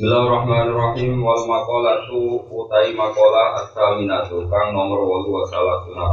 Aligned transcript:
Bismillahirrahmanirrahim. 0.00 1.20
Wal 1.20 1.44
maqalatu 1.44 2.40
utai 2.48 2.96
maqala 2.96 3.60
as-saminatu. 3.60 4.48
Kang 4.48 4.72
nomor 4.72 5.04
8 5.04 5.28
wa 5.28 5.44
salatuna 5.44 6.04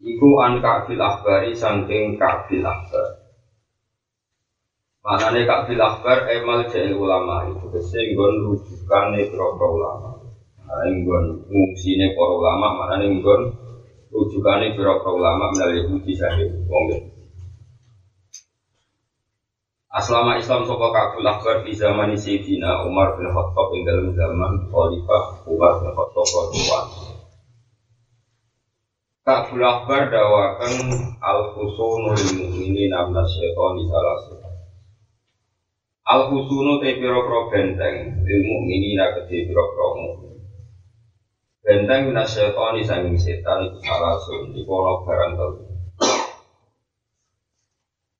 Iku 0.00 0.28
an 0.40 0.64
ka'bil 0.64 0.96
akhbari 0.96 1.52
saking 1.52 2.16
ka'bil 2.16 2.64
akhbar. 2.64 3.28
Manane 5.04 5.44
ka'bil 5.44 5.84
akhbar 5.84 6.32
emal 6.32 6.64
jahil 6.64 6.96
ulama. 6.96 7.52
Itu 7.52 7.68
kese 7.76 8.16
nggon 8.16 8.40
rujukane 8.40 9.20
para 9.20 9.68
ulama. 9.68 10.16
Manane 10.56 10.96
nggon 10.96 11.44
ngungsine 11.44 12.16
para 12.16 12.32
ulama 12.32 12.66
manane 12.72 13.20
nggon 13.20 13.52
rujukane 14.08 14.80
para 14.80 14.96
ulama 14.96 15.52
menawi 15.52 15.84
Yahudi 15.84 16.16
sahih 16.16 16.56
wong 16.72 17.15
Aslama 19.96 20.36
Islam 20.36 20.68
sopa 20.68 20.92
kabul 20.92 21.24
akbar 21.24 21.64
di 21.64 21.72
zaman 21.72 22.12
Sayyidina 22.12 22.84
Umar 22.84 23.16
bin 23.16 23.32
Khattab 23.32 23.72
yang 23.72 23.84
dalam 23.88 24.08
zaman 24.12 24.52
Khalifah 24.68 25.48
Umar 25.48 25.80
bin 25.80 25.88
Khattab 25.96 26.26
Radhiyallahu 26.36 27.16
Kabul 29.24 29.64
akbar 29.64 30.12
dawakan 30.12 30.74
al-husunu 31.16 32.12
lil 32.12 32.32
mu'minin 32.44 32.92
amna 32.92 33.24
syaitan 33.24 33.72
di 33.80 33.84
salah 33.88 34.16
Al-husunu 36.12 36.76
te 36.84 37.00
piro-piro 37.00 37.48
benteng 37.48 38.20
lil 38.20 38.40
mu'minin 38.44 39.00
akadi 39.00 39.48
piro-piro 39.48 39.88
mu'min. 39.96 40.44
Benteng 41.64 42.12
syaitan 42.28 42.76
di 42.76 42.84
sanging 42.84 43.16
setan 43.16 43.64
itu 43.64 43.80
salah 43.80 44.20
di 44.52 44.60
kono 44.60 45.08
barang 45.08 45.32
telu 45.40 45.65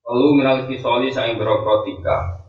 Lalu 0.06 0.38
minal 0.38 0.70
kisoli 0.70 1.10
saing 1.10 1.34
berokro 1.34 1.82
tiga 1.82 2.46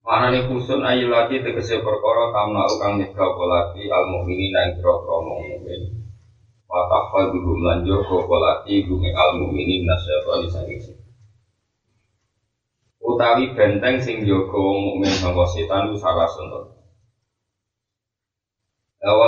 Mana 0.00 0.32
nih 0.32 0.48
kusun 0.48 0.86
ayu 0.86 1.12
lagi 1.12 1.42
tegese 1.42 1.82
perkara 1.82 2.30
tamna 2.30 2.62
ukang 2.70 2.96
nyegah 2.96 3.36
lagi 3.36 3.90
al 3.90 4.06
mukminin 4.06 4.54
ing 4.54 4.70
berokro 4.78 5.18
mukmin. 5.18 5.82
Watafal 6.70 7.34
dulu 7.34 7.58
melanjur 7.58 8.06
koko 8.06 8.36
lagi 8.38 8.86
gumi 8.86 9.10
al 9.10 9.34
mukminin 9.34 9.82
nasyatoni 9.82 10.46
saing. 10.46 10.78
Utawi 13.02 13.52
benteng 13.58 13.98
sing 13.98 14.22
jogo 14.22 14.78
mukmin 14.78 15.10
sangka 15.10 15.42
setan 15.42 15.90
ku 15.90 15.98
salah 15.98 16.30
suntuk. 16.30 16.70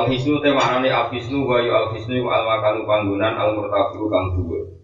Hisnu 0.08 0.38
te 0.40 0.54
maknane 0.54 0.94
al 0.94 1.10
hisnu 1.10 1.42
wa 1.42 1.58
yu 1.58 1.74
al 1.74 1.90
hisnu 1.90 2.22
al 2.30 2.46
makanu 2.46 2.86
panggonan 2.86 3.34
al 3.34 3.58
murtafiu 3.58 4.06
kang 4.06 4.38
dhuwur. 4.38 4.77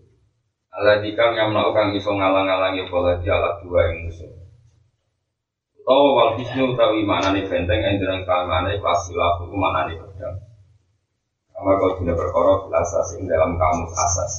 Allah 0.75 0.99
dikang 0.99 1.39
yang 1.39 1.55
melakukan 1.55 1.95
iso 1.95 2.11
ngalang-alangi 2.11 2.91
pola 2.91 3.15
di 3.23 3.31
alat 3.31 3.63
dua 3.63 3.95
yang 3.95 4.11
musuh. 4.11 4.27
Tahu 5.87 6.07
wal 6.19 6.35
hisnu 6.35 6.75
utawi 6.75 7.07
nih 7.07 7.47
benteng 7.47 7.79
yang 7.79 7.95
jeneng 8.03 8.27
kalmane 8.27 8.83
pasilah 8.83 9.39
hukum 9.39 9.63
nih 9.63 9.95
pedang. 9.95 10.35
Kama 11.55 11.79
kau 11.79 11.95
tidak 12.03 12.19
berkorok 12.19 12.75
asas 12.75 13.15
ing 13.21 13.31
dalam 13.31 13.55
kamus 13.55 13.93
asas. 13.95 14.33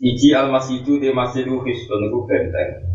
Iji 0.00 0.32
al 0.32 0.48
masjidu 0.48 0.96
di 0.96 1.12
masjidu 1.12 1.60
hisnun 1.66 2.08
itu 2.08 2.18
benteng. 2.24 2.88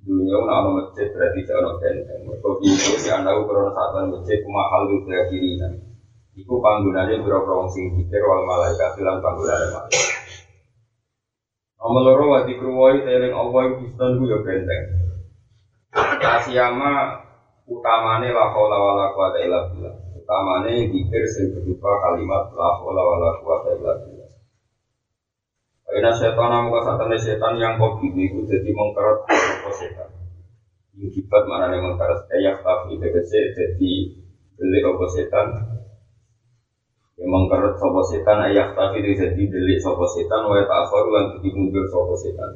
Dunia 0.00 0.40
una 0.40 0.64
ono 0.64 0.80
masjid 0.80 1.12
berarti 1.12 1.44
jangan 1.44 1.76
benteng. 1.76 2.24
Mereka 2.24 2.48
itu 2.64 2.92
di 3.04 3.08
anda 3.12 3.36
ukuran 3.36 3.68
saat 3.76 4.08
masjid 4.08 4.40
mahal 4.48 4.88
itu 4.88 4.96
kiri 5.28 5.60
nanti. 5.60 5.89
Iku 6.38 6.62
panggunanya 6.62 7.18
berapa 7.26 7.50
wong 7.50 7.70
sing 7.74 7.98
dikir 7.98 8.22
wal 8.22 8.46
malaikat 8.46 8.94
bilang 8.94 9.18
panggunanya 9.18 9.66
malaikat. 9.74 10.10
Nomor 11.80 12.02
loro 12.06 12.24
wa 12.28 12.40
dikruwai 12.44 13.02
teling 13.02 13.34
Allah 13.34 13.60
yang 13.66 13.74
Kristen 13.80 14.10
ku 14.20 14.24
ya 14.28 14.38
benteng. 14.44 14.84
Kasiyama 16.20 16.92
utamane 17.66 18.30
la 18.30 18.46
haula 18.52 18.76
wala 18.78 19.10
quwata 19.16 19.40
illa. 19.42 19.64
Utamane 20.14 20.86
dikir 20.92 21.24
sing 21.26 21.50
berupa 21.56 21.90
kalimat 22.04 22.52
la 22.54 22.68
haula 22.78 23.02
wala 23.02 23.28
quwata 23.42 23.68
illa 23.74 23.92
billah. 24.06 24.30
Karena 25.90 26.14
setan 26.14 26.46
namu 26.46 26.78
kasatane 26.78 27.18
setan 27.18 27.58
yang 27.58 27.74
bibi 27.74 28.30
itu 28.30 28.46
jadi 28.46 28.70
mengkeret 28.70 29.26
apa 29.26 29.70
setan. 29.74 30.08
Yang 30.94 31.10
kibat 31.18 31.42
mana 31.50 31.74
yang 31.74 31.90
mengkeret 31.90 32.30
ayak 32.30 32.62
tapi 32.62 33.02
tegese 33.02 33.56
jadi 33.56 33.92
beli 34.54 34.78
apa 34.86 35.04
setan 35.10 35.46
Memang 37.20 37.52
kerut 37.52 37.76
sopo 37.76 38.00
setan 38.00 38.48
ayah 38.48 38.72
tapi 38.72 39.04
jadi 39.04 39.36
delik 39.36 39.78
sopo 39.84 40.08
setan 40.08 40.40
wa 40.48 40.56
ta'akhir 40.56 41.04
lan 41.12 41.24
jadi 41.36 41.48
mundur 41.52 41.84
sopo 41.92 42.16
setan. 42.16 42.48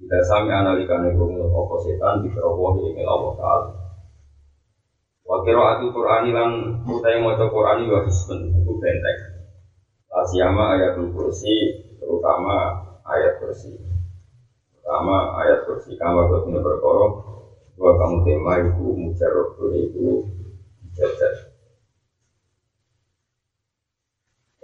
Kita 0.00 0.24
sami 0.24 0.48
analikane 0.56 1.12
rumus 1.12 1.52
sopo 1.52 1.76
setan 1.84 2.24
di 2.24 2.32
keroboh 2.32 2.80
ingin 2.80 3.04
Allah 3.04 3.32
Ta'ala. 3.36 3.68
Wa 5.28 5.36
qira'atul 5.44 5.92
Qur'ani 5.92 6.30
lan 6.32 6.50
utai 6.88 7.20
maca 7.20 7.44
Qur'ani 7.44 7.84
wa 7.92 8.00
hisbun 8.08 8.40
benteng. 8.80 9.20
Asyama 10.08 10.80
ayat 10.80 10.96
kursi 10.96 11.52
terutama 12.00 12.88
ayat 13.04 13.36
kursi. 13.36 13.76
Pertama 14.72 15.44
ayat 15.44 15.68
kursi 15.68 15.92
kama 16.00 16.24
kau 16.32 16.48
berkorok 16.48 17.12
dua 17.76 17.92
kamu 18.00 18.16
tema 18.24 18.52
itu 18.64 18.86
mujarab 18.96 19.60
itu 19.74 20.24
jajar 20.94 21.34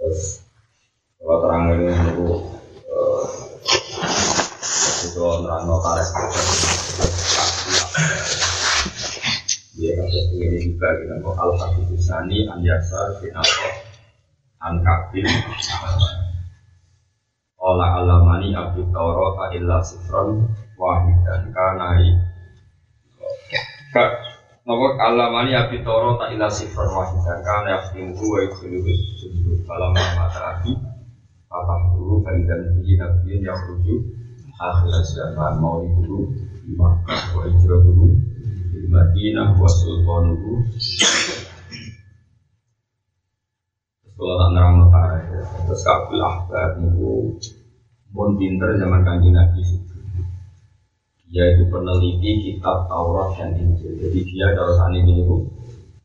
kalau 1.21 1.37
terang 1.45 1.63
ini 1.77 1.93
itu 1.93 2.27
itu 5.07 5.21
nerang 5.21 5.63
notaris 5.67 6.09
dia 9.77 9.91
kata 9.97 10.19
ini 10.37 10.57
juga 10.61 10.87
kita 10.99 11.15
mau 11.25 11.33
al 11.39 11.51
hadis 11.57 12.01
sani 12.05 12.45
an 12.45 12.61
yasar 12.61 13.17
bin 13.23 13.33
an 14.61 14.73
kabin 14.85 15.25
Ola 17.61 18.01
alamani 18.01 18.57
abdi 18.57 18.81
taurat 18.89 19.53
illa 19.53 19.85
sifron 19.85 20.49
wahidan 20.81 21.53
kanai 21.53 22.17
Nopo 24.61 24.85
alamani 25.01 25.51
abi 25.57 25.77
toro 25.81 26.21
tak 26.21 26.37
ila 26.37 26.45
sifar 26.45 26.85
wahidan 26.85 27.39
kan 27.41 27.65
ya 27.65 27.77
timku 27.89 28.25
wa 28.29 28.39
ikhluhu 28.45 28.93
sujud 29.17 29.57
falam 29.65 29.89
mata 29.97 30.39
abi. 30.53 30.71
Apa 31.49 31.73
dulu 31.97 32.21
faidan 32.23 32.61
bi 32.79 32.93
nabiyin 32.95 33.41
yang 33.41 33.59
rujuk 33.67 33.99
akhir 34.61 34.93
zaman 35.09 35.57
mau 35.57 35.81
dulu 35.81 36.29
di 36.61 36.71
Makkah 36.77 37.33
wa 37.33 37.41
hijrah 37.49 37.81
dulu 37.81 38.07
di 38.71 38.87
Madinah 38.87 39.57
wa 39.57 39.65
sultan 39.67 40.37
dulu 40.37 40.53
kalau 44.13 44.35
tak 44.37 44.49
nerang 44.53 44.73
notare 44.77 45.19
terus 45.65 45.81
kabul 45.81 46.21
ahbar 46.21 46.77
niku 46.77 47.33
pun 48.13 48.37
pinter 48.37 48.77
zaman 48.77 49.01
kanji 49.01 49.33
nabi 49.33 49.59
yaitu 51.31 51.63
peneliti 51.71 52.31
kitab 52.43 52.91
Taurat 52.91 53.39
dan 53.39 53.55
Injil. 53.55 53.95
Jadi 53.95 54.19
dia 54.27 54.51
kalau 54.51 54.75
saat 54.75 54.91
ini 54.99 55.23
bu 55.23 55.47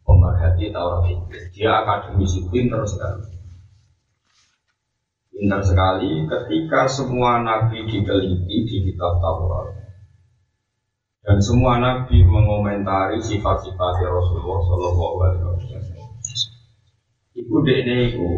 pemerhati 0.06 0.70
Taurat 0.70 1.02
Injil. 1.10 1.42
Dia 1.50 1.82
akademisi 1.82 2.46
pinter 2.46 2.86
sekali. 2.86 3.26
Pinter 5.34 5.60
sekali 5.66 6.30
ketika 6.30 6.86
semua 6.86 7.42
nabi 7.42 7.82
diteliti 7.90 8.56
di 8.70 8.76
kitab 8.86 9.18
Taurat. 9.18 9.74
Dan 11.26 11.42
semua 11.42 11.82
nabi 11.82 12.22
mengomentari 12.22 13.18
sifat-sifat 13.18 13.92
Rasulullah 14.06 14.62
Shallallahu 14.62 15.02
Alaihi 15.26 15.42
Wasallam. 15.42 16.06
Iku 17.34 17.54
dekne 17.66 18.14
iku 18.14 18.30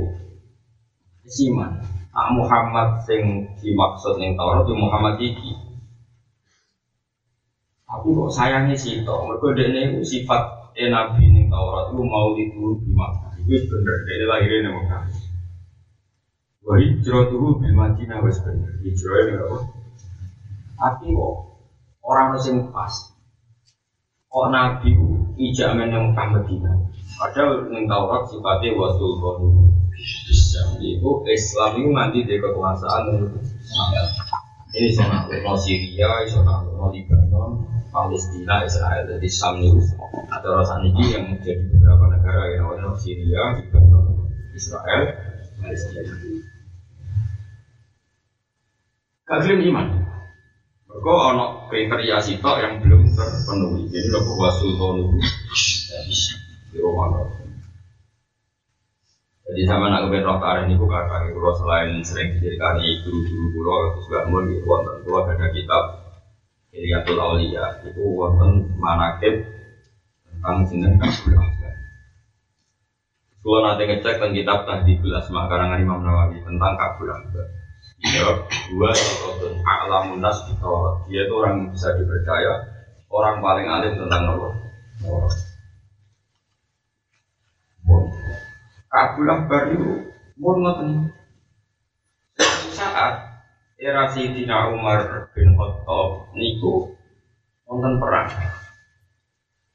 siman. 1.28 1.84
Ah 2.16 2.32
Muhammad 2.32 3.04
sing 3.04 3.52
dimaksud 3.60 4.16
ning 4.16 4.40
Taurat 4.40 4.64
itu 4.64 4.72
Muhammad 4.72 5.20
iki 5.20 5.67
Aku 7.88 8.12
kok 8.12 8.30
sayangnya 8.36 8.76
sih 8.76 9.00
toh, 9.00 9.24
mereka 9.24 9.56
dia 9.56 9.72
ini 9.72 10.04
sifat 10.04 10.76
eh 10.76 10.92
nabi 10.92 11.24
nih 11.32 11.48
Taurat 11.48 11.88
itu 11.88 12.02
mau 12.04 12.36
itu 12.36 12.76
di 12.84 12.92
Makkah. 12.92 13.32
Itu 13.40 13.64
bener, 13.64 13.96
dia 14.04 14.28
lahirnya 14.28 14.68
nih 14.68 14.72
Makkah. 14.76 15.02
Wah 16.68 16.76
hijrah 16.76 17.32
tuh 17.32 17.56
di 17.64 17.72
Madinah 17.72 18.20
wes 18.20 18.38
bener, 18.44 18.76
hijrah 18.84 19.18
ini 19.24 19.32
apa? 19.40 19.58
Tapi 20.76 21.06
kok 21.16 21.34
orang 22.04 22.36
yang 22.44 22.68
pas, 22.68 22.94
kok 24.28 24.46
nabi 24.52 24.92
ijaman 25.40 25.88
yang 25.88 26.12
Makkah 26.12 26.44
Madinah. 26.44 26.76
Padahal 27.16 27.72
nih 27.72 27.88
Taurat 27.88 28.28
sifatnya 28.28 28.76
wasul 28.76 29.16
konu. 29.16 29.48
Islam 30.30 30.78
itu 30.78 31.10
Islam 31.26 31.70
itu 31.74 31.90
nanti 31.90 32.18
di 32.22 32.38
kekuasaan 32.38 33.18
ini 34.76 34.90
sama 34.94 35.26
Syria, 35.58 36.22
sama 36.30 36.62
Lebanon, 36.94 37.66
Palestina, 37.98 38.62
Israel, 38.62 39.10
jadi 39.10 39.26
Sam 39.26 39.58
itu 39.58 39.82
atau 40.30 40.50
rasa 40.54 40.78
ini 40.86 41.18
yang 41.18 41.34
menjadi 41.34 41.66
beberapa 41.66 42.14
negara 42.14 42.42
yang 42.54 42.70
namanya 42.70 42.94
Syria, 42.94 43.58
Lebanon, 43.58 44.30
Israel, 44.54 45.02
Palestina. 45.58 46.14
Gelem 49.28 49.60
iman. 49.74 49.86
Mereka 50.88 51.12
ono 51.34 51.68
kriteria 51.68 52.16
sitok 52.22 52.56
yang 52.62 52.74
belum 52.80 53.12
terpenuhi. 53.12 53.90
Jadi 53.92 54.08
lo 54.08 54.24
bahwa 54.24 54.48
sultan 54.56 54.94
itu 55.04 55.16
di 56.72 56.78
Roma. 56.80 57.28
Jadi 59.48 59.62
sama 59.64 59.88
nak 59.92 60.08
kepen 60.08 60.28
roh 60.28 60.38
tarik 60.40 60.70
bukan 60.76 61.04
kaki 61.08 61.28
kulo 61.32 61.56
selain 61.56 62.04
sering 62.04 62.36
dijadikan 62.36 62.76
guru-guru 62.78 63.48
kulo 63.52 63.76
gak 64.12 64.24
mau 64.28 64.44
di 64.44 64.60
wonten 64.60 64.96
kulo 65.08 65.24
ada 65.24 65.48
kitab 65.48 66.07
Iliatul 66.78 67.18
Aulia 67.18 67.82
itu 67.82 67.98
wonten 67.98 68.70
manakib 68.78 69.42
tentang 70.30 70.62
sinten 70.70 70.94
kabul 70.94 71.34
akbar. 71.34 71.74
Kulo 73.42 73.58
nanti 73.66 73.82
ngecek 73.90 74.22
tentang 74.22 74.30
kitab 74.30 74.58
Tahdidul 74.62 75.18
Asma 75.18 75.50
karangan 75.50 75.82
Imam 75.82 76.06
Nawawi 76.06 76.38
tentang 76.38 76.78
kabul 76.78 77.10
akbar. 77.10 77.46
Ya, 77.98 78.30
dua 78.70 78.94
sosok 78.94 79.58
alamun 79.66 80.22
nas 80.22 80.38
di 80.46 80.54
Dia 81.10 81.26
itu 81.26 81.34
orang 81.34 81.66
yang 81.66 81.74
bisa 81.74 81.90
dipercaya, 81.98 82.54
orang 83.10 83.42
paling 83.42 83.66
alim 83.66 83.98
tentang 83.98 84.22
Allah. 84.38 84.52
Kabul 88.88 89.26
Akbar 89.26 89.62
itu 89.74 90.14
ngoten. 90.38 91.17
Era 93.78 94.10
Sayyidina 94.10 94.74
Umar 94.74 95.30
bin 95.38 95.54
Khattab 95.54 96.34
niku 96.34 96.98
wonten 97.62 98.02
perang. 98.02 98.26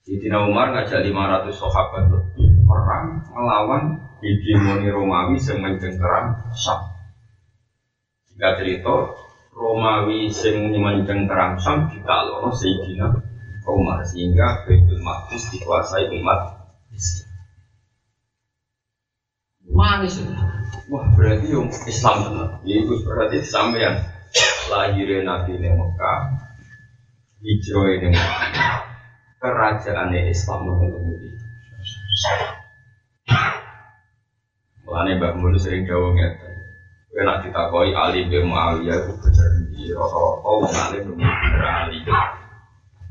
Sayyidina 0.04 0.44
Umar 0.44 0.76
ngajak 0.76 1.08
500 1.08 1.48
sahabat 1.56 2.12
lebih 2.12 2.68
perang 2.68 3.24
melawan 3.32 4.04
hegemoni 4.20 4.92
Romawi 4.92 5.40
yang 5.40 5.64
mencengkeram 5.64 6.36
Syam. 6.52 6.84
Jika 8.28 8.60
cerita 8.60 9.16
Romawi 9.56 10.28
yang 10.28 10.76
mencengkeram 10.84 11.56
Syam 11.56 11.88
ditaklukno 11.88 12.52
Sayyidina 12.52 13.08
Umar 13.64 14.04
sehingga 14.04 14.68
Baitul 14.68 15.00
Maqdis 15.00 15.48
dikuasai 15.48 16.12
umat 16.12 16.40
Islam. 16.92 17.33
Manis 19.74 20.22
Wah 20.92 21.06
berarti 21.18 21.50
yang 21.50 21.68
Islam 21.70 22.16
benar. 22.30 22.50
Ya 22.68 22.76
itu 22.86 22.94
berarti 23.02 23.42
sampean 23.42 24.04
lahirnya 24.70 25.26
Nabi 25.26 25.58
di 25.58 25.70
Mekah, 25.70 26.20
hijrah 27.42 27.88
di 27.98 28.08
Mekah, 28.14 28.78
kerajaan 29.42 30.14
Islam 30.14 30.60
kemudian. 30.70 31.40
Mulane 34.84 35.12
Mbak 35.18 35.34
Mulu 35.40 35.58
sering 35.58 35.90
jauh 35.90 36.14
ngeten. 36.14 36.54
Kowe 37.14 37.22
nak 37.26 37.46
ditakoi 37.46 37.94
Ali 37.94 38.26
bin 38.26 38.50
Muawiyah 38.50 39.06
itu 39.06 39.14
berjanji 39.22 39.94
rata-rata 39.94 40.50
wong 40.50 40.74
alim 40.74 41.04
bener 41.14 41.62
Ali. 41.66 42.02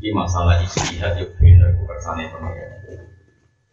Ini 0.02 0.10
masalah 0.10 0.58
istihad 0.58 1.14
ben 1.38 1.58
aku 1.62 1.82
kersane 1.86 2.26
pengen. 2.30 3.11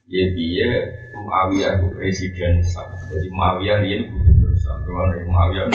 Ya 0.09 0.25
dia 0.33 0.69
Muawiyah 1.13 1.77
itu 1.77 1.87
presiden 1.93 2.65
Islam. 2.65 2.97
Jadi 3.13 3.29
Muawiyah 3.29 3.77
dia 3.85 3.97
gubernur 4.09 4.57
Islam. 4.57 4.81
Kalau 4.81 5.05
Muawiyah. 5.29 5.69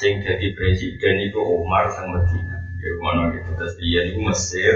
Sing 0.00 0.24
jadi 0.24 0.48
presiden 0.56 1.14
itu 1.28 1.36
Umar 1.44 1.92
sang 1.92 2.08
Medina. 2.08 2.56
Ya 2.80 2.88
mana 3.04 3.36
gitu. 3.36 3.50
Terus 3.60 3.74
dia 3.76 4.00
itu 4.08 4.18
Mesir, 4.24 4.74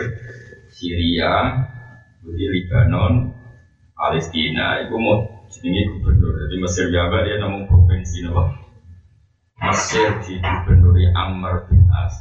Syria, 0.68 1.64
jadi 2.20 2.44
Lebanon, 2.60 3.32
Palestina. 3.96 4.84
Itu 4.84 5.00
mau 5.00 5.48
jenenge 5.48 5.96
gubernur. 5.96 6.36
Jadi 6.44 6.56
Mesir 6.60 6.84
Jawa 6.92 7.24
dia 7.24 7.40
namun 7.40 7.64
provinsi 7.64 8.28
nama. 8.28 8.52
Mesir 9.64 10.12
di 10.28 10.36
gubernuri 10.44 11.08
Amr 11.16 11.72
bin 11.72 11.88
As, 11.88 12.20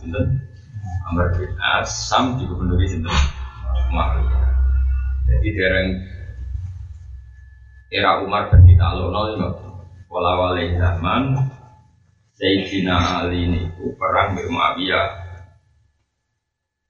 Amr 1.12 1.28
bin 1.36 1.52
As, 1.60 1.92
Sam 2.08 2.40
di 2.40 2.48
gubernuri 2.48 2.88
sinten 2.88 3.41
Muawiyah. 3.92 4.48
Jadi 5.28 5.48
dereng 5.52 5.90
era 7.92 8.24
Umar 8.24 8.48
bin 8.56 8.80
Talon 8.80 9.36
itu 9.36 9.48
wala 10.08 10.32
wale 10.40 10.64
zaman 10.80 11.36
Sayyidina 12.40 13.22
Ali 13.22 13.52
niku 13.52 13.92
perang 14.00 14.40
di 14.40 14.48
Muawiyah. 14.48 15.08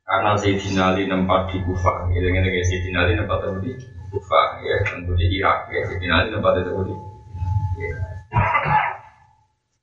Karena 0.06 0.38
Sayyidina 0.38 0.94
Ali 0.94 1.10
nempat 1.10 1.50
di 1.50 1.58
Kufah 1.66 2.08
gitu 2.14 2.28
ngene 2.30 2.48
kayak 2.54 2.68
Sayyidina 2.70 3.00
Ali 3.04 3.14
nempat 3.18 3.50
di 3.66 3.74
Kufah 4.14 4.48
ya. 4.62 4.78
Tentu 4.86 5.12
di 5.18 5.26
Irak 5.42 5.74
ya. 5.74 5.82
Sayyidina 5.90 6.14
Ali 6.22 6.30
nempat 6.38 6.54
di 6.62 6.94
ya. 7.82 7.98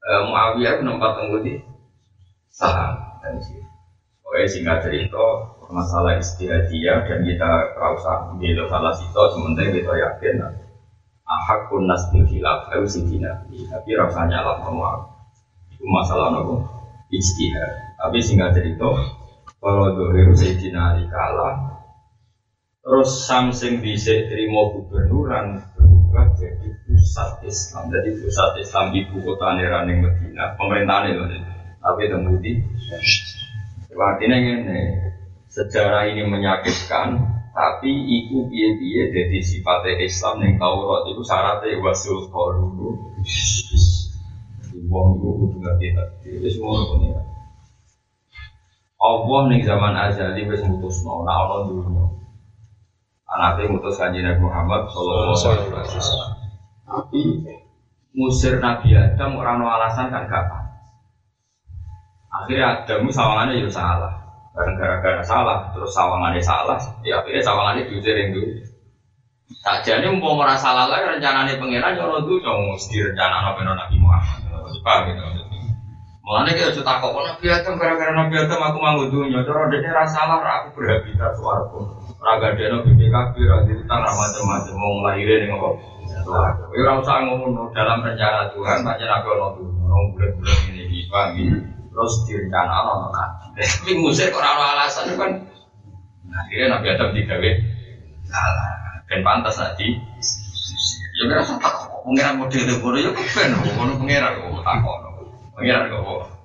Uh, 0.09 0.23
Muawiyah 0.31 0.81
nempat 0.87 1.11
tunggu 1.19 1.38
di 1.43 1.55
Saham 2.49 2.97
dan 3.20 3.37
sini. 3.43 3.61
Oke 4.25 4.47
singkat 4.49 4.87
cerita 4.87 5.57
masalah 5.69 6.17
istihadiyah 6.17 7.05
dan 7.05 7.20
kita 7.25 7.50
rasa 7.76 8.32
bela 8.41 8.65
salah 8.73 8.93
situ 8.97 9.23
sementara 9.37 9.69
kita 9.69 9.93
yakin 9.93 10.37
ahakun 11.29 11.85
nas 11.85 12.09
bil 12.09 12.25
hilaf 12.25 12.73
harus 12.73 12.97
sidina 12.97 13.44
tapi 13.69 13.91
rasanya 13.93 14.41
lah 14.41 14.56
semua 14.65 15.12
itu 15.69 15.85
masalah 15.85 16.32
nopo 16.32 16.65
istihad 17.12 17.97
tapi 18.00 18.19
singkat 18.25 18.56
cerita 18.56 18.88
kalau 19.61 19.93
dohiru 19.93 20.32
sidina 20.32 20.97
kalah 21.12 21.85
terus 22.81 23.29
samsing 23.29 23.85
bisa 23.85 24.25
terima 24.32 24.73
gubernuran 24.73 25.61
berubah 25.76 26.32
jadi 26.41 26.69
pusat 26.88 27.44
Islam. 27.44 27.93
Jadi 27.93 28.17
pusat 28.17 28.56
Islam 28.65 28.97
ibu 28.97 29.20
kota 29.20 29.61
Neraning 29.61 30.00
Medina 30.00 30.56
pemerintahan 30.56 31.12
itu 31.12 31.25
tapi 31.79 32.03
temudi 32.11 32.53
artinya 33.99 34.37
ini 34.38 34.81
sejarah 35.49 36.12
ini 36.12 36.29
menyakitkan 36.29 37.17
tapi 37.56 37.91
iku 37.91 38.47
piye 38.47 38.79
piye 38.79 39.03
jadi 39.11 39.39
sifatnya 39.43 39.99
Islam 40.05 40.45
yang 40.45 40.55
Taurat 40.61 41.03
itu 41.11 41.23
syaratnya 41.25 41.81
wasul 41.83 42.29
dulu 42.31 42.89
Wong 44.89 45.21
itu 45.21 45.29
kudu 45.29 45.59
tadi 45.61 45.91
itu 46.39 46.49
semua 46.55 46.81
ini 46.97 47.12
Allah 48.99 49.41
nih 49.50 49.61
zaman 49.67 49.95
azali 49.95 50.43
wis 50.47 50.62
mutusno 50.67 51.23
nah 51.23 51.47
ono 51.47 51.71
dunya. 51.71 52.05
Anaknya 53.31 53.71
mutus 53.71 53.94
kanjeng 53.94 54.27
Nabi 54.27 54.43
Muhammad 54.43 54.91
sallallahu 54.91 55.39
alaihi 55.39 55.71
wasallam. 55.71 56.31
Tapi 56.83 57.21
musir 58.17 58.59
Nabi 58.59 58.99
Adam 58.99 59.39
orang 59.39 59.62
alasan 59.62 60.11
kan 60.11 60.27
gak 60.27 60.51
akhirnya 62.29 62.82
Adam 62.82 63.06
sawangannya 63.13 63.61
juga 63.63 63.72
salah 63.72 64.28
karena 64.58 64.74
gara-gara 64.74 65.22
salah, 65.22 65.70
terus 65.70 65.94
sawangannya 65.94 66.43
salah, 66.43 66.82
ya 67.06 67.22
akhirnya 67.22 67.46
sawangannya 67.46 67.86
diusir 67.86 68.19
yang 68.19 68.34
dulu. 68.34 68.58
Saja 69.62 70.03
ini 70.03 70.19
mau 70.19 70.34
merasa 70.34 70.74
salah 70.74 70.91
lagi 70.91 71.06
rencananya 71.06 71.62
pangeran 71.62 71.94
orang 71.94 72.27
tuh 72.27 72.43
dong 72.43 72.74
mesti 72.74 72.98
rencana 73.06 73.38
nabi 73.38 73.62
nabi 73.65 73.96
Muhammad. 74.03 74.50
Paham 74.82 75.10
gitu 75.15 75.22
Mulanya 76.27 76.53
kita 76.53 76.70
cerita 76.74 77.00
kok 77.00 77.15
nabi 77.17 77.46
Adam 77.48 77.81
gara-gara 77.81 78.12
nabi 78.12 78.34
Adam 78.34 78.60
aku 78.60 78.79
mau 78.82 79.00
dunia, 79.06 79.41
terus 79.46 79.70
dia 79.70 79.94
rasa 79.94 80.27
salah, 80.27 80.43
aku 80.43 80.69
berhabitat 80.74 81.32
suaraku. 81.38 81.79
Raga 82.19 82.58
dia 82.58 82.69
nabi 82.74 82.91
PKB, 82.98 83.34
raga 83.46 83.72
kita 83.72 83.94
macam-macam 83.94 84.74
mau 84.74 84.93
ngelahirin 85.00 85.46
yang 85.48 85.55
apa. 85.55 85.70
Ya 86.74 86.81
orang 86.82 86.98
usah 87.00 87.17
ngomong 87.24 87.70
dalam 87.72 88.03
rencana 88.03 88.50
Tuhan, 88.53 88.79
banyak 88.82 89.06
nabi 89.06 89.27
orang 89.38 89.50
tuh, 89.55 89.70
orang 89.86 90.03
bulan-bulan 90.12 90.58
ini, 90.74 91.06
paham 91.08 91.31
gitu 91.38 91.78
terus 91.98 92.14
direncana 92.31 92.86
ono 92.86 93.10
kaji. 93.10 93.46
Tapi 93.58 93.93
musik 93.98 94.31
orang 94.31 94.78
alasan 94.78 95.19
kan 95.19 95.34
akhirnya 96.31 96.78
Nabi 96.78 96.86
Adam 96.94 97.10
digawe 97.10 97.50
salah. 98.31 98.70
Ben 99.10 99.26
pantas 99.26 99.58
nanti. 99.58 99.98
Ya 101.19 101.26
kira 101.26 101.43
tak 101.43 101.58
kok 101.90 102.06
pengiran 102.06 102.38
model 102.38 102.78
bodoh 102.78 103.02
ya 103.02 103.10
kepen 103.10 103.50
ngono 103.74 103.98
pengiran 103.98 104.38
kok 104.38 104.62
tak 104.62 104.76
kok. 104.86 104.98
Pengiran 105.58 105.90
kok 105.90 106.38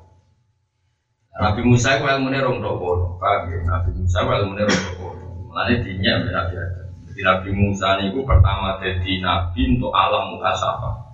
Nabi 1.33 1.62
Musa 1.65 1.98
itu 1.98 2.05
ilmu 2.05 2.29
rong 2.29 2.62
dopo, 2.62 3.17
paham 3.17 3.50
ya? 3.50 3.57
Nabi 3.65 3.89
Musa 3.98 4.22
itu 4.22 4.29
ilmu 4.38 4.53
rong 4.53 4.69
dopo. 4.69 5.07
Mulanya 5.50 5.75
dinya 5.81 6.13
Nabi 6.29 6.53
Adam. 6.62 6.88
Jadi 7.10 7.22
Nabi 7.25 7.50
Musa 7.57 7.89
itu 8.05 8.19
pertama 8.22 8.77
jadi 8.81 9.12
nabi 9.22 9.62
untuk 9.77 9.93
alam 9.93 10.33
mukasafa. 10.33 11.13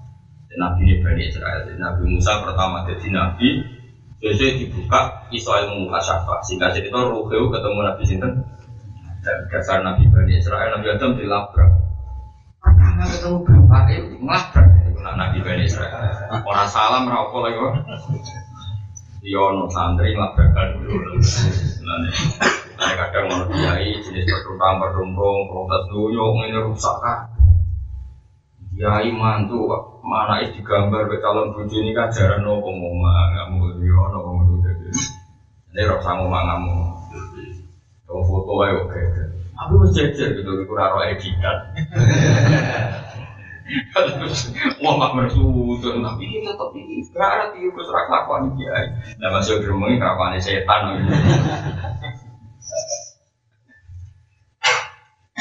Nabi 0.60 0.91
ini 0.91 0.96
Bani 1.00 1.24
Israel. 1.24 1.63
Jadi 1.63 1.79
Nabi 1.79 2.03
Musa 2.08 2.43
pertama 2.43 2.84
jadi 2.84 3.08
nabi 3.15 3.79
Sesuai 4.20 4.60
dibuka 4.60 5.32
iso 5.32 5.52
ilmu 5.56 5.88
kasyafa 5.88 6.44
sehingga 6.44 6.76
cerita 6.76 7.08
Ruheu 7.08 7.48
ketemu 7.48 7.80
Nabi 7.80 8.04
Sinten. 8.04 8.34
Dan 9.20 9.38
dasar 9.52 9.84
Nabi 9.84 10.08
Bani 10.12 10.36
Israel 10.40 10.76
Nabi 10.76 10.88
Adam 10.92 11.16
dilabrak. 11.16 11.72
Pertama 12.60 13.04
ketemu 13.08 13.38
bapak 13.48 13.84
itu 13.96 14.16
ngelabrak. 14.20 14.68
Itu 14.92 15.00
Nabi 15.00 15.38
Bani 15.40 15.64
Israel. 15.64 15.96
Orang 16.44 16.68
salam 16.68 17.08
rokok 17.08 17.40
lagi 17.48 17.58
kok 17.60 17.74
Yono 19.20 19.68
iya, 19.68 19.76
santri 19.76 20.16
ngelabrakan 20.16 20.80
dulu. 20.80 21.20
Nah, 22.80 22.92
kadang 22.96 23.28
mau 23.28 23.44
kiai 23.52 24.00
jenis 24.00 24.24
pertumpang 24.24 24.80
pertumpung 24.80 25.52
protes 25.52 25.92
dulu 25.92 26.40
ini 26.48 26.56
rusak 26.56 26.96
kan 27.04 27.28
Ya 28.80 29.04
iman 29.04 29.52
tuh 29.52 29.68
mana 30.00 30.40
is 30.40 30.56
digambar 30.56 31.12
ke 31.12 31.20
calon 31.20 31.52
bojo 31.52 31.76
ini 31.84 31.92
kan 31.92 32.08
jarang 32.16 32.48
no 32.48 32.64
ngomong 32.64 33.04
kamu 33.36 33.84
yo 33.84 34.08
no 34.08 34.18
ngomong 34.24 34.56
itu 34.64 34.88
ini 35.76 35.84
rok 35.84 36.00
sama 36.00 36.32
kamu 36.32 36.72
kamu 38.08 38.22
foto 38.24 38.52
aja 38.64 38.80
oke 38.80 39.04
aku 39.60 39.74
harus 39.84 39.92
jejer 39.92 40.32
gitu 40.40 40.64
kurang 40.64 40.96
roh 40.96 41.04
editan 41.04 41.58
Wah 44.82 44.94
nggak 44.98 45.14
bersusun, 45.14 46.02
tapi 46.02 46.26
ini 46.26 46.42
tetap 46.42 46.74
ini 46.74 47.06
tiup 47.06 47.70
ke 47.78 47.82
surat 47.86 48.10
kelakuan 48.10 48.50
dia. 48.58 48.74
Nah 49.22 49.30
udah 49.38 49.62
ngomongin 49.62 50.02
kelakuan 50.02 50.42
setan. 50.42 51.06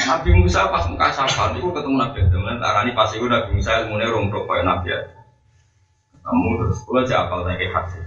Nabi 0.09 0.29
Musa 0.41 0.73
pas 0.73 0.89
muka 0.89 1.13
sapa, 1.13 1.53
itu 1.53 1.69
ketemu 1.69 2.01
Nabi 2.01 2.17
Adam. 2.25 2.41
Antara 2.49 2.81
ini 2.81 2.97
pasti 2.97 3.21
udah 3.21 3.45
Nabi 3.45 3.61
Musa 3.61 3.85
ilmunya 3.85 4.09
rombok 4.09 4.49
kayak 4.49 4.65
Nabi 4.65 4.87
Adam. 4.89 5.13
Kamu 6.25 6.49
terus 6.57 6.77
kalau 6.81 7.05
apal 7.05 7.39
lagi 7.45 7.67
hadis. 7.69 8.05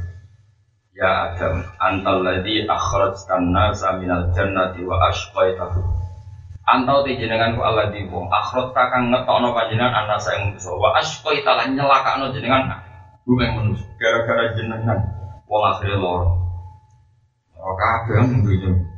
Ya 0.98 1.30
Adam, 1.30 1.62
antal 1.78 2.26
ladzi 2.26 2.66
akhrajtan 2.66 3.54
nasa 3.54 3.96
minal 4.02 4.34
jannati 4.34 4.82
wa 4.82 4.98
ashqaitahu 5.08 5.80
Antau 6.62 7.02
te 7.02 7.18
jenengan 7.18 7.58
ku 7.58 7.62
Allah 7.66 7.90
di 7.90 8.06
wong 8.06 8.30
akhirat 8.30 8.70
kakang 8.70 9.10
ngetokno 9.10 9.50
panjenengan 9.50 10.06
ana 10.06 10.14
saya 10.14 10.46
manusa 10.46 10.70
wa 10.70 10.94
asqa 10.94 11.34
italah 11.34 11.66
nyelakakno 11.66 12.30
jenengan 12.30 12.70
bumi 13.26 13.50
manusia 13.50 13.90
gara-gara 13.98 14.54
jenengan 14.54 14.98
wong 15.50 15.62
akhire 15.74 15.98
loro. 15.98 16.38
Ora 17.58 17.74
kabeh 17.74 18.30
mungkin 18.30 18.91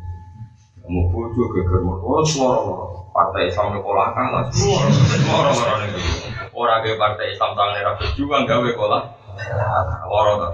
kamu 0.84 1.00
bojo 1.08 1.42
geger 1.56 1.80
motor 1.80 2.20
loro 2.36 3.08
partai 3.16 3.48
Islam 3.48 3.72
sekolah 3.72 4.06
kalah 4.12 4.44
semua 4.52 4.84
loro 5.32 5.50
loro 5.56 5.74
nih 5.80 5.90
orang 6.52 6.84
ke 6.84 7.00
partai 7.00 7.32
Islam 7.32 7.56
tangan 7.56 7.80
era 7.80 7.92
berjuang 7.96 8.44
gawe 8.44 8.70
kolah 8.76 9.02
loro 10.04 10.32
tuh 10.44 10.52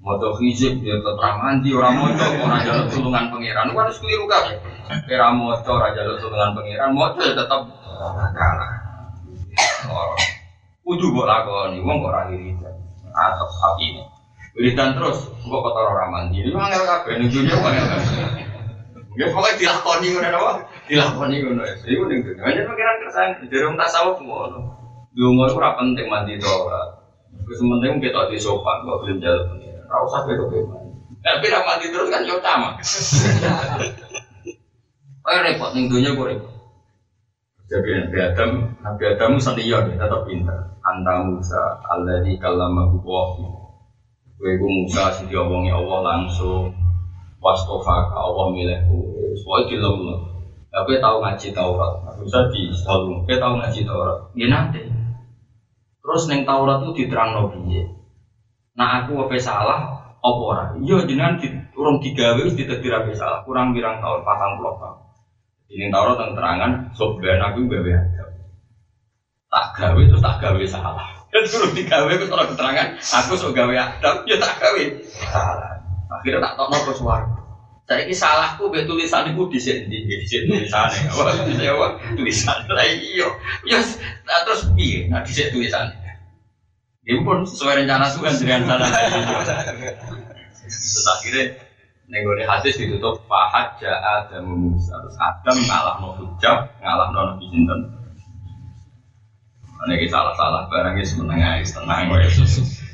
Moto 0.00 0.32
hizib 0.40 0.80
dia 0.80 0.96
tetap 0.96 1.36
mandi 1.44 1.76
orang 1.76 1.92
moto 1.92 2.24
orang 2.24 2.64
jalan 2.64 2.88
tulungan 2.88 3.28
pangeran. 3.28 3.68
Lu 3.68 3.76
harus 3.76 4.00
keliru 4.00 4.24
kan? 4.24 4.48
Kira 5.04 5.28
moto 5.28 5.76
orang 5.76 5.92
jalan 5.92 6.16
tulungan 6.16 6.56
pangeran, 6.56 6.88
moto 6.96 7.20
ya 7.20 7.36
tetap 7.36 7.68
kalah. 8.32 8.72
Kudu 10.80 11.04
buat 11.12 11.28
lakoni, 11.28 11.84
wong 11.84 12.00
kok 12.00 12.16
ora 12.16 12.32
wiridan. 12.32 12.74
Atau 13.12 13.44
api 13.44 13.92
ini. 13.92 14.02
Wiridan 14.56 14.96
terus, 14.96 15.28
kok 15.36 15.60
kotor 15.60 15.92
orang 15.92 16.08
mandi. 16.08 16.48
Ini 16.48 16.56
mangel 16.56 16.80
kabeh 16.88 17.20
ning 17.20 17.28
dunia 17.28 17.60
mangel 17.60 17.84
kabeh. 17.84 18.39
Ya 19.20 19.28
pokoknya 19.28 19.60
dilakoni 19.60 20.06
ngono 20.16 20.38
apa? 20.40 20.52
Dilakoni 20.88 21.36
ngono. 21.44 21.62
Iku 21.84 22.02
ning 22.08 22.24
dunia. 22.24 22.40
Hanya 22.40 22.64
pangeran 22.64 22.96
kersane, 23.04 23.32
dari 23.52 23.64
wong 23.68 23.76
tasawuf 23.76 24.16
ngono. 24.24 24.58
Dungo 25.12 25.44
ora 25.52 25.76
penting 25.76 26.08
mandi 26.08 26.40
to 26.40 26.48
ora. 26.48 27.04
Wis 27.44 27.60
penting 27.60 28.00
kita 28.00 28.32
di 28.32 28.40
sopan 28.40 28.80
kok 28.88 29.04
belum 29.04 29.20
jalan 29.20 29.60
Ora 29.90 30.06
usah 30.08 30.24
beda 30.24 30.44
beda. 30.48 30.76
Tapi 31.20 31.52
ra 31.52 31.60
mati 31.68 31.92
terus 31.92 32.08
kan 32.08 32.24
yo 32.24 32.40
sama. 32.40 32.80
Oh 35.20 35.36
repot 35.36 35.76
ning 35.76 35.92
dunia 35.92 36.16
gue 36.16 36.26
repot. 36.32 36.48
Jadi 37.68 37.90
Nabi 37.92 38.18
Adam, 38.18 38.50
Nabi 38.82 39.02
Adam 39.14 39.32
senior 39.36 39.84
ya, 39.86 39.94
tetap 40.00 40.26
pintar. 40.26 40.80
Anta 40.80 41.22
Musa, 41.22 41.78
Allah 41.86 42.24
di 42.24 42.34
kalamahu 42.40 42.98
wahi. 43.04 43.46
Gue 44.40 44.56
gue 44.56 44.70
Musa 44.80 45.12
sih 45.12 45.28
diomongi 45.28 45.70
Allah 45.70 46.00
langsung. 46.02 46.72
Wastofa 47.40 48.12
Allah 48.12 48.46
milihku. 48.52 49.00
Soalnya 49.40 49.72
dilem 49.72 49.96
Tapi 50.70 51.02
tahu 51.02 51.16
ngaji 51.24 51.48
Taurat. 51.56 51.92
Musa 52.20 52.46
di 52.52 52.70
selalu. 52.70 53.24
Tapi 53.26 53.40
tahu 53.40 53.54
ngaji 53.58 53.80
Taurat. 53.88 54.18
Ya 54.36 54.46
nanti. 54.52 54.84
Terus 56.04 56.22
neng 56.28 56.44
Taurat 56.44 56.84
itu 56.84 57.04
diterang 57.04 57.34
nabi 57.34 57.80
Nah 58.78 59.04
aku 59.04 59.26
apa 59.26 59.34
salah, 59.36 59.80
apa 60.20 60.40
ora? 60.40 60.64
Iya 60.78 61.04
jenengan 61.04 61.36
di, 61.36 61.52
urung 61.76 62.00
digawe 62.00 62.38
wis 62.44 62.56
ditetir 62.56 62.92
apa 62.92 63.12
salah, 63.12 63.44
kurang 63.44 63.76
birang 63.76 64.00
tahun 64.00 64.24
patang 64.24 64.56
puluh 64.56 64.78
tahun. 64.78 64.96
Ini 65.70 65.92
taruh 65.92 66.16
tentang 66.18 66.34
terangan, 66.38 66.72
soberan 66.96 67.44
aku 67.44 67.66
gawe 67.68 67.90
ada. 67.92 68.24
Tak 69.50 69.66
gawe 69.74 70.00
terus 70.00 70.22
tak 70.22 70.36
gawe 70.40 70.64
salah. 70.64 71.06
Dan 71.30 71.44
suruh 71.46 71.70
digawe 71.76 72.10
aku 72.10 72.24
soal 72.26 72.46
keterangan, 72.48 72.88
aku 72.98 73.32
sok 73.36 73.52
gawe 73.52 73.74
ada, 73.74 74.10
ya 74.24 74.36
tak 74.38 74.54
gawe 74.58 74.82
salah. 75.28 75.79
Akhirnya 76.10 76.42
tak 76.42 76.52
tahu 76.58 76.66
nopo 76.74 76.92
suara. 76.94 77.26
Saya 77.86 78.06
ini 78.06 78.14
salahku 78.14 78.70
be 78.70 78.86
tulisan 78.86 79.30
itu 79.30 79.42
di 79.50 79.58
sini, 79.58 79.82
di 79.90 80.26
sini 80.26 80.46
tulisannya. 80.46 81.10
Wah, 81.10 81.98
tulisan 82.14 82.62
lah 82.70 82.86
iyo. 82.86 83.34
Ya, 83.66 83.82
terus 84.46 84.70
piye? 84.78 85.10
Nah, 85.10 85.26
di 85.26 85.32
sini 85.34 85.50
tulisannya. 85.50 85.98
Ibu 87.02 87.26
pun 87.26 87.38
sesuai 87.42 87.82
rencana 87.82 88.06
Tuhan 88.14 88.34
dengan 88.38 88.60
sana. 88.70 88.86
Terus 90.70 91.06
akhirnya 91.18 91.44
nenggone 92.06 92.46
hadis 92.46 92.78
ditutup 92.78 93.22
Fahad 93.26 93.78
ja'a 93.82 94.30
dan 94.30 94.46
Musa 94.46 94.94
Terus 95.02 95.16
Adam 95.18 95.56
ngalah 95.66 95.96
no 96.02 96.08
hujab, 96.18 96.70
ngalah 96.78 97.08
no 97.10 97.20
nabi 97.34 97.46
sinten 97.50 97.80
Ini 99.80 99.96
kita 99.96 100.12
salah-salah 100.12 100.68
barangnya 100.68 101.08
semenengah, 101.08 101.64
tenang 101.64 102.12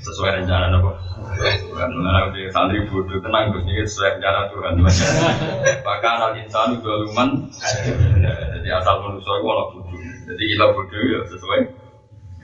sesuai 0.06 0.42
rencana 0.42 0.70
nopo. 0.70 0.94
Tuhan 1.36 1.90
mana 1.98 2.30
udah 2.30 2.48
santri 2.54 2.86
bodoh 2.86 3.18
tenang 3.18 3.50
Gus 3.50 3.66
ini 3.66 3.82
sesuai 3.82 4.18
rencana 4.18 4.40
Tuhan. 4.54 4.72
Bahkan 5.86 6.16
al 6.22 6.32
insan 6.38 6.78
juga 6.78 7.02
luman. 7.02 7.28
Jadi 8.54 8.68
asal 8.70 9.02
manusia 9.02 9.32
itu 9.34 9.46
orang 9.50 9.68
bodoh. 9.74 9.98
Jadi 10.30 10.42
kita 10.54 10.64
bodoh 10.70 11.00
ya 11.02 11.18
sesuai 11.26 11.60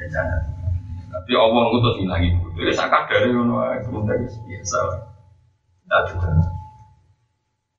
rencana. 0.03 0.37
Tapi 1.13 1.31
Allah 1.39 1.63
ngutus 1.71 1.95
ngilangi 2.03 2.29
bodoh. 2.43 2.63
Ya 2.67 2.73
sakit 2.75 3.03
dari 3.07 3.29
ngono 3.31 3.57
sementara 3.87 4.27
biasa. 4.27 4.79
Tidak 5.87 6.05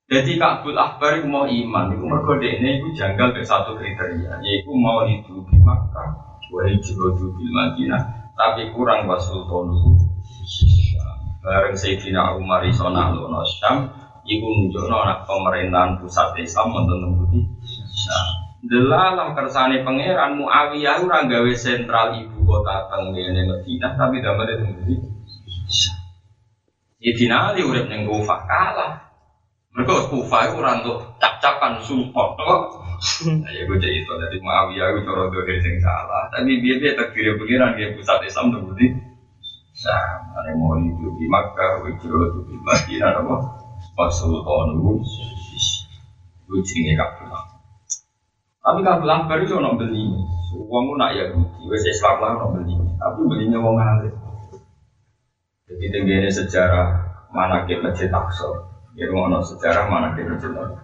Jadi 0.04 0.36
Kabul 0.36 0.76
Akbar 0.76 1.16
itu 1.16 1.26
mau 1.26 1.48
iman, 1.48 1.90
itu 1.90 2.04
mereka 2.04 2.36
ini 2.36 2.76
itu 2.76 2.92
janggal 2.92 3.32
ke 3.32 3.40
satu 3.40 3.72
kriteria, 3.74 4.36
yaitu 4.44 4.70
mau 4.76 5.02
hidup 5.08 5.48
di 5.48 5.56
Makkah, 5.64 6.38
wa 6.52 6.62
hijratu 6.68 7.32
bil 7.34 7.50
Madinah, 7.50 8.23
tapi 8.34 8.70
kurang 8.74 9.06
wasultanu 9.06 9.94
Bareng 11.44 11.76
Sayyidina 11.76 12.40
Umar 12.40 12.64
iso 12.64 12.88
nalono 12.88 13.44
Syam, 13.44 13.84
iku 14.24 14.48
nunjukno 14.48 14.96
anak 14.96 15.28
pemerintahan 15.28 16.00
pusat 16.00 16.32
Islam 16.40 16.72
wonten 16.72 17.04
tembuti 17.04 17.40
Syam. 17.92 18.26
Delalah 18.64 19.36
kersane 19.36 19.84
pangeran 19.84 20.40
Muawiyah 20.40 21.04
ora 21.04 21.28
gawe 21.28 21.52
sentral 21.52 22.16
ibu 22.16 22.48
kota 22.48 22.88
teng 22.88 23.12
Madinah 23.12 23.92
tapi 23.92 24.24
damel 24.24 24.56
tembuti 24.56 24.94
Syam. 25.68 26.00
Sayyidina 26.96 27.52
Ali 27.52 27.60
urip 27.60 27.92
ning 27.92 28.08
Kufah 28.08 28.40
kalah. 28.48 28.92
Mereka 29.76 30.08
Kufah 30.08 30.48
orang 30.56 30.80
tuh 30.80 30.96
cap-capan 31.20 31.76
support, 31.84 32.40
ya 33.54 33.62
gue 33.66 33.78
jadi 33.78 33.96
itu 34.02 34.12
dari 34.14 34.38
Muawiyah 34.40 34.86
itu 34.94 35.00
cara 35.06 35.30
dohir 35.30 35.56
sing 35.60 35.76
salah. 35.82 36.30
Tapi 36.32 36.58
dia 36.62 36.78
dia 36.78 36.92
takdir 36.94 37.34
pengiran 37.38 37.74
dia 37.74 37.94
pusat 37.94 38.22
Islam 38.26 38.54
tuh 38.54 38.60
budi. 38.70 38.86
Sam, 39.74 40.30
ada 40.38 40.54
mau 40.54 40.78
itu 40.78 41.10
di 41.18 41.26
Makkah, 41.26 41.82
wajro 41.82 42.18
itu 42.30 42.40
di 42.46 42.54
Madinah, 42.62 43.18
apa? 43.26 43.36
Pasultan 43.98 44.78
itu, 44.78 45.02
gue 46.46 46.60
jenenge 46.62 46.94
kabel. 46.94 47.34
Tapi 48.62 48.80
kabel 48.86 49.10
akbar 49.10 49.42
itu 49.42 49.58
orang 49.58 49.74
beli. 49.74 50.14
Uangmu 50.54 50.94
nak 50.94 51.18
ya, 51.18 51.26
gue 51.34 51.74
Islam 51.74 52.16
lah 52.22 52.38
orang 52.38 52.62
beli. 52.62 52.74
Tapi 53.02 53.20
belinya 53.26 53.58
uang 53.58 53.76
alim. 53.82 54.14
Jadi 55.66 55.84
tingginya 55.90 56.30
sejarah 56.30 56.86
mana 57.34 57.66
kita 57.66 57.82
masjid 57.82 58.12
Aqsa. 58.14 58.46
Ya 58.94 59.10
ngono 59.10 59.42
sejarah 59.42 59.90
mana 59.90 60.14
kita 60.14 60.38
Aqsa. 60.38 60.83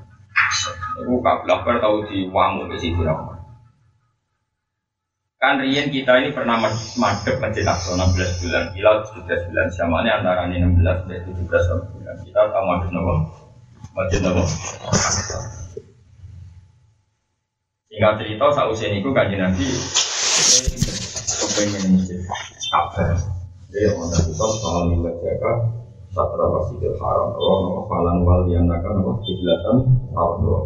Ibu 1.00 1.22
kabilah 1.22 1.62
tahu 1.78 1.96
di 2.10 2.26
Wamu 2.28 2.66
ke 2.70 2.76
situ 2.82 3.02
Kan 5.40 5.56
Rian 5.56 5.88
kita 5.88 6.20
ini 6.20 6.36
pernah 6.36 6.60
madep 6.60 7.40
masjid 7.40 7.64
Aqsa 7.64 7.96
16 7.96 8.44
bulan, 8.44 8.64
Hilal 8.76 8.96
17 9.08 9.48
bulan, 9.48 9.66
ini 9.72 10.10
antara 10.12 10.44
ini 10.44 10.60
16 10.60 11.08
dan 11.08 11.20
17 11.32 11.96
bulan. 11.96 12.16
Kita 12.20 12.40
tahu 12.52 12.64
madep 12.68 12.90
nopo, 12.92 13.14
masjid 13.96 14.20
nopo. 14.20 14.44
Singkat 17.88 18.14
cerita, 18.20 18.46
sausia 18.52 18.92
ini 18.92 19.00
kan 19.00 19.32
Nabi 19.40 19.64
kepengen 21.40 21.96
masjid 21.96 22.20
Ka'bah. 22.68 23.16
Dia 23.72 23.96
mau 23.96 24.12
kita 24.12 24.44
soal 24.60 24.92
jaga 25.24 25.79
satra 26.10 26.44
masjidil 26.50 26.98
haram. 26.98 27.30
Allah 27.34 27.56
nama 27.64 27.82
falan 27.86 28.16
wal 28.26 28.42
yang 28.50 28.66
nakan 28.66 28.92
nama 28.98 29.12
kiblatan 29.22 29.76
Allah 30.14 30.62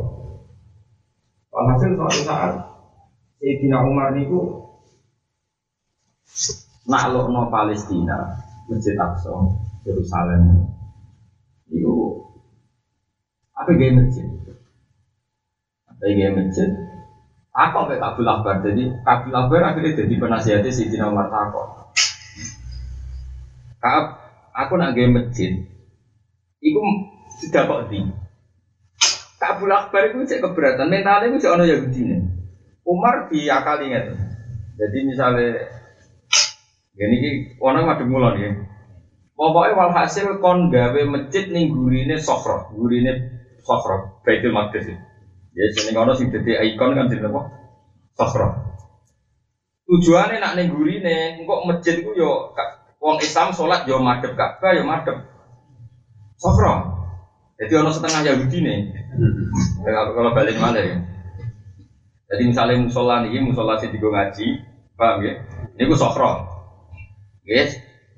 Walhasil 1.54 1.94
suatu 1.94 2.20
saat 2.26 2.52
Sayyidina 3.38 3.86
Umar 3.86 4.10
niku 4.10 4.66
nakluk 6.88 7.30
no 7.30 7.46
Palestina 7.46 8.42
Masjid 8.66 8.98
Aqsa 8.98 9.30
Yerusalem. 9.86 10.66
Itu 11.70 11.94
apa 13.54 13.70
gaya 13.78 14.02
masjid. 14.02 14.26
Apa 15.86 16.02
gaya 16.02 16.30
masjid. 16.34 16.70
Takok 17.54 17.86
kayak 17.86 18.02
Kabul 18.02 18.26
Akbar. 18.26 18.56
Jadi 18.66 18.82
Kabul 19.06 19.34
Akbar 19.38 19.60
akhirnya 19.62 19.94
jadi 19.94 20.14
penasihatnya 20.18 20.74
si 20.74 20.90
Umar 20.98 21.30
takok. 21.30 21.68
Kak, 23.78 24.24
aku 24.54 24.78
nak 24.78 24.94
game 24.94 25.18
masjid. 25.18 25.52
Iku 26.62 26.80
sudah 27.42 27.62
kok 27.66 27.82
di. 27.90 27.99
Kabul 29.42 29.68
Akbar 29.75 30.08
itu 30.08 30.25
cek 30.25 30.40
keberatan. 30.40 30.88
Mentalnya 30.88 31.34
itu 31.34 31.44
cek 31.44 31.52
ono 31.58 31.64
Yahudi 31.66 32.00
nih. 32.06 32.20
Umar 32.87 33.28
diakali 33.28 33.92
nggak 33.92 34.06
Jadi 34.75 34.99
misalnya 35.06 35.68
ini 36.94 37.16
ki 37.18 37.30
orang 37.58 37.90
madem 37.90 38.08
mulon 38.11 38.38
ya. 38.38 38.50
Pokoknya 39.34 39.75
walhasil 39.75 40.38
kon 40.38 40.70
gawe 40.70 41.00
masjid 41.11 41.50
ning 41.50 41.75
gurine 41.75 42.14
sofro, 42.23 42.70
gurine 42.70 43.18
sofro, 43.66 44.23
Baitul 44.23 44.54
Maqdis. 44.54 44.94
Ya 45.54 45.64
sini 45.75 45.90
kono 45.90 46.14
sing 46.14 46.30
dadi 46.30 46.54
ikon 46.54 46.94
kan 46.94 47.11
jenenge 47.11 47.34
apa? 47.34 47.40
Sofro. 48.14 48.46
Tujuannya 49.90 50.38
nak 50.38 50.54
ning 50.54 50.70
gurine, 50.70 51.42
engko 51.42 51.66
masjid 51.66 51.99
ku 52.06 52.14
yo 52.14 52.54
wong 53.04 53.20
Islam 53.20 53.52
sholat 53.52 53.84
yo 53.84 54.00
madhep 54.00 54.32
Ka'bah 54.32 54.73
yo 54.73 54.88
madhep 54.88 55.20
sofro. 56.40 57.04
Jadi 57.61 57.73
ono 57.76 57.92
setengah 57.92 58.32
Yahudi 58.32 58.58
nih. 58.64 58.78
Kalau 59.84 60.32
balik 60.32 60.56
mana 60.56 60.80
ya? 60.80 60.96
Jadi 62.32 62.42
misalnya 62.50 62.80
musola 62.80 63.23
nih, 63.23 63.38
musola 63.44 63.78
sih 63.78 63.92
tiga 63.92 64.11
ngaji, 64.11 64.46
paham 64.96 65.23
ya? 65.23 65.38
Ini 65.76 65.87
gue 65.87 65.94
sofro, 65.94 66.42
yes. 67.46 67.76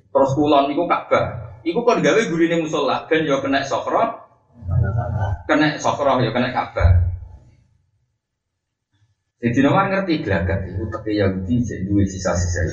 Terus 0.09 0.31
kulon 0.33 0.71
niku 0.71 0.89
Ka'bah. 0.89 1.59
Iku 1.67 1.83
kon 1.83 2.01
gawe 2.01 2.21
gurine 2.31 2.63
musola 2.63 3.05
ben 3.11 3.27
yo 3.27 3.43
kena 3.43 3.61
sofro, 3.67 4.01
kena 5.51 5.77
sofro 5.77 6.17
yo 6.23 6.31
kena 6.33 6.55
Ka'bah. 6.55 7.13
Jadi 9.37 9.59
nomor 9.61 9.93
ngerti 9.93 10.25
gelagat 10.25 10.65
itu 10.65 10.89
tapi 10.89 11.21
Yahudi 11.21 11.61
jadi 11.61 11.85
dua 11.85 12.01
sisa-sisa 12.09 12.61
ya. 12.65 12.73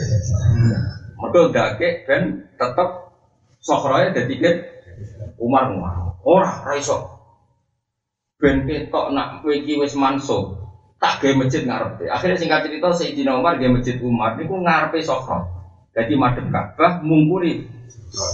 Mereka 1.14 1.54
dake 1.54 1.88
ben 2.10 2.50
tetap 2.58 3.14
sofronya 3.64 4.12
jadi 4.12 4.34
kan 4.40 4.56
Umar 5.40 5.72
Umar. 5.72 6.20
Ora, 6.24 6.64
ora 6.64 6.74
iso. 6.76 6.98
Ben 8.40 8.68
ketok 8.68 9.16
nak 9.16 9.40
kowe 9.40 9.56
iki 9.56 9.80
wis 9.80 9.96
manso, 9.96 10.52
tak 11.00 11.24
gawe 11.24 11.32
masjid 11.40 11.64
ngarepe. 11.64 12.12
Akhirnya 12.12 12.36
singkat 12.36 12.68
cerita 12.68 12.92
Sayyidina 12.92 13.40
Umar 13.40 13.56
gawe 13.56 13.72
masjid 13.72 13.96
Umar 14.04 14.36
niku 14.36 14.60
ngarepe 14.60 15.00
Sofra. 15.00 15.48
Jadi 15.94 16.18
madhep 16.20 16.52
Ka'bah 16.52 17.00
mungkuri 17.00 17.64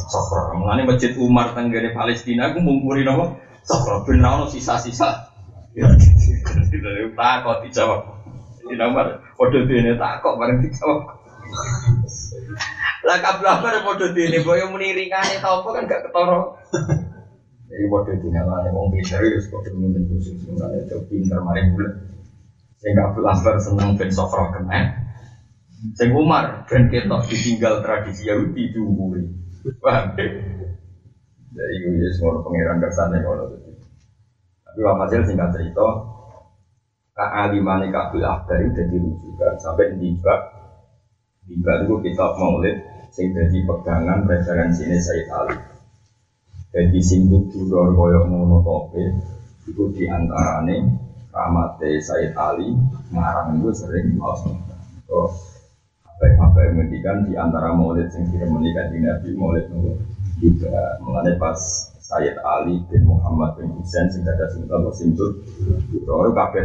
Sofra. 0.10 0.58
Mulane 0.58 0.86
masjid 0.86 1.14
Umar 1.18 1.54
tenggene 1.54 1.94
Palestina 1.94 2.50
ku 2.54 2.62
mungkuri 2.62 3.06
napa? 3.06 3.38
Sofra 3.66 4.02
ben 4.02 4.26
ono 4.26 4.50
sisa-sisa. 4.50 5.30
Tak 7.14 7.36
kok 7.46 7.58
dijawab. 7.66 8.02
Sayyidina 8.58 8.90
Umar 8.90 9.22
padha 9.38 9.60
dene 9.70 9.94
tak 9.94 10.26
kok 10.26 10.38
bareng 10.42 10.62
dijawab. 10.66 11.00
Lah 13.08 13.18
kablah 13.24 13.64
bare 13.64 13.80
padha 13.84 14.12
dene 14.12 14.44
boyo 14.44 14.68
muni 14.72 14.92
ringane 14.92 15.40
ta 15.40 15.60
apa 15.60 15.68
kan 15.72 15.88
gak 15.88 16.04
ketara. 16.08 16.40
Jadi 17.70 17.86
waktu 17.86 18.12
itu 18.18 18.28
nyala 18.34 18.66
nih 18.66 18.72
mau 18.74 18.90
pinter 18.90 19.22
ya, 19.22 19.38
seperti 19.38 19.70
mungkin 19.78 20.10
khusus 20.10 20.42
sebenarnya 20.42 20.90
itu 20.90 20.98
pinter 21.06 21.38
mari 21.46 21.62
bulan. 21.70 21.94
Saya 22.82 22.90
nggak 22.98 23.12
belajar 23.14 23.56
seneng 23.62 23.94
ben 23.94 24.10
sofro 24.10 24.50
kena. 24.52 25.06
Saya 25.96 26.12
Umar 26.12 26.66
ben 26.66 26.90
ketok 26.90 27.30
ditinggal 27.30 27.86
tradisi 27.86 28.26
Yahudi. 28.26 28.74
Paham 29.80 30.18
ya? 30.18 30.28
Jadi 31.50 31.76
gue 31.82 31.94
ya 32.02 32.10
semua 32.16 32.42
pangeran 32.42 32.82
kesannya 32.82 33.22
kalau 33.22 33.54
itu. 33.54 33.72
Tapi 34.66 34.80
hasil 34.86 35.22
singkat 35.26 35.50
cerita, 35.54 35.88
kealimane 37.18 37.90
Kabul 37.90 38.24
Akbar 38.24 38.64
itu 38.64 38.72
jadi 38.80 38.96
rujukan 38.98 39.54
sampai 39.60 39.94
tiba 39.98 40.59
tiba 41.50 41.82
itu 41.82 41.96
kitab 42.06 42.38
Maulid 42.38 42.78
sing 43.10 43.34
jadi 43.34 43.66
pegangan 43.66 44.30
referensi 44.30 44.86
ini 44.86 45.02
Sayyid 45.02 45.28
Ali. 45.34 45.58
Jadi 46.70 47.00
sing 47.02 47.26
tuduror 47.26 47.98
koyok 47.98 48.30
ngono 48.30 48.62
tope 48.62 49.02
itu 49.66 49.84
diantarane 49.98 50.78
ramate 51.34 51.98
Said 51.98 52.38
Ali 52.38 52.78
ngarang 53.10 53.58
itu 53.58 53.70
sering 53.74 54.14
maos. 54.22 54.46
Oh, 55.10 55.34
apa 56.20 56.58
yang 56.70 56.78
mendikan 56.78 57.26
di 57.26 57.34
antara 57.34 57.74
maulid 57.74 58.14
sing 58.14 58.30
menikah 58.30 58.86
di 58.94 59.02
Nabi 59.02 59.30
maulid 59.34 59.66
itu 59.74 59.98
juga 60.38 61.02
mengenai 61.02 61.42
pas 61.42 61.58
Sayyid 61.98 62.38
Ali 62.46 62.82
bin 62.90 63.10
Muhammad 63.10 63.58
bin 63.58 63.74
Husain 63.78 64.06
sing 64.14 64.22
ada 64.26 64.46
sing 64.54 64.70
tahu 64.70 64.94
sing 64.94 65.18
tur 65.18 65.34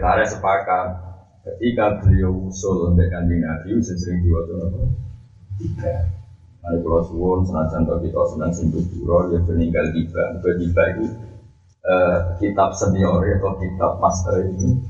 tare 0.00 0.24
sepakat 0.28 1.13
ketika 1.44 2.00
beliau 2.00 2.48
usul 2.48 2.88
untuk 2.88 3.04
kanjeng 3.12 3.44
Nabi 3.44 3.76
sering 3.84 4.24
diwaca 4.24 4.54
apa? 4.64 4.80
Tiga 5.60 5.94
Ada 6.64 6.80
pulau 6.80 7.04
suwon, 7.04 7.44
senajan 7.44 7.84
kalau 7.84 8.00
kita 8.00 8.24
senang 8.32 8.52
sentuh 8.56 8.80
ya 8.80 9.38
meninggal 9.44 9.84
tiba, 9.92 10.40
tiba 10.40 10.82
itu 10.96 11.04
uh, 11.84 12.40
kitab 12.40 12.72
senior 12.72 13.20
atau 13.20 13.52
kitab 13.60 14.00
master 14.00 14.48
itu 14.48 14.80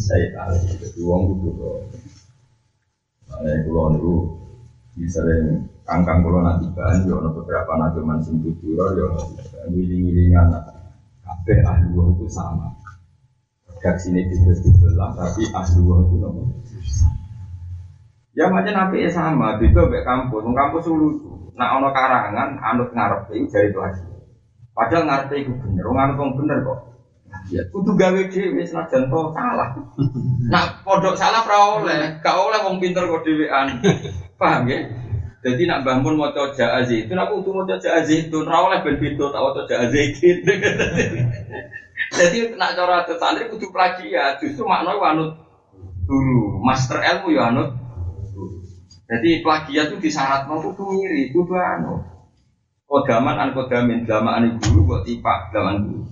saya 0.00 0.32
tahu 0.32 0.56
itu 0.56 1.04
uang 1.04 1.22
itu 1.36 1.50
Nah, 3.28 3.60
pulau 3.68 3.92
itu 3.92 4.14
bisa 4.96 5.20
yang 5.28 5.68
kangkang 5.84 6.24
pulau 6.24 6.40
nanti 6.40 6.64
bahan, 6.72 7.04
ya 7.04 7.20
ada 7.20 7.28
beberapa 7.28 7.72
nanti 7.76 8.00
man 8.00 8.24
sentuh 8.24 8.56
duro, 8.64 8.96
ya 8.96 9.06
wiling-wilingan 9.68 10.56
kabeh 11.20 11.60
ahli 11.60 11.92
itu 11.92 12.24
sama. 12.32 12.72
Redaksi 13.86 14.10
ini 14.10 14.26
tidak 14.26 14.58
dibelah, 14.66 15.14
tapi 15.14 15.46
ahli 15.54 15.78
itu 15.78 16.16
nama 16.18 16.42
Ya 18.34 18.50
macam 18.50 18.74
nabi 18.74 19.06
ya 19.06 19.10
sama, 19.14 19.62
itu 19.62 19.70
kayak 19.70 20.02
kampus, 20.02 20.42
kampus 20.42 20.90
lucu. 20.90 21.54
Nah 21.54 21.78
ono 21.78 21.94
karangan, 21.94 22.58
anut 22.66 22.90
ngarep 22.90 23.30
itu 23.30 23.46
jadi 23.46 23.70
itu 23.70 23.78
lagi. 23.78 24.02
Padahal 24.74 25.06
ngarep 25.06 25.38
itu 25.38 25.54
bener, 25.54 25.86
anut 25.86 26.18
wong 26.18 26.34
bener 26.34 26.66
kok. 26.66 26.98
Ya, 27.46 27.62
kudu 27.70 27.94
gawe 27.94 28.26
dhewe 28.26 28.66
senajan 28.66 29.06
to 29.06 29.20
salah. 29.30 29.78
Nak 30.50 30.82
pondok 30.82 31.14
salah 31.14 31.46
ora 31.46 31.58
oleh, 31.78 32.02
gak 32.18 32.34
oleh 32.34 32.58
wong 32.66 32.82
pinter 32.82 33.06
kok 33.06 33.22
dhewean. 33.22 33.70
Paham 34.42 34.66
ya? 34.66 34.82
Jadi 35.46 35.62
nak 35.70 35.86
bangun 35.86 36.18
mau 36.18 36.34
coba 36.34 36.82
itu, 36.82 37.14
nak 37.14 37.30
kudu 37.30 37.54
mau 37.54 37.62
coba 37.62 38.02
itu, 38.02 38.34
ora 38.42 38.56
oleh 38.66 38.78
ben 38.82 38.98
beda 38.98 39.30
tak 39.30 39.42
coba 39.46 39.74
azizin. 39.86 40.42
Jadi 42.16 42.56
nak 42.56 42.72
cara 42.72 43.04
santri 43.04 43.52
kudu 43.52 43.68
plagiat, 43.68 44.40
justru 44.40 44.64
makna 44.64 44.96
anut 44.96 45.36
dulu, 46.08 46.64
master 46.64 47.02
ilmu 47.02 47.34
ya 47.34 47.52
anut 47.52 47.76
jadi 49.06 49.38
plagiat 49.38 49.94
itu 49.94 50.02
disyarat 50.02 50.50
mau 50.50 50.58
kudu 50.58 50.82
ngiri, 50.82 51.30
kudu 51.30 51.54
anu. 51.54 52.02
Kodaman 52.90 53.38
an 53.38 53.50
kodamin 53.54 54.02
an 54.06 54.58
guru 54.58 54.82
buat 54.82 55.02
tipak 55.06 55.54
zaman 55.54 55.86
guru. 55.86 56.02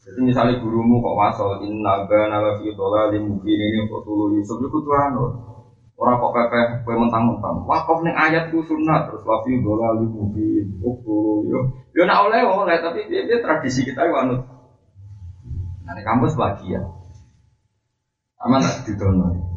Jadi 0.00 0.20
misalnya 0.24 0.60
gurumu 0.64 1.02
kok 1.04 1.16
wasol 1.18 1.60
inna 1.66 2.08
bana 2.08 2.40
la 2.40 2.52
fi 2.56 2.72
mubin 3.20 3.58
ini 3.60 3.84
kok 3.84 4.04
tulu 4.08 4.32
Yusuf 4.32 4.56
itu 4.64 4.68
kudu 4.72 4.90
anu. 4.96 5.24
Orang 5.96 6.20
kok 6.20 6.32
pepeh 6.32 6.64
kowe 6.84 6.96
mentang-mentang. 6.96 7.64
Wakaf 7.68 8.04
ning 8.04 8.16
ayatku 8.16 8.64
sunat 8.64 9.12
terus 9.12 9.24
la 9.28 9.36
fi 9.44 9.52
dhalalin 9.60 10.08
mubin. 10.08 10.66
Oh 10.80 11.44
yo. 11.44 11.60
Yo 11.92 12.08
nak 12.08 12.32
oleh 12.32 12.44
oleh 12.48 12.76
tapi 12.80 13.08
dia, 13.12 13.28
dia 13.28 13.44
tradisi 13.44 13.84
kita 13.84 14.08
itu 14.08 14.16
anut. 14.16 14.40
Nah, 15.86 16.02
kampus 16.02 16.34
plagiat. 16.34 16.82
Aman 18.42 18.60
tak 18.60 18.84
didono 18.84 19.56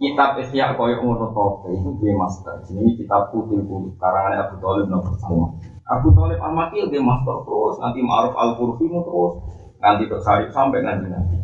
kitab 0.00 0.40
Ihya 0.40 0.72
koyo 0.80 0.96
ngono 1.04 1.28
tope 1.36 1.76
itu 1.76 1.92
dia 2.00 2.16
master. 2.16 2.56
Ini 2.72 2.96
kitab 2.96 3.28
putih 3.28 3.60
putih 3.68 3.92
karangan 4.00 4.48
Abu 4.48 4.56
Talib 4.56 4.88
nomor 4.88 5.12
pertama. 5.12 5.46
Abu 5.84 6.08
Talib 6.16 6.40
al 6.40 6.56
Makil 6.56 6.88
dia 6.88 7.04
master 7.04 7.44
terus, 7.44 7.76
nanti 7.84 8.00
Ma'ruf 8.00 8.32
al 8.32 8.56
Qurfi 8.56 8.88
terus, 8.88 9.32
nanti 9.76 10.08
Sarif 10.24 10.48
sampai 10.56 10.80
nanti 10.80 11.06
nanti. 11.12 11.36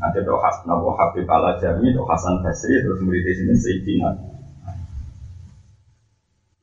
Nanti 0.00 0.16
Dok 0.24 0.40
Hasan 0.40 0.72
Abu 0.72 0.96
Habib 0.96 1.28
al 1.28 1.44
Ajami, 1.52 1.92
Dok 1.92 2.08
Hasan 2.08 2.40
Basri 2.40 2.80
terus 2.80 3.04
murid 3.04 3.20
sini 3.20 3.52
Sayyidina. 3.52 4.10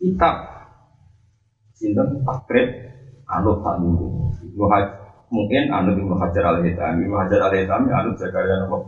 Kitab 0.02 0.36
sinten 1.78 2.26
takrib 2.26 2.98
anut 3.30 3.62
tak 3.62 3.78
dulu. 3.78 4.34
Mungkin 5.28 5.68
anut 5.76 6.00
Ibnu 6.00 6.16
Hajar 6.16 6.44
al 6.56 6.64
Hitami, 6.64 7.04
Ibnu 7.04 7.16
Hajar 7.20 7.52
al 7.52 7.54
Hitami 7.54 7.92
anut 7.92 8.16
Zakaria 8.16 8.64
Nabi 8.64 8.80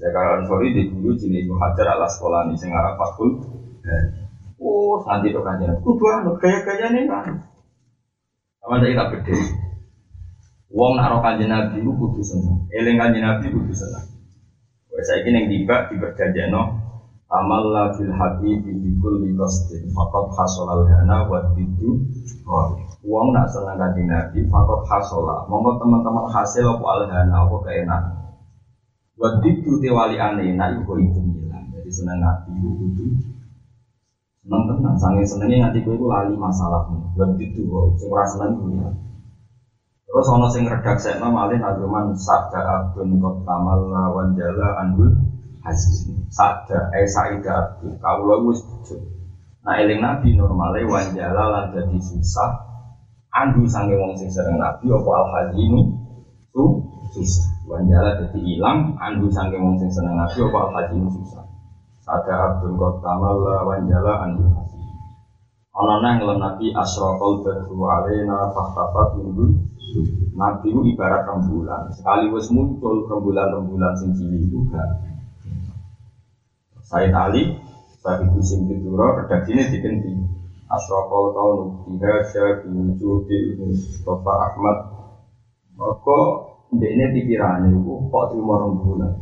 Jakarta 0.00 0.40
Ansori 0.40 0.72
di 0.72 0.88
dulu 0.88 1.12
jenis 1.12 1.44
Ibnu 1.44 1.54
Hajar 1.60 1.92
ala 1.92 2.08
sekolah 2.08 2.48
sing 2.56 2.72
arah 2.72 2.96
fakul. 2.96 3.36
Oh, 4.56 4.96
nanti 5.04 5.28
tuh 5.28 5.44
kan 5.44 5.60
jadi 5.60 5.76
kudu 5.84 6.04
anu 6.08 6.32
gaya-gaya 6.40 6.88
nih 6.88 7.04
kan. 7.04 7.44
Sama 8.64 8.80
saya 8.80 8.96
tak 8.96 9.08
beda. 9.12 9.36
Wong 10.72 10.96
nak 10.96 11.20
kanjeng 11.20 11.52
Nabi 11.52 11.84
itu 11.84 11.92
kudu 11.92 12.24
seneng. 12.24 12.64
Eling 12.72 12.96
kanjeng 12.96 13.22
Nabi 13.22 13.52
kudu 13.52 13.72
seneng. 13.76 14.04
Wes 14.88 15.04
saiki 15.04 15.28
ning 15.28 15.52
tiba 15.52 15.92
amal 17.26 17.62
la 17.74 17.84
fil 17.98 18.10
hati 18.14 18.54
bi 18.62 18.90
kulli 19.02 19.34
qasdin 19.34 19.90
faqad 19.90 20.26
hasala 20.38 20.86
hana 20.86 21.26
wa 21.26 21.42
tidu 21.58 21.98
Wong 23.04 23.36
nak 23.36 23.52
seneng 23.52 23.76
kanjeng 23.76 24.08
Nabi 24.08 24.46
faqad 24.48 24.80
hasala. 24.88 25.44
Monggo 25.50 25.76
teman-teman 25.76 26.32
hasil 26.32 26.64
apa 26.64 26.84
al 26.84 27.00
hana 27.10 27.36
apa 27.44 27.56
keenakan. 27.64 28.26
Wadid 29.16 29.64
tu 29.64 29.80
tewali 29.80 30.20
aneh, 30.20 30.52
nah 30.52 30.68
ibu 30.68 30.92
itu 31.00 31.16
bilang, 31.24 31.72
jadi 31.72 31.88
seneng 31.88 32.20
nabi 32.20 32.52
itu 32.52 32.68
kudu 32.68 33.06
seneng 34.44 34.62
tenang, 34.68 34.94
sange 35.00 35.24
senengnya 35.24 35.72
nanti 35.72 35.80
itu 35.80 36.04
lali 36.04 36.36
masalahmu. 36.36 37.16
Wadid 37.16 37.48
tu 37.56 37.64
kok, 37.64 37.96
sing 37.96 38.12
ora 38.12 38.28
seneng. 38.28 38.52
Terus 40.04 40.26
ono 40.28 40.46
sing 40.52 40.68
redak 40.68 41.00
sekno 41.00 41.32
malih 41.32 41.56
nazuman 41.56 42.12
sabda 42.12 42.60
abdun 42.60 43.16
kot 43.16 43.40
tamal 43.48 43.88
lawan 43.88 44.36
jala 44.36 44.84
anhul 44.84 45.08
hasil. 45.64 46.12
Sabda 46.28 46.92
eh 46.92 47.08
saida 47.08 47.72
abdun 47.72 47.96
wis 48.52 48.60
Nah 49.66 49.82
eling 49.82 49.98
nabi 49.98 50.36
normale 50.38 50.86
wanjala 50.86 51.50
lan 51.50 51.64
jadi 51.74 51.98
susah 51.98 52.65
andu 53.36 53.68
sange 53.68 53.94
wong 54.00 54.16
sing 54.16 54.32
sering 54.32 54.56
nabi 54.56 54.88
apa 54.88 55.10
al 55.12 55.26
hazinu 55.36 55.80
tu 56.56 56.64
susah. 57.12 57.46
Wanjala 57.66 58.22
jadi 58.22 58.38
hilang, 58.40 58.96
andu 58.96 59.28
sangking 59.28 59.60
wong 59.60 59.76
sing 59.76 59.90
seneng 59.92 60.16
nabi 60.16 60.38
apa 60.40 60.58
al 60.58 60.70
haji 60.72 60.96
susah. 61.12 61.44
Sada 62.00 62.34
abdul 62.48 62.80
kotamal 62.80 63.44
wanjala 63.44 64.24
andu 64.24 64.48
haji. 64.48 64.80
Ono 65.76 65.94
nang 66.00 66.16
ngelem 66.16 66.40
nabi 66.40 66.72
asrokol 66.72 67.44
badru 67.44 67.76
alena 67.84 68.48
fahtafat 68.56 69.20
minggu. 69.20 69.46
Nabi 70.36 70.68
itu 70.68 70.80
ibarat 70.92 71.24
rembulan. 71.24 71.88
Sekali 71.92 72.28
wis 72.28 72.52
muncul 72.52 73.08
rembulan-rembulan 73.08 73.96
sing 73.96 74.12
cilik 74.12 74.44
itu 74.44 74.68
gak. 74.68 74.84
Saya 76.84 77.08
tali, 77.08 77.56
saya 78.04 78.20
ibu 78.22 78.38
sing 78.44 78.68
dituro, 78.68 79.16
redaksi 79.16 79.56
ini 79.56 79.64
diganti. 79.72 80.12
Asrokol 80.66 81.30
kaunu 81.30 81.64
biha 81.86 82.26
syabi 82.26 82.66
wujudi 82.74 83.54
Mustafa 83.54 84.32
Ahmad. 84.50 84.78
Maka 85.78 86.20
ini 86.74 87.04
pikirannya 87.14 87.70
itu 87.70 88.10
kok 88.10 88.24
terima 88.34 88.54
rembulan. 88.66 89.14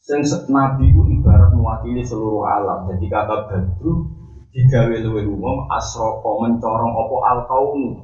Sing 0.00 0.24
nabi 0.48 0.88
itu 0.88 1.02
ibarat 1.20 1.52
mewakili 1.52 2.00
seluruh 2.00 2.48
alam. 2.48 2.88
Jadi 2.88 3.04
kata 3.12 3.52
badru 3.52 4.08
digawe 4.48 4.96
luwih 5.04 5.28
umum 5.28 5.68
asroko 5.68 6.40
mencorong 6.40 6.92
opo 6.96 7.16
al 7.20 7.44
kaunu 7.44 8.00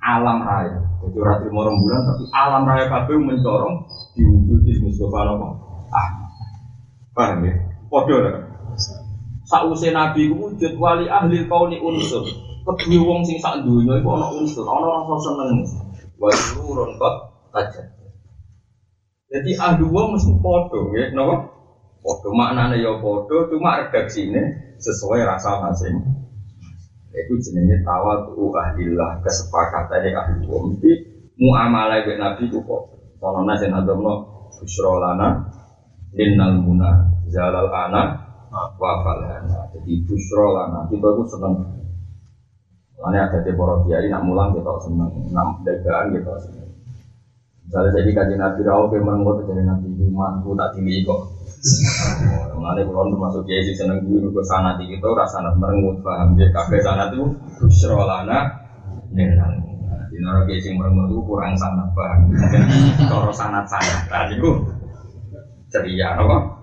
alam 0.00 0.48
raya. 0.48 0.80
Jadi 1.04 1.16
ora 1.20 1.44
terima 1.44 1.60
rembulan 1.60 2.00
tapi 2.08 2.24
alam 2.32 2.62
raya 2.64 2.84
kabeh 2.88 3.20
mencorong 3.20 3.84
diwujudi 4.16 4.80
Mustafa 4.80 5.18
apa? 5.28 5.48
Ah. 5.92 6.08
Paham 7.12 7.44
ya? 7.44 7.54
Padha 7.92 8.16
lah. 8.16 8.45
Sausé 9.46 9.94
nabi 9.94 10.26
wujud 10.34 10.74
wali 10.74 11.06
ahli 11.06 11.46
kauni 11.46 11.78
unsur. 11.78 12.26
Kedue 12.66 12.98
wong 12.98 13.22
sing 13.22 13.38
sak 13.38 13.62
donya 13.62 14.02
iku 14.02 14.10
unsur, 14.42 14.66
ana 14.66 14.90
rasa 14.90 15.14
seneng. 15.22 15.62
Wa 16.18 16.34
surun 16.34 16.98
kot. 16.98 17.14
Jadi 19.30 19.50
ahli 19.54 19.86
wong 19.86 20.18
mesti 20.18 20.34
padha 20.42 20.80
ya, 20.98 21.14
napa? 21.14 21.46
Padha 22.02 22.28
maknane 22.34 22.82
ya 22.82 22.98
padha, 22.98 23.46
cuma 23.46 23.86
redaksine 23.86 24.42
sesuai 24.82 25.22
rasa 25.22 25.62
masing. 25.62 25.94
Itu 27.14 27.38
jenenge 27.38 27.86
tawadu 27.86 28.50
ahlillah 28.50 29.22
kesepakatan 29.22 30.10
ahli 30.10 30.42
wong. 30.50 30.74
Mesti 30.74 30.90
muamalah 31.38 32.02
dengan 32.02 32.34
nabi 32.34 32.50
ku 32.50 32.58
kok. 32.66 32.82
Kalau 33.22 33.46
nasi 33.46 33.70
nadomno 33.70 34.26
busro 34.58 34.98
lana 34.98 35.38
linnal 36.18 36.58
muna 36.58 37.14
zalal 37.30 37.70
ana 37.70 38.25
wafalana. 38.80 39.68
Jadi 39.76 39.92
busro 40.04 40.56
lana 40.56 40.88
kita 40.88 41.08
itu 41.12 41.24
seneng. 41.28 41.54
Lainnya 42.96 43.28
ada 43.28 43.44
di 43.44 43.52
para 43.52 43.76
kiai 43.84 44.08
nak 44.08 44.24
mulang 44.24 44.56
kita 44.56 44.72
seneng, 44.80 45.12
nak 45.28 45.60
dagang 45.68 46.16
kita 46.16 46.32
seneng. 46.40 46.70
Misalnya 47.66 47.90
jadi 47.98 48.10
kaji 48.14 48.34
nabi 48.38 48.60
rawuh 48.62 48.88
ke 48.88 49.02
merenggut 49.02 49.42
jadi 49.44 49.62
nabi 49.66 49.90
imanku 50.00 50.56
tak 50.56 50.72
tinggi 50.72 51.04
kok. 51.04 51.20
Mengenai 52.56 52.86
kulon 52.86 53.12
termasuk 53.12 53.42
kiai 53.44 53.66
sih 53.66 53.76
seneng 53.76 54.06
gue 54.06 54.30
ke 54.30 54.42
sana 54.46 54.78
di 54.80 54.86
kita 54.86 55.08
rasa 55.12 55.42
nak 55.42 55.58
merenggut 55.58 56.00
paham 56.00 56.38
dia 56.38 56.48
kafe 56.54 56.78
sana 56.80 57.10
tuh 57.10 57.34
busro 57.58 58.06
lana 58.06 58.54
linnal 59.10 59.50
di 60.08 60.16
nara 60.22 60.46
kiai 60.46 60.62
sing 60.62 60.78
merenggut 60.78 61.10
itu 61.10 61.20
kurang 61.26 61.52
sanat 61.58 61.90
paham. 61.92 62.32
Kalau 63.10 63.34
sanat 63.34 63.66
sanat 63.68 64.08
tadi 64.08 64.38
ceria, 65.66 66.16
apa? 66.16 66.55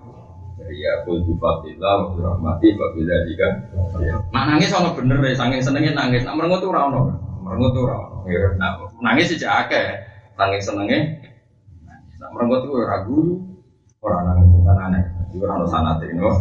Ceria 0.63 1.04
kul 1.04 1.19
bifatillah 1.28 2.15
wa 2.15 2.15
rahmati 2.15 2.71
wa 2.80 2.88
bidzalika. 2.95 3.47
Nak 4.32 4.43
nangis 4.47 4.71
ono 4.71 4.95
bener 4.95 5.19
ya, 5.19 5.36
saking 5.36 5.60
senenge 5.60 5.91
nangis. 5.91 6.23
Nak 6.23 6.39
merengut 6.39 6.63
ora 6.63 6.88
ono. 6.88 7.02
Merengut 7.43 7.76
ora 7.76 7.95
ono. 7.99 8.17
Ya, 8.32 8.56
Nak 8.56 8.95
nangis 9.04 9.36
sih 9.36 9.43
akeh. 9.43 9.99
Saking 10.39 10.62
senenge 10.63 10.97
nangis. 11.84 12.15
Nak 12.15 12.32
merengut 12.32 12.63
ku 12.63 12.80
ora 12.80 13.04
guyu. 13.04 13.43
Ora 13.99 14.17
nangis 14.23 14.47
kan 14.63 14.78
aneh. 14.88 15.04
Iku 15.36 15.43
ora 15.43 15.60
ono 15.60 15.67
sanate 15.67 16.08
no. 16.15 16.32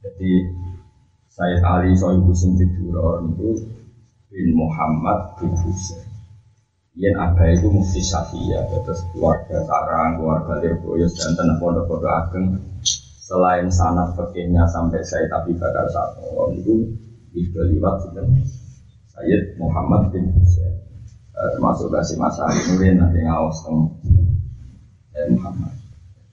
Jadi 0.00 0.32
Sayyid 1.34 1.60
Ali 1.66 1.94
Sohibu 1.98 2.30
sing 2.30 2.54
tidur 2.54 3.26
itu 3.26 3.66
bin 4.30 4.48
Muhammad 4.54 5.34
bin 5.42 5.50
Husain. 5.66 6.09
Yen 7.00 7.16
Abah 7.16 7.48
itu 7.48 7.72
mufti 7.72 8.04
Syafi'iyah, 8.04 8.68
terus 8.84 9.00
keluarga 9.16 9.64
Sarang, 9.64 10.20
keluarga 10.20 10.60
Lirboyos, 10.60 11.16
dan 11.16 11.32
tanah 11.32 11.56
pondok-pondok 11.56 12.12
ageng. 12.12 12.60
Selain 13.24 13.72
sanat 13.72 14.12
fakihnya 14.18 14.68
sampai 14.68 15.00
saya 15.00 15.24
tapi 15.32 15.56
bakar 15.56 15.88
satu 15.88 16.50
itu 16.52 16.92
itu 17.30 17.58
liwat 17.62 18.10
itu 18.10 18.20
Sayyid 19.16 19.54
Muhammad 19.54 20.10
bin 20.10 20.34
Husain 20.34 20.90
Eh, 21.40 21.48
termasuk 21.56 21.88
kasih 21.88 22.20
masa 22.20 22.52
Nurin 22.68 23.00
nanti 23.00 23.24
ngawas 23.24 23.64
teng 23.64 23.96
eh, 25.16 25.24
Muhammad. 25.32 25.72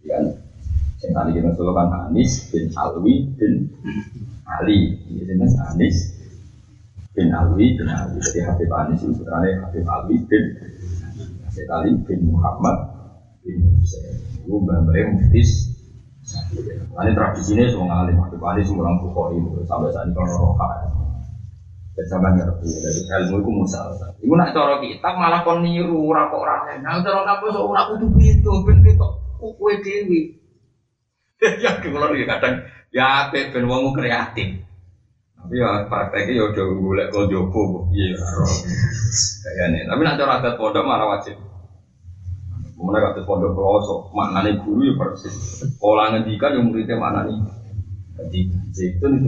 Yang 0.03 0.35
yang 0.99 1.11
tadi 1.15 1.31
kita 1.39 1.55
kan 1.55 2.11
Anis 2.11 2.51
bin 2.51 2.67
Alwi 2.75 3.23
bin 3.39 3.71
Ali. 4.43 4.99
Ini 5.07 5.47
Anis 5.71 6.16
bin 7.17 7.33
Alwi 7.33 7.73
bin 7.73 7.89
Ali. 7.89 8.21
Jadi 8.21 8.45
Habib 8.45 8.69
Anis 8.69 9.01
itu 9.01 9.17
sebenarnya 9.17 9.65
Habib 9.65 9.85
Alwi 9.89 10.15
bin 10.29 10.43
Habib 11.49 11.67
Ali 11.73 11.89
bin 12.05 12.19
Muhammad 12.29 12.77
bin 13.41 13.57
Husain. 13.81 14.13
Itu 14.45 14.61
mbak-mbaknya 14.61 15.17
muftis. 15.17 15.73
Ini 16.93 17.11
tradisinya 17.17 17.65
semua 17.73 17.87
ngalim 17.89 18.21
Habib 18.21 18.41
Ali 18.45 18.61
semua 18.61 18.85
orang 18.85 19.01
Bukhari 19.01 19.41
itu 19.41 19.65
sampai 19.65 19.89
saat 19.89 20.05
ini 20.05 20.13
kalau 20.13 20.53
roha. 20.53 20.69
Sampai 21.97 22.29
ngerti, 22.37 22.77
jadi 22.77 23.25
ilmu 23.25 23.41
itu 23.41 23.49
musal. 23.49 23.89
Ibu 24.21 24.37
nak 24.37 24.53
cara 24.53 24.77
kita 24.77 25.17
malah 25.17 25.41
kon 25.41 25.65
niru 25.65 26.13
rapok 26.13 26.45
orang 26.45 26.77
Nah 26.85 27.01
cara 27.01 27.25
kamu 27.25 27.49
so 27.49 27.65
ora 27.65 27.89
kudu 27.89 28.13
itu, 28.21 28.53
ben 28.61 28.85
ketok 28.85 29.17
kue 29.41 29.73
dewi. 29.81 30.37
Ya 31.41 31.81
kalau 31.81 32.13
kadang 32.13 32.69
ya 32.93 33.33
ben 33.33 33.65
wong 33.65 33.97
kreatif. 33.97 34.66
Tapi 35.47 35.63
ya 35.63 35.87
ya 36.35 36.43
udah 36.51 36.65
golek 36.75 37.07
kok 37.07 37.31
jopo 37.31 37.87
iya 37.95 38.19
kayaknya. 39.47 39.87
Tapi 39.87 40.01
nak 40.03 40.19
cara 40.19 40.43
adat 40.43 40.53
pondok 40.59 40.83
malah 40.83 41.07
wajib. 41.15 41.39
Kemudian 42.75 42.99
kata 42.99 43.23
pondok 43.23 43.55
pelosok, 43.55 44.11
maknanya 44.11 44.59
guru 44.59 44.91
ya 44.91 44.93
persis. 44.99 45.63
Pola 45.79 46.11
ngendikan 46.11 46.51
yang 46.51 46.67
muridnya 46.67 46.99
maknanya. 46.99 47.47
Jadi 48.19 48.39
itu 48.75 49.05
nih? 49.07 49.23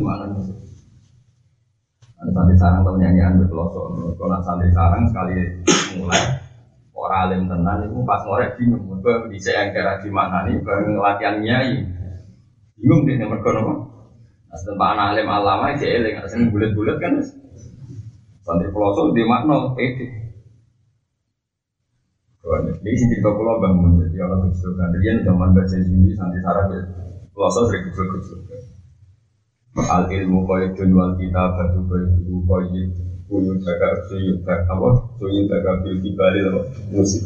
Ada 2.19 2.29
santri 2.35 2.55
sarang 2.59 2.83
atau 2.83 2.99
nyanyian 2.99 3.39
di 3.39 3.47
pelosok. 3.47 4.19
Kalau 4.19 4.43
santri 4.43 4.69
sarang 4.75 5.07
sekali 5.07 5.39
mulai 5.95 6.35
orang 6.91 7.21
alim 7.31 7.41
tenan 7.47 7.87
itu 7.87 8.03
pas 8.03 8.21
ngorek 8.27 8.59
bingung. 8.59 8.83
Mereka 8.91 9.31
bisa 9.31 9.55
yang 9.55 9.71
kira 9.71 10.03
di 10.03 10.11
mana 10.11 10.43
nih, 10.43 10.59
bareng 10.59 10.99
latihan 10.99 11.39
nyai. 11.39 11.79
Bingung 12.75 13.07
deh 13.07 13.15
nomor 13.17 13.39
kono. 13.39 13.88
Asal 14.49 14.73
Pak 14.73 14.97
Alim 14.97 15.29
alama 15.29 15.77
aja 15.77 15.85
eling, 15.85 16.17
asal 16.17 16.41
bulat-bulat 16.49 16.97
kan. 16.97 17.21
Santri 18.41 18.73
pelosok 18.73 19.13
di 19.13 19.21
makna 19.21 19.77
pede. 19.77 20.05
Ini 22.49 22.97
sih 22.97 23.07
cerita 23.13 23.29
pulau 23.29 23.61
bangun, 23.61 24.01
jadi 24.01 24.25
orang 24.25 24.49
kecil 24.49 24.73
kan. 24.73 24.89
Dia 24.97 25.21
zaman 25.21 25.53
baca 25.53 25.75
juli 25.85 26.17
santri 26.17 26.41
sarang 26.41 26.73
ya. 26.73 26.81
Pelosok 27.29 27.69
sering 27.69 27.83
kecil-kecil. 27.93 28.37
Al 29.77 30.09
ilmu 30.09 30.49
qaidun 30.49 30.97
wal 30.97 31.13
kitabatu 31.13 31.85
qaidu 31.85 32.41
qaid 32.49 32.89
Kuyun 33.29 33.61
baga 33.61 33.93
suyun 34.09 34.41
baga 34.41 34.65
apa? 34.73 34.89
Suyun 35.21 35.45
baga 35.45 35.77
bil 35.85 36.01
kibali 36.01 36.41
apa? 36.41 36.61
Musik 36.89 37.21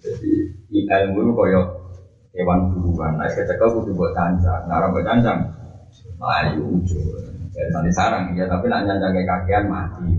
Jadi 0.00 0.32
ilmu 0.72 1.18
itu 1.20 1.32
kaya 1.36 1.60
hewan 2.32 2.72
buruan 2.72 3.20
Nah 3.20 3.28
kecekel 3.28 3.68
kudu 3.68 3.92
buat 3.92 4.16
cancang 4.16 4.64
Nah 4.64 4.88
buat 4.88 5.04
cancang 5.04 5.57
Melayu 6.18 6.62
ujung 6.82 7.06
Jadi 7.54 7.70
nanti 7.72 7.90
sarang 7.94 8.34
ya 8.34 8.44
Tapi 8.50 8.66
nyancang 8.68 9.14
kayak 9.14 9.26
kakian 9.26 9.64
mati 9.70 10.10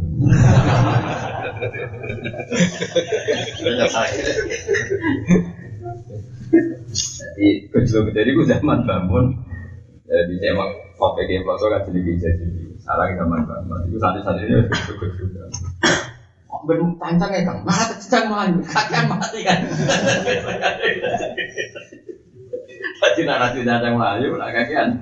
Jadi 6.89 7.47
kecil 7.69 8.09
jadi 8.09 8.29
gue 8.31 8.45
zaman 8.47 8.79
bangun 8.87 9.25
Jadi 10.09 10.33
semak 10.41 10.69
Kopi 10.99 11.23
game 11.31 11.47
foto 11.47 11.71
kan 11.71 11.79
jadi 11.87 11.99
bisa 12.03 12.27
jadi 12.27 12.69
salah 12.83 13.05
kita 13.07 13.23
main 13.23 13.45
banget. 13.45 13.87
Itu 13.87 13.97
santri 14.01 14.49
ini 14.49 14.65
cukup 14.65 15.11
juga. 15.15 15.45
ben 16.67 16.81
tancang 16.99 17.31
ya 17.31 17.47
kang, 17.47 17.63
malah 17.63 17.87
kecang 17.95 18.25
melayu, 18.27 18.59
kakian 18.67 19.07
mati 19.07 19.39
kan. 19.47 19.63
Tadi 22.99 23.21
narasi 23.23 23.63
tancang 23.63 23.95
melayu, 23.95 24.35
lah 24.35 24.51
kakian. 24.51 24.99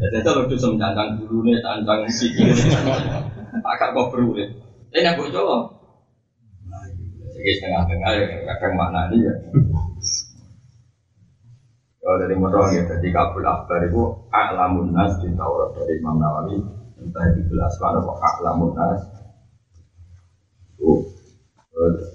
Jadi 0.00 0.16
itu 0.24 0.30
lucu 0.32 0.56
sem 0.56 0.80
tancang 0.80 1.20
dulu 1.20 1.44
nih, 1.44 1.60
tancang 1.60 2.08
sikil, 2.08 2.48
agak 3.60 3.92
kok 3.92 4.08
beru 4.08 4.32
nih. 4.32 4.48
Ini 4.96 5.12
aku 5.12 5.28
coba. 5.28 5.76
Jadi 7.36 7.50
setengah-tengah 7.60 8.10
ya, 8.16 8.24
kadang 8.48 8.74
mana 8.80 9.12
nih 9.12 9.20
ya. 9.28 9.34
Kalau 12.00 12.16
dari 12.16 12.32
motor 12.32 12.72
ya, 12.72 12.80
jadi 12.88 13.08
kabul 13.12 13.44
akbar 13.44 13.84
itu 13.84 14.00
a'lamun 14.32 14.88
nas 14.96 15.20
di 15.20 15.28
Taurat 15.36 15.68
dari 15.76 16.00
Imam 16.00 16.16
Nawawi. 16.16 16.56
Entah 16.96 17.24
di 17.36 17.44
gelas 17.44 17.76
mana 17.76 18.00
kok 18.00 18.18
a'lamun 18.24 18.72
nas. 18.72 19.00
Itu 20.80 21.04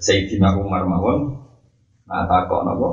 Sayyidina 0.02 0.58
Umar 0.58 0.90
mawon. 0.90 1.38
Nah 2.10 2.26
takok 2.26 2.66
nopo. 2.66 2.90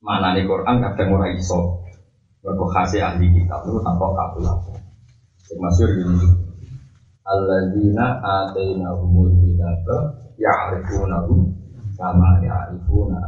Mana 0.00 0.32
nih 0.32 0.48
Quran 0.48 0.80
kadang 0.80 1.12
ora 1.12 1.28
iso 1.36 1.75
Mergo 2.46 2.66
khasi 2.70 3.02
ahli 3.02 3.26
kitab 3.34 3.66
itu 3.66 3.82
tanpa 3.82 4.06
kabul 4.14 4.46
akbar 4.46 4.78
Yang 5.50 5.58
masyur 5.58 5.88
gini 5.98 6.26
Alladzina 7.26 8.22
atainahumul 8.22 9.34
kitaba 9.34 10.14
ya'rifunahu 10.38 11.34
kama 11.98 12.38
ya'rifuna 12.38 13.18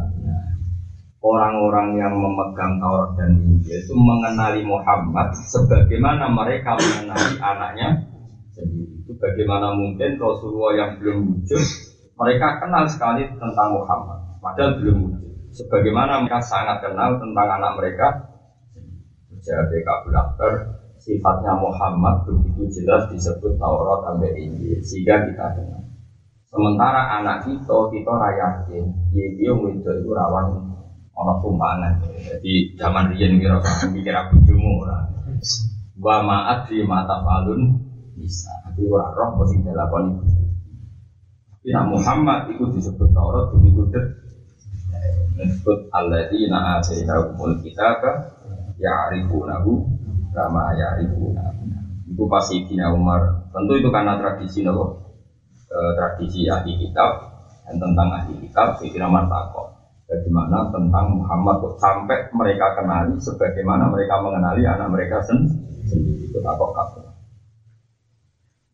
orang-orang 1.19 1.99
yang 1.99 2.15
memegang 2.15 2.79
Taurat 2.79 3.11
dan 3.19 3.35
Injil 3.43 3.83
itu 3.83 3.95
mengenali 3.95 4.63
Muhammad 4.63 5.35
sebagaimana 5.51 6.31
mereka 6.31 6.79
mengenali 6.79 7.35
anaknya 7.43 7.89
sendiri. 8.55 9.03
Itu 9.03 9.13
bagaimana 9.19 9.75
mungkin 9.75 10.15
Rasulullah 10.19 10.73
yang 10.79 10.91
belum 11.03 11.19
wujud 11.27 11.65
mereka 12.19 12.63
kenal 12.63 12.85
sekali 12.87 13.27
tentang 13.35 13.69
Muhammad 13.75 14.19
padahal 14.39 14.79
belum 14.79 14.97
wujud. 15.11 15.33
Sebagaimana 15.49 16.23
mereka 16.23 16.45
sangat 16.45 16.85
kenal 16.85 17.19
tentang 17.19 17.49
anak 17.51 17.73
mereka 17.81 18.07
jadi 19.49 19.81
Kabul 19.81 20.13
Akbar 20.13 20.53
sifatnya 21.01 21.57
Muhammad 21.57 22.29
begitu 22.29 22.69
jelas 22.69 23.09
disebut 23.09 23.57
Taurat 23.57 24.05
sampai 24.05 24.37
Injil 24.37 24.77
sehingga 24.85 25.25
kita 25.25 25.47
kenal. 25.57 25.83
Sementara 26.49 27.21
anak 27.21 27.49
kita 27.49 27.79
kita 27.93 28.13
rayakin, 28.13 28.85
dia 29.13 29.27
dia 29.37 29.53
itu 29.53 30.11
rawan 30.13 30.69
ono 31.17 31.33
tumpangan. 31.41 32.05
Jadi 32.21 32.77
zaman 32.77 33.13
riyen 33.13 33.41
kira 33.41 33.59
mikir 33.89 34.15
aku 34.17 34.39
bojomu 34.45 34.85
ora. 34.85 34.99
Wa 35.99 36.23
ma'at 36.23 36.69
fi 36.69 36.85
mata 36.85 37.25
falun 37.25 37.75
bisa. 38.17 38.53
Tapi 38.69 38.85
ora 38.85 39.13
roh 39.17 39.45
sing 39.49 39.65
dilakoni. 39.65 40.15
Tapi 41.53 41.69
nak 41.75 41.89
Muhammad 41.91 42.53
itu 42.53 42.65
disebut 42.71 43.11
Taurat 43.17 43.51
begitu. 43.53 43.83
Disebut 45.37 45.79
alladzina 45.91 46.79
atainahumul 48.79 49.51
kitaba 49.51 49.59
ya'rifunahu 49.59 49.73
kama 50.33 50.65
ya'rifuna. 50.79 51.45
Itu 52.09 52.25
pasti 52.31 52.63
Sayyidina 52.63 52.95
Umar. 52.95 53.21
Tentu 53.51 53.73
itu 53.77 53.89
karena 53.91 54.17
tradisi 54.17 54.63
nopo? 54.65 55.09
Eh, 55.69 55.93
tradisi 55.99 56.49
ahli 56.49 56.73
kitab 56.81 57.11
dan 57.69 57.77
tentang 57.77 58.09
ahli 58.15 58.35
kitab 58.41 58.79
Sayyidina 58.81 59.11
Umar 59.11 59.29
takut 59.29 59.79
bagaimana 60.09 60.73
tentang 60.73 61.13
Muhammad 61.13 61.77
sampai 61.77 62.33
mereka 62.33 62.73
kenali 62.81 63.21
sebagaimana 63.21 63.93
mereka 63.93 64.17
mengenali 64.25 64.65
anak 64.65 64.89
mereka 64.89 65.21
sendiri 65.21 66.33
itu 66.33 66.41
kabel. 66.41 67.05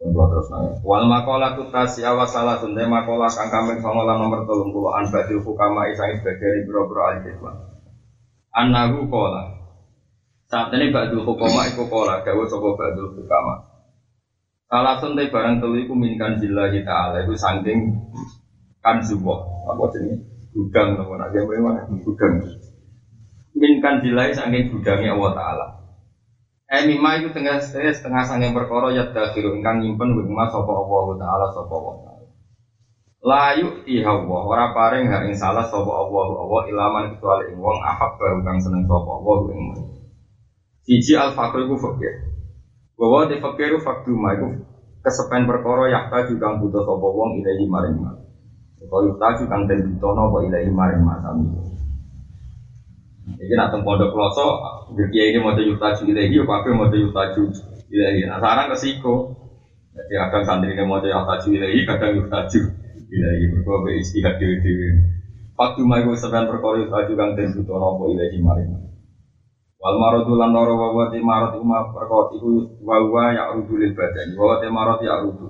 terus 0.04 0.46
nanya. 0.52 0.78
Wal 0.86 1.10
makola 1.10 1.58
tu 1.58 1.66
tasya 1.74 2.14
wa 2.14 2.22
salah 2.28 2.62
sunde 2.62 2.86
makola 2.86 3.26
kang 3.26 3.50
kambing 3.50 3.82
songolan 3.82 4.20
nomor 4.20 4.46
tolong 4.46 4.70
puluh 4.70 4.94
an 4.94 5.10
badil 5.10 5.42
hukama 5.42 5.90
isang 5.90 6.14
sebagai 6.22 6.68
bro 6.70 6.86
bro 6.86 7.02
al 7.02 7.18
Anahu 8.54 9.10
kola. 9.10 9.53
Saat 10.48 10.72
ini 10.76 10.92
badul 10.92 11.24
hukama 11.24 11.66
iku 11.68 11.88
kola 11.88 12.20
dawa 12.24 12.44
sopo 12.48 12.76
badul 12.76 13.16
hukama. 13.16 13.64
Salah 14.68 14.96
sunde 15.00 15.28
barang 15.28 15.60
telu 15.60 15.76
iku 15.82 15.92
minkan 15.96 16.40
jillahi 16.40 16.84
ta'ala 16.84 17.24
itu 17.24 17.34
sangking 17.36 17.94
kan 18.84 19.00
zuboh. 19.00 19.40
Apa 19.68 19.88
jenis? 19.92 20.34
gudang 20.54 20.94
nopo 20.94 21.18
nak 21.18 21.34
gawe 21.34 21.54
mana 21.58 21.82
gudang 21.90 22.38
minkan 23.58 23.98
dilai 23.98 24.30
saking 24.30 24.70
gudangnya 24.70 25.18
Allah 25.18 25.32
Taala 25.34 25.66
eh 26.70 26.86
mima 26.86 27.18
itu 27.18 27.34
tengah 27.34 27.58
setengah 27.58 28.22
saking 28.22 28.54
perkara 28.54 28.94
ya 28.94 29.10
dakhiru 29.10 29.58
ingkang 29.58 29.82
nyimpen 29.82 30.14
wingma 30.14 30.46
sapa 30.46 30.70
Allah 30.70 31.18
Taala 31.18 31.46
sapa 31.50 31.74
Allah 31.74 32.14
layu 33.24 33.82
tihawa 33.82 34.38
ora 34.46 34.70
paring 34.70 35.10
hak 35.10 35.26
ing 35.26 35.34
salah 35.34 35.66
sapa 35.66 35.90
Allah 35.90 36.26
Allah 36.38 36.60
ilaman 36.70 37.04
kecuali 37.18 37.50
ing 37.50 37.58
wong 37.58 37.78
ahab 37.82 38.14
baru 38.14 38.38
kang 38.46 38.58
seneng 38.62 38.86
sapa 38.86 39.10
Allah 39.10 39.38
ing 39.50 39.62
siji 40.84 41.16
al 41.16 41.32
fakir 41.32 41.64
iku 41.64 41.76
fakir 41.80 42.12
bahwa 42.94 43.26
di 43.26 43.40
fakir 43.40 43.74
faktu 43.80 44.12
iku 44.14 44.48
kesepen 45.04 45.44
perkara 45.44 45.90
yakta 45.90 46.30
juga 46.30 46.56
butuh 46.60 46.84
sapa 46.84 47.06
wong 47.08 47.44
ilahi 47.44 47.66
maring 47.68 47.98
Kau 48.84 49.00
yutaju 49.00 49.42
kang 49.48 49.64
den 49.64 49.96
butono 49.96 50.28
apa 50.28 50.38
ilahi 50.44 50.68
maring 50.68 51.02
masami. 51.04 51.46
Jadi 53.40 53.56
nak 53.56 53.72
pondok 53.80 54.12
kloso, 54.12 54.60
dia 54.92 55.32
ini 55.32 55.40
mau 55.40 55.56
yutaju 55.56 56.02
ilahi, 56.04 56.36
apa 56.44 56.68
mau 56.76 56.92
yutaju 56.92 57.42
ilahi. 57.88 58.28
Nah 58.28 58.38
sekarang 58.40 58.68
kesiko. 58.76 59.14
Jadi 59.94 60.12
kadang 60.20 60.44
santri 60.44 60.76
ini 60.76 60.84
mau 60.84 61.00
yutaju 61.00 61.48
ilahi, 61.48 61.80
kadang 61.88 62.12
yutaju 62.12 62.60
ilahi. 63.08 63.44
Berkuah 63.56 63.78
be 63.88 63.90
istihad 64.04 64.36
dewi 64.36 64.60
dewi. 64.60 64.88
Waktu 65.54 65.80
mai 65.86 66.04
gue 66.04 66.18
sebenarnya 66.18 66.50
perkara 66.50 66.76
yutaju 66.84 67.12
kang 67.16 67.30
den 67.40 67.48
butono 67.56 67.86
apa 67.96 68.04
ilahi 68.12 68.38
maring. 68.44 68.72
Wal 69.84 70.00
maradu 70.00 70.40
lan 70.40 70.56
loro 70.56 70.80
wa 70.80 70.88
wa 70.96 71.04
marad 71.12 71.60
umma 71.60 71.92
perkara 71.92 72.32
iku 72.32 72.80
wa 72.80 73.04
wa 73.04 73.36
ya 73.36 73.52
rudulil 73.52 73.92
badan. 73.92 74.32
Wa 74.32 74.56
wa 74.56 74.68
marad 74.72 75.04
ya 75.04 75.20
rudu. 75.20 75.44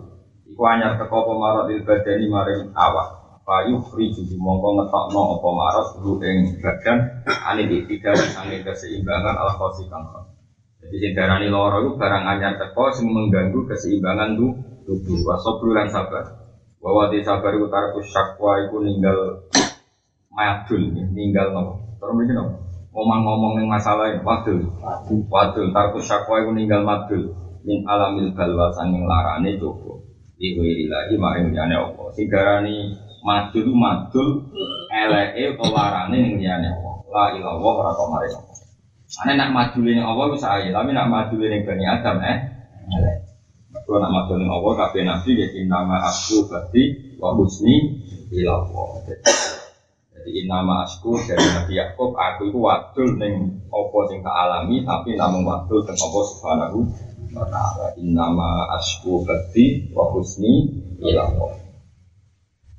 Iku 0.51 0.59
anyar 0.67 0.99
teko 0.99 1.23
apa 1.23 1.33
marad 1.39 1.67
il 1.71 1.87
badani 1.87 2.27
maring 2.27 2.75
awak. 2.75 3.39
Payu 3.47 3.79
free 3.87 4.11
jadi 4.11 4.35
mongko 4.35 4.75
ngetokno 4.75 5.39
apa 5.39 5.49
maros 5.55 5.89
lu 6.03 6.19
ing 6.27 6.59
badan 6.59 6.99
ane 7.47 7.63
tiga 7.87 8.11
sange 8.19 8.67
keseimbangan 8.67 9.39
ala 9.39 9.55
kosi 9.55 9.87
kangkon. 9.87 10.27
Jadi 10.83 10.97
sing 10.99 11.13
darani 11.15 11.47
loro 11.47 11.87
itu 11.87 11.95
barang 11.95 12.25
anyar 12.27 12.59
teko 12.59 12.91
sing 12.91 13.07
mengganggu 13.07 13.71
keseimbangan 13.71 14.35
tu 14.35 14.51
tubuh. 14.83 15.31
Wasobru 15.31 15.79
lan 15.79 15.87
sabar. 15.87 16.43
Bahwa 16.83 17.07
di 17.07 17.23
sabar 17.23 17.55
itu 17.55 17.71
tarku 17.71 18.03
syakwa 18.03 18.67
itu 18.67 18.83
ninggal 18.83 19.47
madul, 20.35 20.83
ninggal 20.91 21.55
nopo. 21.55 22.03
Terus 22.03 22.13
begini 22.19 22.35
nopo. 22.35 22.64
Ngomong-ngomong 22.95 23.59
yang 23.59 23.67
masalah 23.67 24.15
wadul, 24.23 24.71
wadul, 25.27 25.67
tarku 25.75 25.99
syakwa 25.99 26.47
itu 26.47 26.51
ninggal 26.55 26.87
madul. 26.87 27.35
Min 27.67 27.83
alamil 27.91 28.31
balwa 28.31 28.71
sanging 28.71 29.03
larane 29.03 29.59
coba. 29.59 29.99
Iku 30.39 30.63
iri 30.63 30.87
lagi 30.87 31.19
maring 31.19 31.51
jane 31.51 31.75
opo. 31.75 32.15
Sigarani 32.15 32.95
madul 33.27 33.75
madul 33.75 34.47
eleke 34.95 35.59
pewarane 35.59 36.15
ning 36.15 36.39
liyane 36.39 36.71
Allah. 36.71 36.95
La 37.11 37.25
ilallah 37.35 37.75
ora 37.83 37.91
kok 37.99 38.09
mari. 38.15 38.31
Ane 39.27 39.33
nak 39.39 39.51
madule 39.51 39.91
ning 39.95 40.07
Allah 40.07 40.27
wis 40.31 40.47
ae, 40.47 40.71
tapi 40.71 40.91
nak 40.95 41.11
madule 41.11 41.47
ning 41.51 41.63
Bani 41.67 41.85
Adam 41.87 42.19
eh 42.23 42.39
elek. 42.95 43.17
Kalau 43.75 43.99
nak 43.99 44.13
madul 44.13 44.39
ning 44.39 44.51
Allah 44.55 44.73
kabeh 44.87 45.03
nabi 45.03 45.31
ya 45.35 45.47
nama 45.67 45.99
aku 45.99 46.47
berarti 46.47 46.83
wa 47.19 47.35
husni 47.35 48.03
ilallah. 48.31 49.03
Jadi 50.25 50.49
nama 50.49 50.89
asku 50.89 51.21
dari 51.29 51.45
Nabi 51.45 51.77
Yakub, 51.77 52.17
aku 52.17 52.49
itu 52.49 52.57
wadul 52.57 53.21
ning 53.21 53.61
apa 53.69 53.99
sing 54.09 54.25
tak 54.25 54.33
alami, 54.33 54.81
tapi 54.81 55.21
namun 55.21 55.45
wadul 55.45 55.85
teng 55.85 56.01
apa 56.01 56.19
subhanahu 56.33 56.81
wa 57.37 57.45
ta'ala. 57.45 57.93
Innama 58.01 58.65
asku 58.81 59.21
berarti 59.21 59.93
wa 59.93 60.09
husni. 60.17 60.81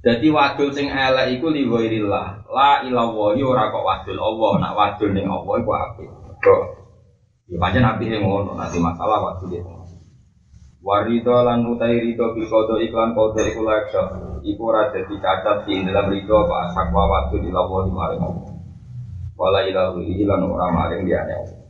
Jadi 0.01 0.27
wadul 0.33 0.73
sing 0.73 0.89
elek 0.89 1.37
iku 1.37 1.53
li 1.53 1.69
ghairillah. 1.69 2.49
La 2.49 2.81
ilallah 2.81 3.37
yo 3.37 3.53
ora 3.53 3.69
kok 3.69 3.85
wadul 3.85 4.17
Allah, 4.17 4.51
nak 4.65 4.73
wadul 4.73 5.13
ning 5.13 5.29
Allah 5.29 5.53
iku 5.61 5.71
apik. 5.77 6.09
Kok 6.41 6.61
ya 7.45 7.61
pancen 7.61 7.85
apike 7.85 8.25
ngono, 8.25 8.57
nanti 8.57 8.81
masalah 8.81 9.21
wadul 9.21 9.53
itu. 9.53 9.84
Warido 10.85 11.33
lan 11.41 11.65
utai 11.65 11.97
rido 11.97 12.37
bil 12.37 12.45
kodo 12.45 12.77
iklan 12.77 13.17
kodo 13.17 13.41
iku 13.41 13.65
laksa. 13.65 14.05
Iku 14.45 14.61
ora 14.69 14.93
dadi 14.93 15.17
cacat 15.17 15.65
di 15.65 15.81
dalam 15.81 16.13
rido 16.13 16.45
apa 16.45 16.69
sakwa 16.77 17.09
wadul 17.09 17.41
ilallah 17.41 17.89
di 17.89 17.91
maring 17.91 18.21
Wala 19.33 19.65
ilahu 19.65 20.05
ilan 20.05 20.45
ora 20.45 20.69
maring 20.69 21.09
liyane 21.09 21.33
Allah. 21.41 21.61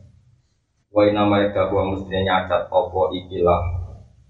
Wa 0.91 1.07
nama 1.07 1.47
eka 1.47 1.71
wa 1.71 1.95
mestinya 1.95 2.19
nyacat 2.27 2.67
opo 2.67 3.15
ikilah 3.15 3.61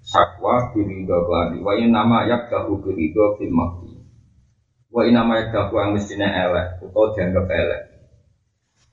sakwa 0.06 0.70
birido 0.70 1.18
keladi 1.26 1.66
Wa 1.66 1.74
nama 1.82 2.30
yak 2.30 2.54
dahu 2.54 2.78
birido 2.86 3.42
fil 3.42 3.50
makti 3.50 3.90
Wa 4.94 5.02
inama 5.02 5.42
yadaku 5.42 5.82
yang 5.82 5.98
mestinya 5.98 6.30
elek 6.30 6.80
Atau 6.86 7.10
dianggap 7.18 7.50
elek. 7.50 7.82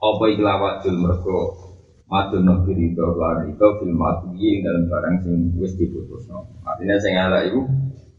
Apa 0.03 0.25
ikhla 0.33 0.53
wadul 0.57 0.97
mergo 0.99 1.72
Madun 2.13 2.45
nabi 2.45 2.77
ridho 2.77 3.17
Kelar 3.17 3.49
ridho 3.49 3.81
film 3.81 3.97
mati 3.97 4.61
dalam 4.61 4.85
barang 4.85 5.17
sing 5.25 5.57
wis 5.57 5.73
diputus 5.81 6.29
no. 6.29 6.45
Artinya 6.61 7.01
sing 7.01 7.17
elek 7.17 7.49
itu 7.49 7.65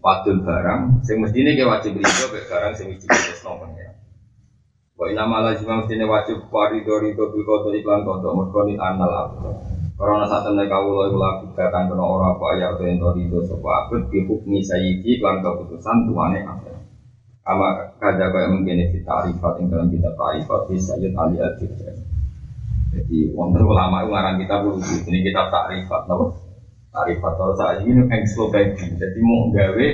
wadul 0.02 0.42
barang 0.42 1.06
sing 1.06 1.22
mestine 1.22 1.54
ke 1.54 1.62
wajib 1.62 2.02
rido 2.02 2.26
ke 2.34 2.42
barang 2.50 2.74
sing 2.74 2.90
wis 2.90 3.06
diputusno 3.06 3.62
pengen. 3.62 3.94
Wa 4.98 5.14
inna 5.14 5.30
ma 5.30 5.46
lazim 5.46 5.70
mestine 5.70 6.10
wajib 6.10 6.42
warido 6.50 7.06
rido 7.06 7.30
bil 7.30 7.46
qada 7.46 7.70
iklan 7.70 8.02
qada 8.02 8.30
mergo 8.34 8.62
ni 8.66 8.74
anal 8.82 9.14
abdo. 9.14 9.62
Karena 9.94 10.26
saat 10.26 10.42
temen 10.50 10.66
kawula 10.66 11.14
iku 11.14 11.18
laku 11.22 11.46
katan 11.54 11.86
kena 11.94 12.02
ora 12.02 12.34
apa 12.34 12.48
ya 12.58 12.74
ento 12.74 13.14
rido 13.14 13.46
sapa 13.46 13.94
abd 13.94 14.10
bi 14.10 14.26
hukmi 14.26 14.58
sayyidi 14.66 15.22
lan 15.22 15.46
keputusan 15.46 16.10
tuane 16.10 16.42
abd. 16.42 16.82
Ama 17.46 17.94
kada 18.02 18.34
kaya 18.34 18.58
mungkin 18.58 18.90
di 18.90 19.06
tarifat 19.06 19.62
yang 19.62 19.70
dalam 19.70 19.88
kitab 19.94 20.18
tarifat 20.18 20.62
di 20.66 20.82
Sayyid 20.82 21.14
Ali 21.14 21.38
al 21.44 21.54
Jadi 22.94 23.34
wonten 23.34 23.66
ulama 23.66 24.06
itu 24.06 24.14
ngarang 24.14 24.38
kita 24.38 24.56
dulu 24.62 24.78
ini 25.10 25.26
kitab 25.26 25.50
tarifat, 25.50 26.06
nopo 26.06 26.38
tarifat 26.94 27.32
kalau 27.42 27.58
saat 27.58 27.82
ini 27.82 28.06
ensiklopedia. 28.06 28.86
Jadi 29.02 29.20
mau 29.26 29.50
gawe 29.50 29.88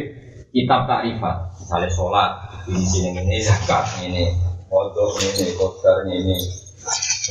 kitab 0.51 0.81
tarifat, 0.83 1.35
misalnya 1.63 1.89
sholat, 1.95 2.31
ini 2.67 2.83
sini 2.83 3.15
ini 3.23 3.39
zakat 3.39 3.87
ini, 4.03 4.35
foto 4.67 5.15
ini, 5.15 5.55
kodar 5.55 6.03
ini, 6.11 6.35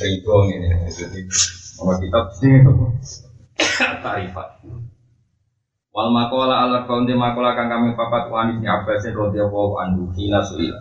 ridho 0.00 0.36
ini. 0.48 0.68
Jadi 0.88 1.20
mau 1.84 1.92
kitab 2.00 2.24
sini 2.40 2.64
tarifat. 4.00 4.48
Wal 5.92 6.14
makola 6.14 6.64
ala 6.64 6.86
kaunti 6.86 7.12
makola 7.12 7.58
kang 7.58 7.68
kami 7.68 7.92
papat 7.98 8.30
wanis 8.32 8.62
ni 8.62 8.70
Abbasin 8.70 9.12
radhiyallahu 9.18 9.74
anhu 9.82 10.08
hina 10.14 10.40
suila. 10.46 10.78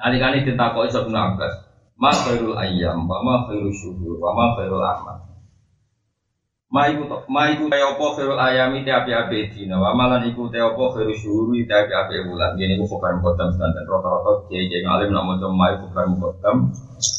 Adik-adik 0.00 0.48
ditakoi 0.48 0.88
Ibnu 0.88 1.12
Abbas, 1.12 1.69
ma 2.00 2.10
khairul 2.16 2.56
ayyam 2.56 3.04
wa 3.04 3.20
ma 3.20 3.34
khairul 3.44 3.76
syuhur 3.76 4.16
wa 4.16 4.32
ma 4.32 4.56
khairul 4.56 4.80
amal. 4.80 5.20
Ma 6.70 6.86
iku 6.86 7.02
ma 7.28 7.50
iku 7.52 7.68
te 7.68 7.76
apa 7.76 8.04
khairul 8.16 8.40
ayami 8.40 8.86
te 8.86 8.90
api-api 8.94 9.52
dina, 9.52 9.76
wa 9.76 9.92
malan 9.92 10.24
iku 10.24 10.48
te 10.48 10.56
apa 10.62 10.80
khairul 10.96 11.12
syuhuri 11.12 11.68
te 11.68 11.74
api-api 11.76 12.24
bulan. 12.24 12.56
Yen 12.56 12.80
iku 12.80 12.88
khobar 12.88 13.20
muqaddam 13.20 13.52
sedanten 13.52 13.84
rata-rata 13.84 14.48
kiai-kiai 14.48 14.86
ngalim 14.86 15.12
nak 15.12 15.24
maca 15.28 15.46
ma 15.52 15.66
iku 15.76 15.84
khobar 15.92 16.06
muqaddam 16.08 16.56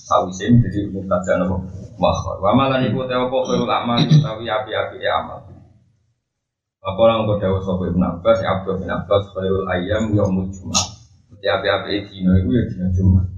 sawisin 0.09 0.57
jadi 0.65 0.89
mubtada 0.89 1.37
napa 1.37 1.55
makhor. 2.01 2.41
Wa 2.41 2.51
malan 2.57 2.89
iku 2.89 3.05
te 3.05 3.13
apa 3.13 3.37
khairul 3.37 3.69
amal 3.69 4.01
utawi 4.01 4.45
api-api 4.49 4.97
amal. 5.05 5.39
Apa 6.81 6.97
orang 6.97 7.29
kau 7.29 7.37
dawa 7.37 7.61
sopo 7.61 7.85
ibn 7.85 8.01
Abbas, 8.01 8.41
ya 8.41 8.57
Abdul 8.57 8.81
bin 8.81 8.89
Abbas, 8.89 9.29
khairul 9.37 9.69
ayam 9.69 10.09
yaumul 10.17 10.49
jumat. 10.49 10.97
Jadi 11.29 11.45
api-api 11.45 12.09
dino 12.09 12.33
itu 12.41 12.49
ya 12.57 12.89
jumat. 12.97 13.30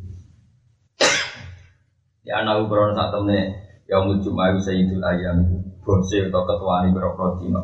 Ya 2.24 2.40
anak 2.40 2.64
ukuran 2.64 2.96
saat 2.96 3.12
temen 3.12 3.52
yaumul 3.84 4.24
jumat 4.24 4.56
sayyidul 4.56 5.04
ayam 5.04 5.44
bose 5.84 6.32
atau 6.32 6.48
ketua 6.48 6.88
berapa 6.88 7.36
dino. 7.36 7.62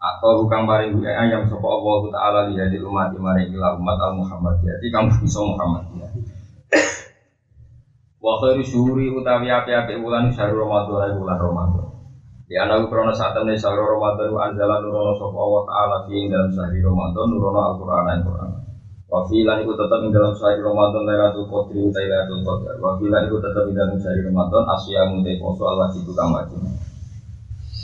Atau 0.00 0.42
bukan 0.42 0.64
paling 0.64 0.96
gue 0.96 1.12
ayam 1.12 1.44
sopo 1.46 1.68
Allah 1.68 2.00
Taala 2.08 2.40
lihat 2.50 2.72
di 2.72 2.80
umat 2.80 3.12
maring 3.12 3.52
ila 3.52 3.76
umat 3.76 3.98
al 4.00 4.16
Muhammad. 4.16 4.58
Jadi 4.64 4.88
kamu 4.88 5.12
bisa 5.20 5.38
Muhammad 5.44 5.84
ya. 5.94 6.08
Wa 8.18 8.40
khairu 8.40 8.64
syuhuri 8.64 9.12
utawi 9.12 9.52
api-api 9.52 10.00
bulan 10.00 10.32
syahrul 10.32 10.64
Ramadan 10.64 11.20
bulan 11.20 11.36
Ramadan. 11.36 11.86
Di 12.48 12.56
anak 12.56 12.88
krono 12.88 13.12
saat 13.12 13.36
temen 13.36 13.54
syahrul 13.54 13.92
Ramadan 13.92 14.32
wa 14.32 14.40
anzala 14.48 14.80
nurono 14.80 15.12
sapa 15.20 15.36
Allah 15.36 15.62
taala 15.68 15.96
fi 16.08 16.16
dalam 16.32 16.48
syahrul 16.48 16.96
Ramadan 16.96 17.24
nurono 17.28 17.60
Al-Qur'an 17.60 18.06
Al-Qur'an. 18.08 18.50
Wa 19.12 19.28
fi 19.28 19.44
lan 19.44 19.60
iku 19.60 19.76
tetep 19.76 20.08
ing 20.08 20.10
dalam 20.16 20.32
syahrul 20.32 20.72
Ramadan 20.72 21.04
Lailatul 21.04 21.44
Qadri 21.44 21.84
utai 21.84 22.08
Lailatul 22.08 22.40
Qadar. 22.48 22.80
Wa 22.80 22.96
fi 22.96 23.12
lan 23.12 23.28
iku 23.28 23.36
tetep 23.44 23.68
ing 23.68 23.76
dalam 23.76 23.96
syahrul 24.00 24.24
Ramadan 24.32 24.64
asyamu 24.72 25.20
te 25.20 25.36
poso 25.36 25.68
al 25.68 25.76
wajib 25.84 26.08
kang 26.16 26.32
wajib. 26.32 26.60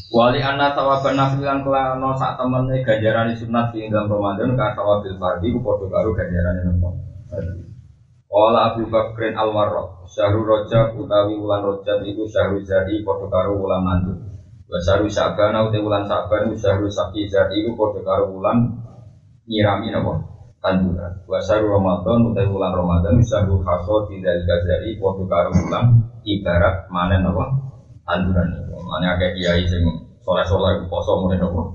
Wali 0.09 0.41
anna 0.41 0.73
tawaban 0.73 1.21
nafilan 1.21 1.61
kelano 1.69 2.17
sak 2.17 2.41
temene 2.41 2.81
ganjaran 2.81 3.29
sunat 3.37 3.77
fi 3.77 3.93
dalam 3.93 4.09
Ramadan 4.09 4.57
ka 4.57 4.73
tawabil 4.73 5.21
fardhi 5.21 5.53
ku 5.53 5.61
padha 5.61 5.85
karo 5.93 6.17
ganjaran 6.17 6.65
nopo. 6.65 6.97
Wala 8.33 8.73
Abu 8.73 8.89
Bakrin 8.89 9.37
Al 9.37 9.53
Warraq, 9.53 10.09
Syahrul 10.09 10.49
Rajab 10.49 10.97
utawi 10.97 11.37
wulan 11.37 11.61
Rajab 11.61 12.09
iku 12.09 12.25
Syahrul 12.25 12.65
Zari 12.65 13.05
padha 13.05 13.29
karo 13.29 13.61
wulan 13.61 13.85
mandu. 13.85 14.17
Wa 14.65 14.81
Syahrul 14.81 15.13
Sa'ban 15.13 15.53
utai 15.53 15.81
wulan 15.81 16.09
Sa'ban 16.09 16.57
Syahrul 16.57 16.89
Saqi 16.89 17.29
Zari 17.29 17.69
iku 17.69 17.77
padha 17.77 18.01
karo 18.01 18.33
wulan 18.33 18.81
nyirami 19.45 19.93
napa? 19.93 20.38
Tanduran. 20.69 21.13
Wa 21.25 21.41
Syahrul 21.41 21.81
Ramadan 21.81 22.29
utai 22.29 22.45
wulan 22.45 22.77
Ramadan 22.77 23.17
Syahrul 23.25 23.65
Hasad 23.65 24.13
dari 24.21 24.45
Zari 24.45 25.01
padha 25.01 25.25
karo 25.25 25.51
wulan 25.57 25.85
ibarat 26.29 26.85
manen 26.93 27.25
napa? 27.25 27.49
Tanduran. 28.05 28.69
Mane 28.69 29.07
akeh 29.17 29.33
kiai 29.33 29.65
sing 29.65 29.81
soleh-soleh 30.21 30.85
poso 30.93 31.25
mulai 31.25 31.41
napa? 31.41 31.73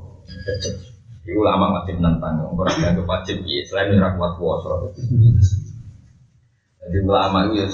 Iku 1.26 1.42
lama 1.42 1.80
mati 1.80 1.96
menentang, 1.96 2.36
orang 2.44 2.84
yang 2.84 3.00
wajib 3.08 3.42
selain 3.66 3.96
ora 3.96 4.12
kuat 4.14 4.36
puasa. 4.38 4.92
Jadi 6.84 6.98
ulama 7.00 7.48
itu 7.48 7.64
ya, 7.64 7.68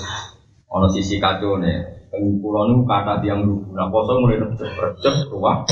ono 0.69 0.85
sisi 0.87 1.17
kacau 1.17 1.57
nih. 1.57 1.81
Pulau 2.13 2.69
itu 2.69 2.85
kata 2.85 3.25
tiang 3.25 3.41
dulu. 3.41 3.73
Nah 3.73 3.89
poso 3.89 4.21
mulai 4.21 4.37
recep 4.37 4.69
recep 4.69 5.33
ruah 5.33 5.65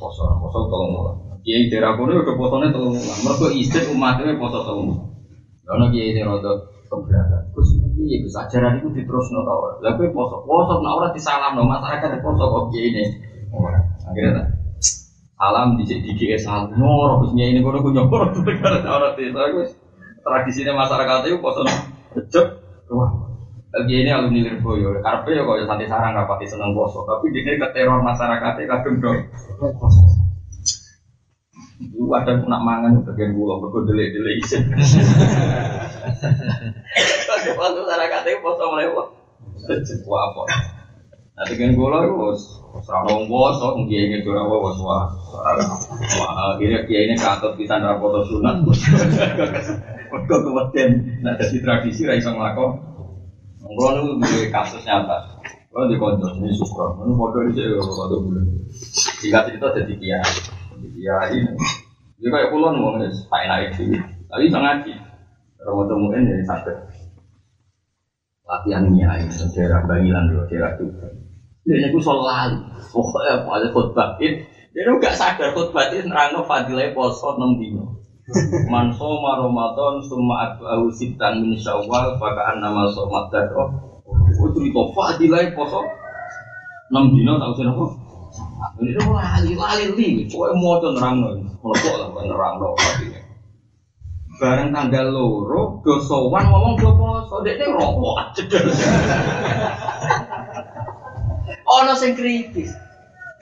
poso 0.00 0.24
poso 0.40 0.58
tolong 0.72 0.90
mulan. 0.90 1.27
Kiai 1.44 1.70
daerah 1.70 1.94
kono 1.94 2.18
udah 2.18 2.34
posone 2.34 2.72
tolong 2.74 2.94
mulan. 2.98 3.18
Mereka 3.24 3.46
istri 3.54 3.82
umatnya 3.90 4.36
poso 4.38 4.58
tolong 4.64 4.84
mulan. 4.92 5.08
Karena 5.64 5.84
kiai 5.92 6.10
ini 6.16 6.20
rada 6.24 6.52
keberatan. 6.88 7.42
Gus 7.52 7.68
iya 8.00 8.16
Gus 8.24 8.34
ajaran 8.36 8.80
itu 8.80 8.88
diterus 8.94 9.28
no 9.34 9.44
tau. 9.44 9.78
Lalu 9.84 10.10
poso 10.14 10.44
poso 10.44 10.80
nah 10.80 10.92
orang 10.96 11.12
disalam 11.12 11.52
no 11.54 11.68
masyarakat 11.68 12.20
poso 12.24 12.44
kok 12.44 12.64
kiai 12.74 12.88
ini. 12.90 13.04
Akhirnya. 14.08 14.44
Salam 15.38 15.78
di 15.78 15.84
di 15.86 16.12
kiai 16.18 16.40
salam. 16.40 16.74
Nyoro 16.74 17.22
Gusnya 17.26 17.44
ini 17.52 17.60
kono 17.60 17.84
nyoro 17.84 18.32
tuh 18.34 18.42
negara 18.42 18.82
orang 18.82 19.14
desa 19.14 19.42
Gus. 19.54 19.70
Tradisinya 20.24 20.84
masyarakat 20.84 21.30
itu 21.30 21.38
poso 21.40 21.62
recep 22.16 22.68
Wah, 22.88 23.12
lagi 23.68 24.00
ini 24.00 24.08
alumni 24.08 24.48
Lirboyo, 24.48 25.04
karpe 25.04 25.36
ya 25.36 25.44
kok 25.44 25.60
santai 25.68 25.84
sarang 25.84 26.16
rapati 26.16 26.48
seneng 26.48 26.72
poso, 26.72 27.04
tapi 27.04 27.28
dia 27.36 27.52
ke 27.52 27.68
teror 27.76 28.00
masyarakatnya 28.00 28.64
kadung 28.64 28.96
dong. 29.04 29.28
Itu 31.98 32.06
ada 32.14 32.30
nak 32.46 32.62
mangan 32.62 33.02
bagian 33.02 33.34
gula, 33.34 33.58
berkode 33.58 33.90
delay 33.90 34.14
delay 34.14 34.38
isin. 34.38 34.70
Kalau 37.26 37.58
poso 37.58 37.82
masyarakatnya 37.82 38.38
poso 38.38 38.62
mulai 38.70 38.86
wah, 38.94 39.10
wah 40.06 40.22
apa? 40.30 40.42
Nanti 41.34 41.58
kan 41.58 41.74
gula 41.74 42.06
itu 42.06 42.38
serabong 42.86 43.26
poso, 43.26 43.74
mungkin 43.82 44.14
ini 44.14 44.22
curang 44.22 44.46
wah 44.46 44.62
wah 44.62 44.78
wah. 44.78 45.04
Akhirnya 46.54 46.86
dia 46.86 47.10
ini 47.10 47.18
kantor 47.18 47.58
kita 47.58 47.82
narapoto 47.82 48.22
sunat. 48.30 48.62
Mereka 50.08 50.34
kemudian 50.38 50.90
nah 51.26 51.34
jadi 51.34 51.58
tradisi 51.58 52.06
ra 52.06 52.14
iso 52.14 52.30
nglakon. 52.30 52.78
Kulo 53.58 53.88
niku 53.98 54.22
duwe 54.22 54.46
kasus 54.54 54.86
nyata. 54.86 55.42
Kulo 55.74 55.90
di 55.90 55.98
konco 55.98 56.30
ini 56.30 56.54
sukro. 56.54 57.02
Ini 57.02 57.10
foto 57.10 57.42
ini 57.42 57.58
saya 57.58 57.82
foto 57.82 58.22
bulan. 58.22 58.46
Jika 59.18 59.50
cerita 59.50 59.66
jadi 59.74 59.94
kiai, 59.98 60.34
kiai 60.94 61.42
Dia 62.18 62.28
kayak 62.34 62.50
kulo 62.50 62.74
nih 62.74 62.78
ngomongnya 62.82 63.08
tak 63.30 63.40
enak 63.46 63.58
itu. 63.70 63.94
Tapi 64.26 64.50
bisa 64.50 64.58
ngaji. 64.58 64.92
Kalau 65.58 65.86
temuin 65.86 66.26
jadi 66.26 66.44
sakit. 66.46 66.76
Latihan 68.48 68.84
kiai, 68.90 69.22
daerah 69.54 69.80
Bangilan 69.86 70.24
dulu, 70.32 70.42
daerah. 70.50 70.72
Dia 71.68 71.84
nyaku 71.84 72.00
soal 72.00 72.58
Pokoknya 72.88 73.44
apa 73.44 73.48
ada 73.60 73.66
khutbah 73.68 74.08
Dia 74.18 74.80
nggak 74.88 75.14
sadar 75.14 75.52
khutbah 75.52 75.92
itu 75.92 76.08
nerangno 76.08 76.42
fadilah 76.48 76.90
poso 76.96 77.36
enam 77.36 77.60
dino. 77.60 78.00
Man 78.68 78.92
soma 78.92 79.40
Ramadan 79.40 80.00
summa 80.04 80.52
atba'ahu 80.52 80.92
sitan 80.92 81.44
min 81.44 81.56
Syawal 81.56 82.16
maka 82.16 82.42
annama 82.56 82.88
somat. 82.88 83.32
Oh 83.52 84.48
cerita 84.52 84.82
fadilah 84.96 85.44
poso 85.52 85.80
6 86.88 87.12
dino 87.12 87.36
tak 87.36 87.52
usah 87.52 87.68
apa. 87.68 87.84
Ini 88.58 88.90
tuh 88.98 89.14
lali 89.14 89.52
lali 89.54 89.86
li, 89.94 90.08
kowe 90.26 90.50
moco 90.54 90.90
nerangno. 90.94 91.34
Mlepok 91.62 91.94
lah 91.94 92.06
kok 92.10 92.24
nerangno 92.26 92.68
fadilah. 92.74 93.22
Bareng 94.38 94.70
tanggal 94.70 95.06
loro 95.10 95.82
do 95.82 95.98
sowan 95.98 96.46
ngomong 96.46 96.78
do 96.78 96.90
poso, 96.94 97.42
dekne 97.42 97.74
rokok 97.74 98.38
cedel. 98.38 98.70
Ono 101.66 101.92
sing 101.98 102.14
kritis. 102.14 102.70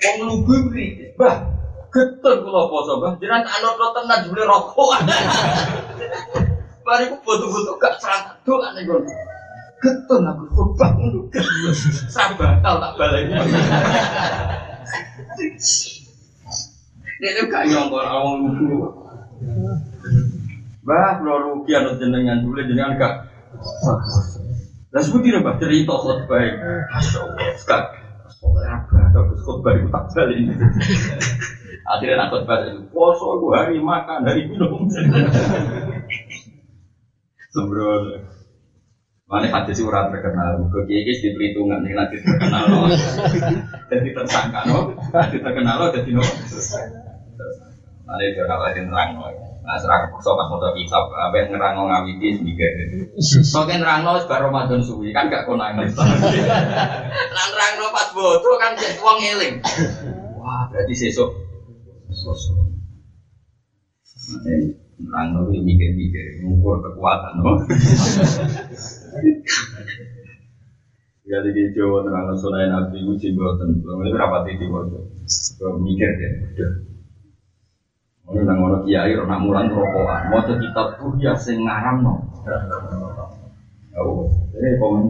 Wong 0.04 0.16
lugu 0.24 0.72
kritis. 0.72 1.12
Bah, 1.20 1.44
Getun 1.92 2.44
kula 2.44 2.68
poso. 2.68 3.00
Jenengan 3.20 3.44
tak 3.44 3.56
anut 3.60 3.92
tenan 3.92 4.24
jebule 4.24 4.44
rokok. 4.44 5.00
Bariku 6.84 7.16
foto-foto 7.24 7.72
gak 7.80 7.98
serang 8.00 8.36
dolan 8.44 8.72
niku. 8.76 9.00
Getun 9.80 10.28
aku 10.28 10.44
khotbah 10.52 10.92
ngono. 10.96 11.28
Sabatal 12.08 12.74
tak 12.80 12.92
baleni. 12.96 13.36
Ini 17.16 17.49
gak 17.49 17.64
nyongkor 17.72 18.05
awang 18.05 18.45
lugu. 18.45 18.93
Bah, 20.87 21.18
kalau 21.18 21.43
rugi 21.43 21.74
anut 21.74 21.99
jenengan 21.99 22.45
dulu 22.45 22.62
jenengan 22.62 22.95
gak. 23.01 23.14
Lah 24.95 25.03
seperti 25.03 25.34
apa 25.34 25.59
cerita 25.59 25.95
khotbah. 25.97 26.39
Masya 26.39 27.18
Allah, 27.24 27.43
apa? 28.70 28.99
Kalau 29.11 29.34
khotbah 29.43 29.72
itu 29.74 29.89
tak 29.91 30.05
balik. 30.14 30.55
Akhirnya 31.87 32.20
nak 32.20 32.30
khutbah 32.34 32.66
itu, 32.68 32.82
poso 32.95 33.41
gue 33.43 33.55
hari 33.57 33.78
makan, 33.82 34.26
hari 34.28 34.47
minum. 34.47 34.87
Sembrono. 37.51 38.36
Mana 39.26 39.50
hadis 39.50 39.82
ora 39.82 40.06
terkenal, 40.06 40.70
ke 40.70 40.86
kiai 40.86 41.02
di 41.02 41.34
perhitungan 41.34 41.82
ini 41.82 41.98
nanti 41.98 42.22
terkenal 42.22 42.62
loh. 42.70 42.86
Jadi 43.90 44.14
tersangka 44.14 44.62
loh, 44.70 44.94
nanti 45.10 45.42
terkenal 45.42 45.82
loh, 45.82 45.90
jadi 45.90 46.14
loh. 46.14 46.26
Mana 48.06 48.22
itu 48.22 48.38
orang 48.46 48.60
lain 48.70 48.86
terang 48.86 49.10
loh. 49.18 49.30
Nah, 49.66 49.74
serah 49.82 50.06
kepaksa 50.06 50.30
pas 50.30 50.46
mau 50.46 50.62
kitab, 50.78 51.10
apa 51.10 51.34
yang 51.42 51.58
ngerang 51.58 51.74
ngawiti 51.74 52.38
sembilan. 52.38 52.72
Soalnya 53.18 53.82
nerang 53.82 54.00
loh, 54.06 54.14
baru 54.30 54.46
Ramadan 54.46 54.78
suwi 54.78 55.10
kan 55.10 55.26
gak 55.26 55.42
konangan. 55.42 55.90
Nang 57.34 57.48
nerang 57.50 57.74
loh 57.82 57.90
pas 57.90 58.14
bodoh 58.14 58.54
kan 58.62 58.78
jadi 58.78 58.94
uang 59.02 59.18
ngeling. 59.18 59.54
Wah, 60.38 60.70
berarti 60.70 60.94
sesuk. 60.94 61.34
Sosok. 62.14 62.62
Nerang 64.97 65.26
loh 65.36 65.53
mikir-mikir, 65.53 66.40
ngukur 66.40 66.80
kekuatan 66.80 67.32
loh. 67.44 67.57
Ya 71.26 71.42
di 71.42 71.51
Jawa 71.74 72.07
terang 72.07 72.38
sunai 72.38 72.70
Nabi 72.70 73.03
uji 73.03 73.34
buatan, 73.34 73.82
belum 73.82 73.99
ini 74.07 74.14
berapa 74.14 74.47
titik 74.47 74.70
waktu, 74.70 75.03
mikir 75.82 76.07
deh, 76.22 76.30
udah. 76.55 76.72
Ini 78.30 78.47
nang 78.47 78.62
ono 78.62 78.86
kiai 78.86 79.11
ora 79.18 79.34
mulan 79.34 79.66
rokokan, 79.74 80.30
mau 80.30 80.47
kitab 80.47 80.94
tuh 80.94 81.18
ya 81.18 81.34
sing 81.34 81.66
ngaram 81.66 82.07
no. 82.07 82.22
Oh, 83.99 84.30
ini 84.55 84.78
komen. 84.78 85.03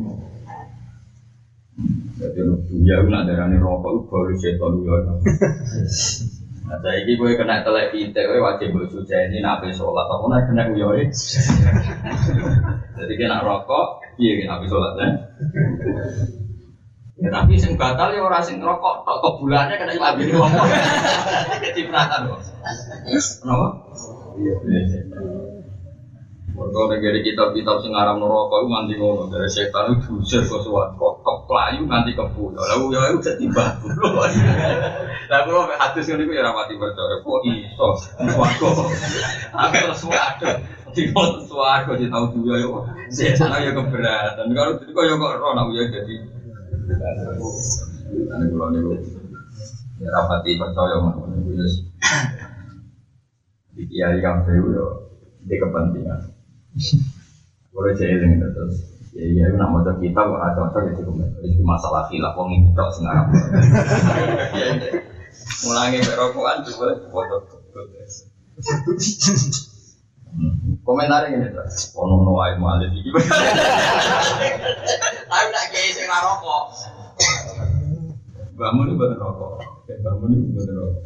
Jadi 2.16 2.40
ya 2.80 3.04
nak 3.04 3.28
darani 3.28 3.60
rokok 3.60 3.92
itu 3.92 4.00
baru 4.08 4.34
setan 4.40 4.72
ya. 4.88 4.96
Nah, 6.66 6.82
saya 6.82 6.98
ini 7.06 7.14
gue 7.14 7.38
kena 7.38 7.62
telek 7.62 7.94
kita, 7.94 8.26
gue 8.26 8.42
wajib 8.42 8.74
bersuci 8.74 9.14
ini 9.14 9.38
nabi 9.38 9.70
sholat, 9.70 10.02
apa 10.10 10.24
nak 10.26 10.42
kena 10.50 10.62
gue 10.74 11.06
Jadi 12.98 13.12
kena 13.14 13.46
rokok, 13.46 14.02
iya 14.18 14.32
kena 14.34 14.58
nabi 14.58 14.66
sholat 14.66 14.92
kan? 14.98 15.12
Ya 17.16 17.28
tapi 17.30 17.54
sing 17.54 17.78
batal 17.78 18.12
ya 18.12 18.20
orang 18.26 18.42
sing 18.42 18.58
rokok, 18.58 19.06
tok 19.06 19.38
bulannya 19.38 19.78
kena 19.78 19.94
imam 19.94 20.18
ini 20.18 20.32
ngomong. 20.34 20.68
Jadi 21.62 21.80
perhatian 21.88 22.34
kok. 22.34 22.40
Kenapa? 23.14 23.66
Iya, 24.36 24.54
Mereka 26.56 26.88
negeri 26.88 27.20
kitab-kitab 27.20 27.84
sing 27.84 27.92
aram 27.92 28.16
neraka 28.16 28.64
itu 28.64 28.68
nganti 28.72 28.94
ngono 28.96 29.28
dari 29.28 29.44
setan 29.44 29.92
itu 29.92 30.16
diusir 30.16 30.40
ke 30.40 30.56
suat 30.64 30.96
kok 30.96 31.20
pelayu 31.44 31.84
nganti 31.84 32.16
kebu. 32.16 32.56
Lalu 32.56 32.96
ya 32.96 33.12
itu 33.12 33.20
jadi 33.20 33.44
batu. 33.52 33.92
Lah 35.28 35.40
kalau 35.44 35.68
mek 35.68 35.76
hadis 35.76 36.08
ngene 36.08 36.24
iku 36.24 36.32
ya 36.32 36.48
rapati 36.48 36.80
percaya 36.80 37.20
kok 37.20 37.40
iso. 37.44 37.88
Aku 39.52 39.74
terus 39.76 40.02
waduh. 40.08 40.56
Tiba 40.96 41.22
swarga 41.44 41.92
jadi 41.92 42.08
tahu 42.08 42.24
juga 42.40 42.56
ya. 42.56 42.68
Setan 43.12 43.52
ya 43.60 43.76
keberatan. 43.76 44.48
Kalau 44.56 44.80
itu 44.80 44.96
kok 44.96 45.04
ya 45.04 45.14
kok 45.20 45.32
ora 45.36 45.48
nak 45.60 45.68
ya. 45.76 45.84
Ane 48.32 48.44
kula 48.48 48.66
niku 48.72 48.96
ya 50.00 50.08
rapati 50.08 50.56
percaya 50.56 51.04
ngono. 51.04 51.36
Iki 53.76 53.92
ya 53.92 54.08
kabeh 54.24 54.56
yo 54.56 55.04
di 55.44 55.60
kepentingan. 55.60 56.32
Boleh 57.72 57.92
jeeling 57.96 58.40
terus. 58.40 58.76
Ya 59.16 59.24
iya 59.24 59.44
nak 59.56 59.72
maca 59.72 59.96
kitab 59.96 60.28
kok 60.28 60.40
ada 60.44 60.60
cocok 60.60 60.80
ya 60.84 60.92
cukup. 61.00 61.24
Iki 61.40 61.64
masalah 61.64 62.04
khilaf 62.12 62.36
wong 62.36 62.52
iki 62.52 62.68
tok 62.76 62.92
sing 62.92 63.08
arep. 63.08 63.32
Mulangi 65.64 66.04
rokokan 66.04 66.60
juga 66.68 67.00
foto. 67.08 67.36
Komentar 70.84 71.32
ini 71.32 71.48
tuh, 71.48 71.64
ono 71.96 72.28
no 72.28 72.36
ayo 72.44 72.60
malih 72.60 72.92
iki. 72.92 73.08
Tapi 75.32 75.48
nak 75.48 75.64
kiai 75.72 75.96
sing 75.96 76.06
rokok. 76.12 76.64
Bangun 78.56 78.88
itu 78.92 79.00
bener 79.00 79.16
rokok. 79.16 79.64
Bangun 79.88 80.28
itu 80.36 80.60
bener 80.60 80.76
rokok. 80.76 81.04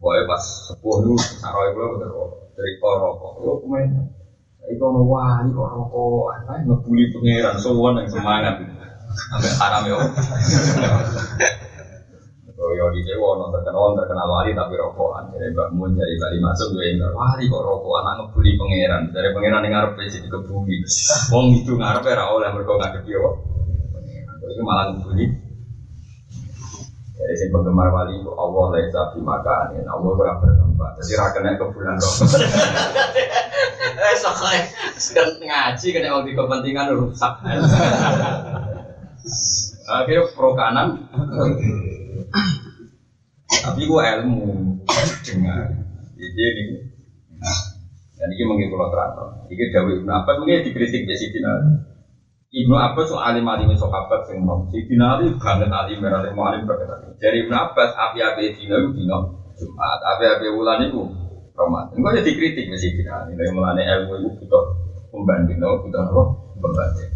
Pokoknya 0.00 0.22
pas 0.26 0.42
sepuh 0.42 0.96
itu, 1.06 1.12
saroi 1.38 1.70
gue 1.70 1.86
bener 1.98 2.10
rokok. 2.10 2.50
Cerita 2.58 2.90
rokok. 2.98 3.32
Yo 3.46 3.62
komentar. 3.62 4.19
Iku 4.68 4.82
ono 4.92 5.00
wali 5.08 5.48
kok 5.48 5.68
rokok, 5.72 6.36
apa 6.36 6.52
ngebully 6.60 7.08
pangeran, 7.08 7.56
sowan 7.56 7.96
yang 7.96 8.08
semangat. 8.12 8.54
Sampai 9.32 9.50
haram 9.56 9.82
yo. 9.88 9.98
Yo 12.60 12.86
di 12.92 13.00
Jawa 13.02 13.40
ono 13.40 13.48
terkenal 13.50 13.96
terkenal 13.96 14.28
wali 14.28 14.52
tapi 14.52 14.76
rokokan. 14.76 15.32
Jadi 15.32 15.48
Mbak 15.56 15.68
Mun 15.74 15.96
jadi 15.96 16.12
kali 16.20 16.36
masuk 16.38 16.76
gue 16.76 16.92
enggak 16.92 17.10
wali 17.16 17.48
kok 17.48 17.64
rokokan 17.64 18.04
anak 18.04 18.14
ngebully 18.28 18.52
pangeran. 18.54 19.02
Dari 19.10 19.28
pangeran 19.32 19.64
yang 19.64 19.72
ngarep 19.80 19.96
sih 20.12 20.20
dikebuli. 20.20 20.76
Wong 21.32 21.46
itu 21.56 21.72
ngarep 21.74 22.04
ora 22.04 22.24
oleh 22.30 22.48
mergo 22.52 22.76
ngadep 22.76 23.02
yo. 23.08 23.42
Itu 24.44 24.60
malah 24.60 24.92
ngebully. 24.92 25.24
Jadi 27.20 27.34
si 27.36 27.44
penggemar 27.48 27.88
wali 27.90 28.20
itu 28.20 28.30
Allah 28.36 28.64
laisa 28.76 29.08
fi 29.08 29.18
makanin. 29.24 29.84
Allah 29.88 30.10
ora 30.14 30.32
bertempat. 30.36 30.90
Jadi 31.00 31.12
ra 31.16 31.26
kena 31.32 31.56
kebulan 31.56 31.96
rokok. 31.96 32.28
Eh 33.96 34.14
soalnya 34.18 34.62
sedang 34.94 35.40
ngaji 35.40 35.86
kena 35.90 36.14
waktu 36.20 36.36
kepentingan 36.36 36.94
rusak. 36.94 37.34
Akhirnya 39.90 40.30
pro 40.34 40.54
kanan. 40.54 41.10
Tapi 43.50 43.80
gua 43.90 44.20
ilmu 44.20 44.78
dengar. 45.26 45.74
Jadi 46.14 46.42
ini. 46.42 46.76
Dan 48.20 48.28
ini 48.36 48.44
mungkin 48.44 48.68
kalau 48.68 48.92
terang. 48.92 49.12
Ini 49.48 49.64
Dawi 49.72 49.92
Ibnu 50.04 50.12
Abbas 50.12 50.36
mungkin 50.38 50.62
dikritik 50.62 51.08
di 51.08 51.16
sini. 51.16 51.40
Ibnu 52.50 52.76
Abbas 52.76 53.08
so 53.08 53.16
alim 53.16 53.48
alim 53.48 53.72
sahabat 53.74 54.28
sing 54.28 54.44
nom. 54.44 54.68
Si 54.68 54.84
dinari 54.86 55.32
banget 55.40 55.72
alim 55.72 56.04
alim 56.04 56.36
alim 56.36 56.62
berkata. 56.68 57.16
Dari 57.16 57.46
Ibnu 57.48 57.54
Abbas 57.54 57.96
api-api 57.96 58.58
dina 58.58 58.76
itu 58.76 58.90
dina 58.94 59.40
Jumat, 59.60 60.00
api-api 60.16 60.48
wulan 60.56 60.88
itu 60.88 61.04
Ramadan. 61.60 61.92
Enggak 62.00 62.12
jadi 62.24 62.30
kritik 62.32 62.64
mesti 62.72 62.88
kita. 62.96 63.28
Nilai 63.28 63.52
mulane 63.52 63.82
ilmu 63.84 64.16
itu 64.16 64.28
butuh 64.40 64.64
pembanding, 65.12 65.60
no, 65.60 65.76
butuh 65.84 66.00
apa? 66.00 66.22
Pembanding. 66.56 67.10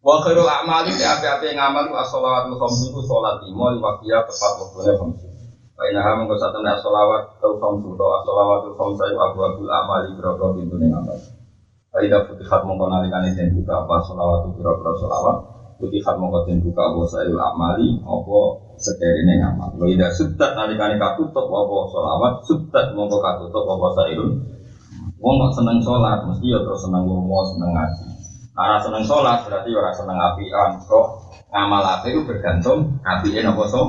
Wa 0.00 0.24
khairul 0.24 0.48
a'mali 0.48 0.96
bi 0.96 1.04
api-api 1.04 1.52
ngamal 1.52 1.92
ku 1.92 1.94
as-shalawatul 2.00 2.56
khamsu 2.56 2.94
ku 2.94 3.00
salat 3.04 3.44
lima 3.44 3.76
di 3.76 3.78
waktunya 3.82 4.24
tepat 4.24 4.52
waktunya 4.56 4.94
khamsu. 4.96 5.26
Wa 5.76 5.82
inna 5.84 6.00
ha 6.00 6.16
mengko 6.16 6.38
satune 6.40 6.70
as-shalawat 6.72 7.36
tul 7.42 7.60
khamsu 7.60 7.92
to 7.92 8.06
as-shalawatul 8.16 8.74
khamsu 8.78 9.02
iku 9.04 9.18
abu 9.20 9.38
abul 9.44 9.68
amali 9.68 10.08
biro-biro 10.16 10.56
pintune 10.56 10.86
ngamal. 10.88 11.18
Fa 11.92 11.98
idza 12.00 12.24
futihat 12.24 12.60
mengko 12.64 12.88
nalikane 12.88 13.36
den 13.36 13.52
buka 13.52 13.84
apa 13.84 13.94
shalawatul 14.06 14.54
biro-biro 14.56 14.92
shalawat 14.96 15.36
futihat 15.78 16.18
mengko 16.18 16.42
den 16.44 16.58
buka 16.60 16.82
apa 16.90 17.02
sayul 17.06 17.38
amali 17.38 18.02
apa 18.02 18.38
sekerine 18.76 19.34
ngamal. 19.38 19.70
Wa 19.78 19.86
idza 19.86 20.10
subtat 20.10 20.58
nalikane 20.58 20.98
katutup 20.98 21.46
apa 21.46 21.76
sholawat, 21.94 22.34
subtat 22.46 22.86
mongko 22.98 23.18
katutup 23.22 23.64
apa 23.64 23.86
sairun. 24.02 24.32
Wong 25.18 25.34
kok 25.42 25.54
seneng 25.58 25.82
sholat, 25.82 26.22
mesti 26.30 26.46
ya 26.46 26.62
terus 26.62 26.78
seneng 26.86 27.02
lomo, 27.02 27.42
seneng 27.42 27.74
ngaji. 27.74 28.06
Karena 28.54 28.78
seneng 28.78 29.02
sholat 29.02 29.38
berarti 29.46 29.70
ora 29.74 29.90
seneng 29.90 30.18
apian. 30.18 30.70
Kok 30.86 31.06
ngamal 31.50 31.82
api 31.82 32.08
itu 32.14 32.22
bergantung 32.22 33.02
apian 33.02 33.50
apa 33.50 33.64
so? 33.66 33.82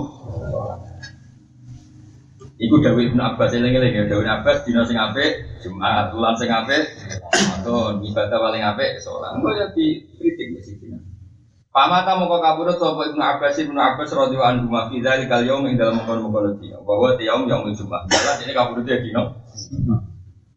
Iku 2.60 2.76
Dawi 2.84 3.08
Ibn 3.08 3.20
Abbas 3.24 3.56
yang 3.56 3.72
lagi 3.72 3.80
lagi 3.80 4.12
Dawi 4.12 4.28
Abbas 4.28 4.68
dino 4.68 4.84
sing 4.84 5.00
apik 5.00 5.64
Jumat, 5.64 6.12
bulan 6.12 6.36
sing 6.36 6.52
apik 6.52 6.92
Ramadan, 7.32 8.04
ibadah 8.04 8.36
paling 8.36 8.64
apik 8.68 9.00
sholat. 9.00 9.32
Enggak 9.40 9.54
ya 9.56 9.66
dikritik 9.72 10.48
mesti 10.60 10.74
dino. 10.76 11.09
Pamata 11.70 12.18
mongko 12.18 12.42
kabudut 12.42 12.82
sapa 12.82 13.14
Ibnu 13.14 13.22
Abbas 13.22 13.62
Ibnu 13.62 13.78
Abbas 13.78 14.10
radhiyallahu 14.10 14.66
anhu 14.66 14.74
ma 14.74 14.90
fi 14.90 15.06
dzalikal 15.06 15.46
yaum 15.46 15.70
ing 15.70 15.78
dalam 15.78 16.02
mengkono-mengkono 16.02 16.58
dina. 16.58 16.82
Bahwa 16.82 17.14
yaum 17.22 17.46
yaum 17.46 17.70
Jumat. 17.78 18.10
Jelas 18.10 18.42
ini 18.42 18.58
kabudut 18.58 18.90
ya 18.90 18.98
dino. 18.98 19.38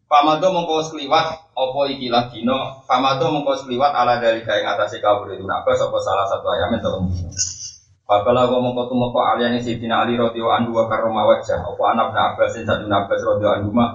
Pamado 0.09 0.49
mongko 0.49 0.81
sekliwat 0.89 1.53
apa 1.53 1.79
ikilah 1.93 2.33
dino. 2.33 2.81
Pamado 2.89 3.29
mongko 3.29 3.61
sekliwat 3.61 3.93
ala 3.93 4.17
dari 4.17 4.41
ing 4.41 4.65
atase 4.65 4.97
kabudut 5.05 5.37
Ibnu 5.37 5.53
Abbas 5.53 5.85
apa 5.85 5.97
salah 6.01 6.25
satu 6.25 6.49
ayam 6.49 6.81
dino. 6.81 7.05
Babala 8.09 8.49
wa 8.49 8.57
mongko 8.65 8.89
tumeka 8.89 9.21
aliyane 9.37 9.61
Sidina 9.61 10.01
Ali 10.01 10.17
radhiyallahu 10.17 10.65
anhu 10.65 10.71
wa 10.73 10.89
karrama 10.89 11.29
wajah. 11.29 11.61
Apa 11.61 11.83
anak 11.93 12.09
Ibnu 12.09 12.25
Abbas 12.25 12.57
satu 12.57 12.89
Abbas 12.89 13.21
radhiyallahu 13.21 13.57
anhu 13.61 13.69
ma 13.69 13.85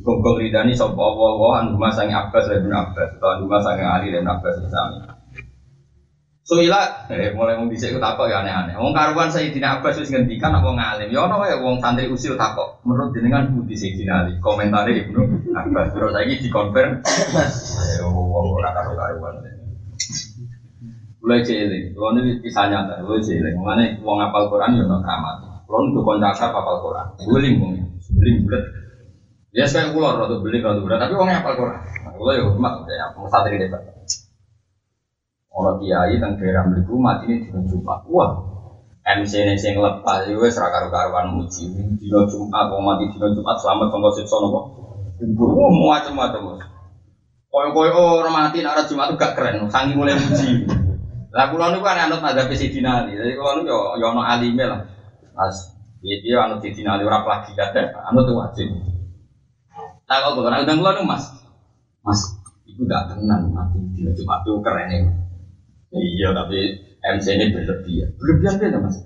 Gogol 0.00 0.40
ridani 0.40 0.72
sapa 0.72 0.96
Allah 0.96 1.32
wa 1.36 1.60
anhu 1.60 1.76
ma 1.76 1.92
Abbas 1.92 2.48
Ibnu 2.48 2.72
Abbas. 2.72 3.20
Atau 3.20 3.28
anhu 3.28 3.44
ma 3.44 3.60
Ali 3.60 4.08
Ibnu 4.08 4.24
Abbas 4.24 4.56
sami. 4.72 5.19
Soila, 6.50 7.06
eh, 7.06 7.30
mulai 7.30 7.54
mau 7.54 7.70
bisa 7.70 7.86
ikut 7.86 8.02
takok 8.02 8.26
ya 8.26 8.42
aneh-aneh. 8.42 8.74
Wong 8.74 8.90
karuan 8.90 9.30
Sayyidina 9.30 9.78
Abbas 9.78 10.02
wis 10.02 10.10
ngendikan 10.10 10.50
apa 10.50 10.66
ngalim. 10.66 11.14
Ya 11.14 11.22
ono 11.22 11.38
wae 11.38 11.54
wong 11.62 11.78
santri 11.78 12.10
usil 12.10 12.34
takok. 12.34 12.82
Menurut 12.82 13.14
jenengan 13.14 13.54
budi 13.54 13.78
Sayyidina 13.78 14.26
Ali. 14.26 14.34
Komentare 14.42 14.90
Ibnu 14.90 15.54
Abbas. 15.54 15.94
Terus 15.94 16.10
saiki 16.10 16.42
dikonfirm. 16.42 17.06
Eh 17.06 18.02
wong 18.02 18.46
ora 18.58 18.74
karo 18.74 18.98
karuan. 18.98 19.38
Mulai 21.22 21.46
cilik, 21.46 21.94
kalau 21.94 22.18
ini 22.18 22.42
kisah 22.42 22.66
nyata, 22.66 22.98
mulai 23.06 23.22
cilik. 23.22 23.54
Mengenai 23.54 24.02
wong 24.02 24.18
apal 24.18 24.50
Quran 24.50 24.74
ya 24.74 24.90
ono 24.90 24.98
keramat. 25.06 25.36
Kalau 25.70 25.86
untuk 25.86 26.02
kontak 26.02 26.34
apal 26.34 26.82
Quran, 26.82 27.06
beling 27.30 27.54
bung, 27.62 27.74
beling 28.18 28.36
bulat. 28.42 28.64
Ya 29.54 29.70
saya 29.70 29.94
keluar 29.94 30.18
rada 30.18 30.42
beling 30.42 30.66
rada 30.66 30.82
berat, 30.82 30.98
tapi 30.98 31.14
orangnya 31.14 31.46
apal 31.46 31.54
Quran. 31.54 31.78
Kalau 32.10 32.32
ya 32.34 32.42
hormat, 32.42 32.74
ya 32.90 33.06
ini 33.46 33.58
debat. 33.70 33.99
Orang 35.50 35.82
kiai 35.82 36.14
tentang 36.14 36.38
daerah 36.38 36.62
beliku 36.62 36.94
mati 36.94 37.26
ini 37.26 37.42
di 37.42 37.50
Jumat. 37.50 38.06
Wah, 38.06 38.30
MC 39.02 39.42
ini 39.42 39.58
sing 39.58 39.74
lepas 39.82 40.22
itu 40.30 40.38
wes 40.38 40.54
raka 40.54 40.86
karuan 40.86 41.34
muji. 41.34 41.74
Dino 41.98 42.22
Jumat, 42.30 42.70
mau 42.70 42.78
mati 42.78 43.10
dino 43.10 43.34
Jumat 43.34 43.58
selamat 43.58 43.90
tonggo 43.90 44.14
siksa 44.14 44.38
nopo. 44.38 44.60
Wah, 45.18 45.70
macam-macam. 45.98 46.62
Koyo-koyo 47.50 48.22
orang 48.22 48.46
mati 48.46 48.62
nak 48.62 48.86
Jumat 48.86 49.10
itu 49.10 49.18
gak 49.18 49.34
keren, 49.34 49.66
sangi 49.66 49.98
mulai 49.98 50.14
muji. 50.14 50.70
Lah 51.34 51.50
kula 51.50 51.74
niku 51.74 51.82
kan 51.82 52.06
anut 52.06 52.22
madzhab 52.22 52.46
Sidina 52.54 53.02
Ali. 53.02 53.18
Jadi 53.18 53.34
kula 53.34 53.58
niku 53.58 53.74
yo 53.74 53.78
yo 53.98 54.06
ono 54.14 54.22
alime 54.22 54.64
lah. 54.70 54.86
Mas, 55.34 55.74
dia 55.98 56.22
dia 56.22 56.46
anut 56.46 56.62
Sidina 56.62 56.94
Ali 56.94 57.02
ora 57.02 57.26
lagi 57.26 57.58
kate, 57.58 57.90
anut 57.90 58.30
wajib. 58.30 58.70
Nah 60.06 60.16
kalau 60.22 60.38
bukan 60.38 60.62
undang 60.62 60.78
kula 60.78 61.02
Mas. 61.02 61.26
Mas, 62.06 62.22
itu 62.70 62.86
gak 62.86 63.10
tenan 63.10 63.50
mati 63.50 63.82
di 63.98 64.06
Jumat 64.14 64.46
itu 64.46 64.62
keren 64.62 64.94
ya. 64.94 65.10
Iya, 65.90 66.30
tapi 66.30 66.58
MC 67.00 67.26
ini 67.34 67.44
berlebihan. 67.50 68.08
Berlebihan 68.14 68.54
beda 68.62 68.78
Mas. 68.78 68.96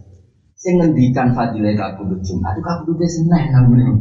Saya 0.54 0.72
ngendikan 0.80 1.32
fadilah 1.36 1.76
kabudut 1.76 2.20
Jumat 2.24 2.56
itu 2.56 2.62
kabudutnya 2.64 3.08
seneng 3.10 3.42
nganggur 3.52 3.78
ini. 3.80 3.94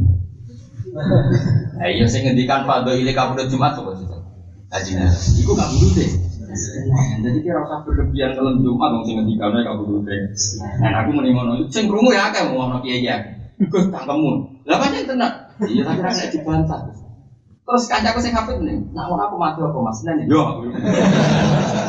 Nah 1.76 1.88
iya 1.94 2.06
saya 2.08 2.30
ngendikan 2.30 2.64
fadilah 2.64 3.14
kabudut 3.16 3.46
Jumat 3.52 3.76
tuh 3.76 3.92
sih. 3.96 4.06
Ajinya, 4.72 5.06
itu 5.12 5.52
kabudutnya. 5.52 6.06
Nah, 6.88 7.04
jadi 7.20 7.38
kira 7.42 7.58
usah 7.62 7.84
berlebihan 7.84 8.32
kalau 8.38 8.56
Jumat 8.60 8.88
dong 8.92 9.04
sing 9.04 9.14
ngendikane 9.20 9.60
kabudut. 9.60 10.08
Nah 10.80 10.92
aku 11.04 11.10
mending 11.12 11.34
ngono. 11.36 11.52
Sing 11.68 11.84
krungu 11.84 12.12
ya 12.12 12.32
akeh 12.32 12.48
ngono 12.48 12.80
kiai 12.80 13.04
ya. 13.04 13.16
Gus 13.68 13.86
tangkemu. 13.92 14.30
Lah 14.64 14.76
pancen 14.80 15.04
tenan. 15.04 15.32
Iya 15.68 15.82
tapi 15.84 16.00
ra 16.00 16.10
nek 16.10 16.28
dibantah. 16.32 16.80
Terus 17.64 17.84
kancaku 17.88 18.20
sing 18.20 18.36
hafid 18.36 18.60
nih, 18.60 18.76
nah 18.92 19.08
ora 19.08 19.24
aku 19.24 19.40
mati 19.40 19.64
apa 19.64 19.78
Mas 19.80 20.04
Nen. 20.04 20.28
Yo. 20.28 20.42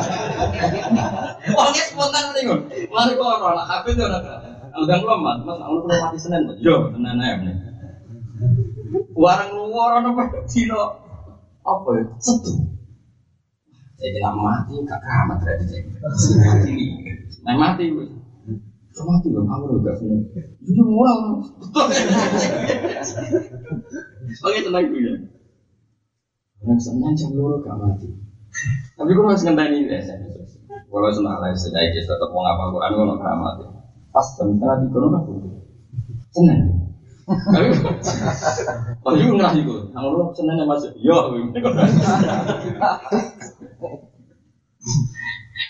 Wong 1.56 1.72
es 1.72 1.86
spontan 1.90 2.32
nih 2.34 2.42
kon. 2.48 2.60
Mari 2.92 3.12
kok 3.16 3.28
ora 3.40 3.50
lah 3.56 3.66
yo 3.70 4.04
ora. 4.04 4.18
Udah 4.76 4.96
belum 5.00 5.20
Mas, 5.24 5.40
Mas 5.40 5.58
aku 5.64 5.76
perlu 5.88 5.96
mati 6.04 6.18
Senin. 6.20 6.42
Yo, 6.60 6.92
Senin 6.92 7.16
ae 7.22 7.34
nih. 7.40 7.56
Warang 9.16 9.50
luar 9.56 10.04
ana 10.04 10.12
dino 10.44 10.82
apa 11.64 11.88
ya? 11.96 12.04
Setu. 12.20 12.52
Saya 13.96 14.12
bilang 14.12 14.36
mati, 14.36 14.76
gak 14.84 15.00
keramat 15.00 15.40
berarti 15.40 15.64
saya. 15.72 15.82
Mati 16.36 16.68
nih, 16.76 16.90
nah 17.48 17.56
mati 17.56 17.88
gue. 17.88 18.12
Mati 18.96 19.26
dong, 19.32 19.48
kamu 19.48 19.80
udah 19.80 19.94
seneng. 19.96 20.20
Itu 20.60 20.82
murah, 20.84 21.16
Oke, 24.44 24.58
tenang 24.60 24.84
gue 24.92 25.00
ya. 25.00 25.12
Yang 26.68 27.14
jam 27.16 27.30
loro 27.40 27.64
gak 27.64 27.76
mati. 27.80 28.25
Tapi 28.96 29.10
gue 29.12 29.24
masih 29.24 29.44
ngenteni 29.52 29.84
ini 29.84 29.92
ya, 29.92 30.16
kalau 30.86 31.12
senang 31.12 31.36
lah 31.44 31.52
sedikit 31.52 32.08
tetap 32.08 32.28
mau 32.32 32.40
ngapa 32.40 32.72
Quran 32.72 32.96
gue 32.96 33.04
nggak 33.04 33.20
keramat. 33.20 33.54
Pas 34.14 34.26
jam 34.32 34.48
setengah 34.56 34.76
tiga 34.88 34.98
nggak 35.04 35.22
butuh. 35.28 35.52
Senang. 36.32 36.60
Tapi 39.04 39.18
gue 39.20 39.36
ngerasa 39.36 39.58
itu, 39.60 39.74
kamu 39.92 40.08
lu 40.14 40.24
senang 40.32 40.64
masuk. 40.64 40.96
Yo, 40.96 41.36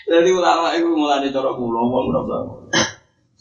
Jadi 0.07 0.29
ulama 0.31 0.71
itu 0.77 0.87
mulai 0.87 1.27
cara 1.27 1.51
kulo, 1.57 1.81
wong 1.91 2.05
merasa. 2.07 2.37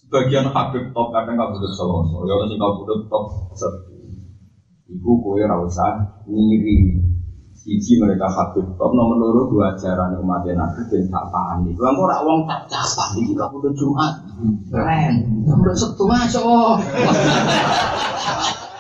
Sebagian 0.03 0.51
Habib 0.51 0.91
top 0.91 1.15
kadang 1.15 1.39
nggak 1.39 1.51
butuh 1.55 1.71
solo, 1.71 2.03
ya 2.27 2.35
orang 2.35 2.51
sih 2.51 2.59
nggak 2.59 2.75
butuh 2.83 2.99
top. 3.07 3.25
Ibu 4.91 5.11
kue 5.23 5.43
rasa 5.47 5.87
ngiri. 6.27 6.99
Siji 7.67 7.99
mereka 7.99 8.31
Habib 8.31 8.63
top 8.79 8.95
nomor 8.95 9.19
loro 9.19 9.51
dua 9.51 9.75
ajaran 9.75 10.23
umat 10.23 10.47
Nabi 10.47 10.87
dan 10.87 11.11
tak 11.11 11.27
paham 11.35 11.67
nih. 11.67 11.75
Bang 11.75 11.99
ora 11.99 12.23
wong 12.23 12.47
tak 12.47 12.71
capan 12.71 13.19
iki 13.19 13.35
gak 13.35 13.51
butuh 13.51 13.75
Jumat. 13.75 14.23
Keren. 14.71 15.43
Nomor 15.43 15.75
satu 15.75 16.07
masuk. 16.07 16.79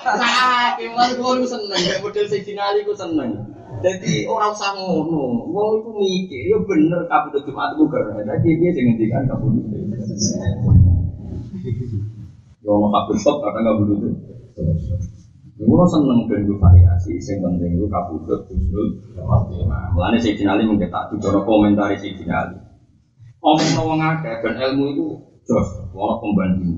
Nah, 0.06 0.78
kemudian 0.78 1.18
gue 1.18 1.50
seneng, 1.50 1.82
model 1.98 2.26
sejinali 2.30 2.86
gue 2.86 2.94
seneng. 2.94 3.50
Jadi 3.82 4.22
orang 4.30 4.54
usah 4.54 4.78
ngono, 4.78 5.50
wong 5.50 5.82
itu 5.82 5.90
mikir, 5.90 6.42
ya 6.54 6.58
bener 6.62 7.10
kabudut 7.10 7.42
Jumat 7.42 7.74
itu 7.74 7.90
keren. 7.90 8.22
Jadi 8.22 8.48
dia 8.54 8.70
sing 8.70 8.84
ngendikan 8.86 9.26
kabudut. 9.26 9.66
Ya 12.62 12.70
ono 12.70 12.86
kabudut 12.94 13.34
kadang 13.42 13.64
kabudut 13.66 14.14
Ngono 15.56 15.88
seneng 15.88 16.28
ben 16.28 16.44
variasi, 16.60 17.16
sing 17.16 17.40
penting 17.40 17.80
itu 17.80 17.88
kabudut 17.88 18.44
usul 18.52 18.92
khotimah. 19.16 19.88
Mulane 19.96 20.20
sing 20.20 20.36
dinali 20.36 20.68
mungkin 20.68 20.92
tak 20.92 21.08
dicoba 21.16 21.40
komentar 21.48 21.96
sing 21.96 22.12
dinali. 22.12 22.60
Omong 23.40 23.80
wong 23.80 23.98
akeh 24.04 24.44
ben 24.44 24.52
ilmu 24.60 24.84
itu 24.92 25.06
jos, 25.48 25.68
ora 25.96 26.20
pembanding. 26.20 26.76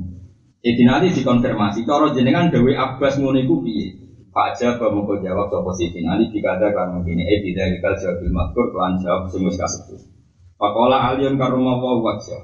Jadi 0.62 0.82
nanti 0.86 1.10
dikonfirmasi, 1.10 1.82
cara 1.82 2.14
jenengan 2.14 2.54
Dewi 2.54 2.78
Abbas 2.78 3.18
ngono 3.18 3.38
iku 3.42 3.62
piye? 3.66 3.98
Jabba 4.38 4.94
mau 4.94 5.02
jawab 5.18 5.50
sopo 5.50 5.74
Siti 5.74 5.98
nanti 5.98 6.30
dikata 6.30 6.70
kan 6.70 6.94
begini, 7.02 7.26
eh 7.26 7.42
tidak 7.42 7.74
dikal 7.74 7.94
jawabil 7.98 8.30
maktur 8.30 8.70
kelan 8.70 8.94
jawab 9.02 9.26
semus. 9.26 9.58
Pakola 10.54 11.10
aliyun 11.10 11.34
karuma 11.34 11.74
wa 11.74 11.98
wajah. 11.98 12.38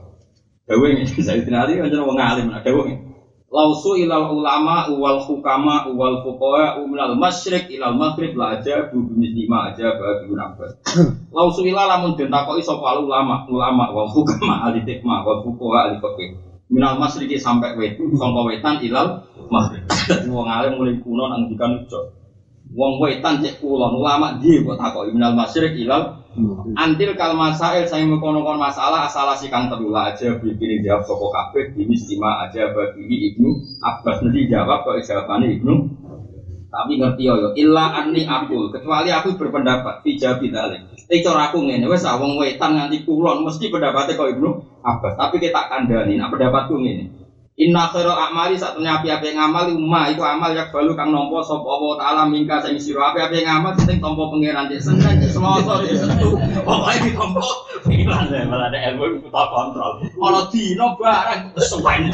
Dewi 0.66 0.99
ini 0.99 1.07
saya 1.07 1.39
nanti 1.47 1.78
kan 1.78 1.95
wong 1.95 2.18
alim 2.18 2.51
nah 2.51 2.59
Dewi. 2.66 3.13
Lausu 3.55 3.94
ilal 3.94 4.34
ulama 4.34 4.90
wal 4.98 5.22
hukama 5.22 5.86
wal 5.94 6.26
fuqaha 6.26 6.82
umlal 6.82 7.14
masyrik 7.14 7.70
ilal 7.70 7.94
maghrib 7.94 8.34
la 8.34 8.59
aja 8.59 8.90
bu 8.90 9.14
lima 9.14 9.70
aja 9.70 9.94
bagi 9.94 10.34
Abbas. 10.34 10.74
Lausu 11.36 11.62
ilal 11.62 11.86
lamun 11.86 12.18
den 12.18 12.34
takoki 12.34 12.66
sapa 12.66 12.98
ulama 12.98 13.46
ulama 13.46 13.94
wal 13.94 14.11
hukama 14.11 14.66
ahli 14.66 14.82
hikmah 14.82 15.22
wal 15.22 15.46
fuqaha 15.46 15.86
ahli 15.86 16.02
fiqh. 16.02 16.34
Minal 16.66 16.98
masriki 16.98 17.38
sampai 17.38 17.78
wet 17.78 17.94
sangka 17.94 18.42
wetan 18.42 18.82
ilal 18.82 19.22
maghrib. 19.46 19.86
Wong 20.34 20.50
alim 20.50 20.74
mulai 20.74 20.98
kuno 20.98 21.30
nang 21.30 21.46
dikan 21.46 21.78
ujo 21.78 22.24
wong 22.74 22.98
wetan 22.98 23.38
cek 23.38 23.62
kulon 23.62 24.02
ulama 24.02 24.42
dia 24.42 24.59
kok 24.66 24.76
takoki 24.80 25.14
minal 25.14 25.38
masrik 25.38 25.78
ilal 25.78 26.23
antil 26.74 27.14
kal 27.14 27.39
masail 27.39 27.87
saya 27.87 28.03
mengkonon 28.11 28.59
masalah 28.59 29.07
asal 29.07 29.30
si 29.39 29.47
kang 29.47 29.70
aja 29.70 30.28
bikin 30.43 30.82
jawab 30.82 31.07
soko 31.07 31.30
kabeh 31.30 31.70
ini 31.78 31.95
stima 31.95 32.47
aja 32.47 32.74
bagi 32.74 33.32
ibnu 33.32 33.55
abbas. 33.82 34.18
Nanti 34.22 34.51
jawab 34.51 34.82
kok 34.82 34.99
jawabannya 34.99 35.47
ibnu. 35.61 35.74
Tapi 36.74 36.99
ngerti 36.99 37.22
yo 37.22 37.55
illa 37.55 37.95
anni 38.03 38.26
akul 38.26 38.74
kecuali 38.74 39.07
aku 39.14 39.39
berpendapat 39.39 40.03
tidak 40.03 40.43
bidalik 40.43 40.82
Eh 41.07 41.22
cara 41.22 41.53
aku 41.53 41.62
ngene 41.62 41.87
wes 41.87 42.03
wong 42.03 42.35
wetan 42.35 42.74
nganti 42.74 43.07
kulon. 43.07 43.47
Mesti 43.47 43.70
pendapatnya 43.70 44.18
kok 44.18 44.30
Ibnu 44.35 44.51
Abbas. 44.82 45.14
Tapi 45.14 45.37
kita 45.39 45.70
kandani 45.70 46.18
nah 46.18 46.32
pendapatku 46.32 46.74
ngene 46.80 47.23
Inna 47.55 47.86
khairal 47.86 48.18
a'mali 48.18 48.59
satunya 48.59 48.98
api-api 48.98 49.38
ngamal 49.38 49.78
umma 49.78 50.11
itu 50.11 50.18
amal 50.26 50.50
yak 50.50 50.74
balu 50.74 50.90
kang 50.98 51.14
nompo 51.14 51.38
sapa 51.38 51.62
Allah 51.62 51.94
taala 52.02 52.22
mingka 52.26 52.59
sing 52.59 52.74
sira. 52.82 53.14
Api-api 53.14 53.46
ngamal 53.46 53.78
sing 53.78 54.02
tompo 54.02 54.26
pangeran 54.26 54.66
cek 54.66 54.82
senen 54.82 55.22
cek 55.22 55.30
semoso 55.30 55.86
cek 55.86 55.94
setu 55.94 56.34
pokoke 56.66 56.98
ditompo 57.07 57.46
pikiran 57.86 58.26
saya 58.26 58.50
malah 58.50 58.74
ada 58.74 58.78
ilmu 58.90 59.22
kita 59.22 59.42
kontrol. 59.55 60.02
Ana 60.02 60.50
dino 60.50 60.86
barang 60.98 61.40
suwen 61.62 62.11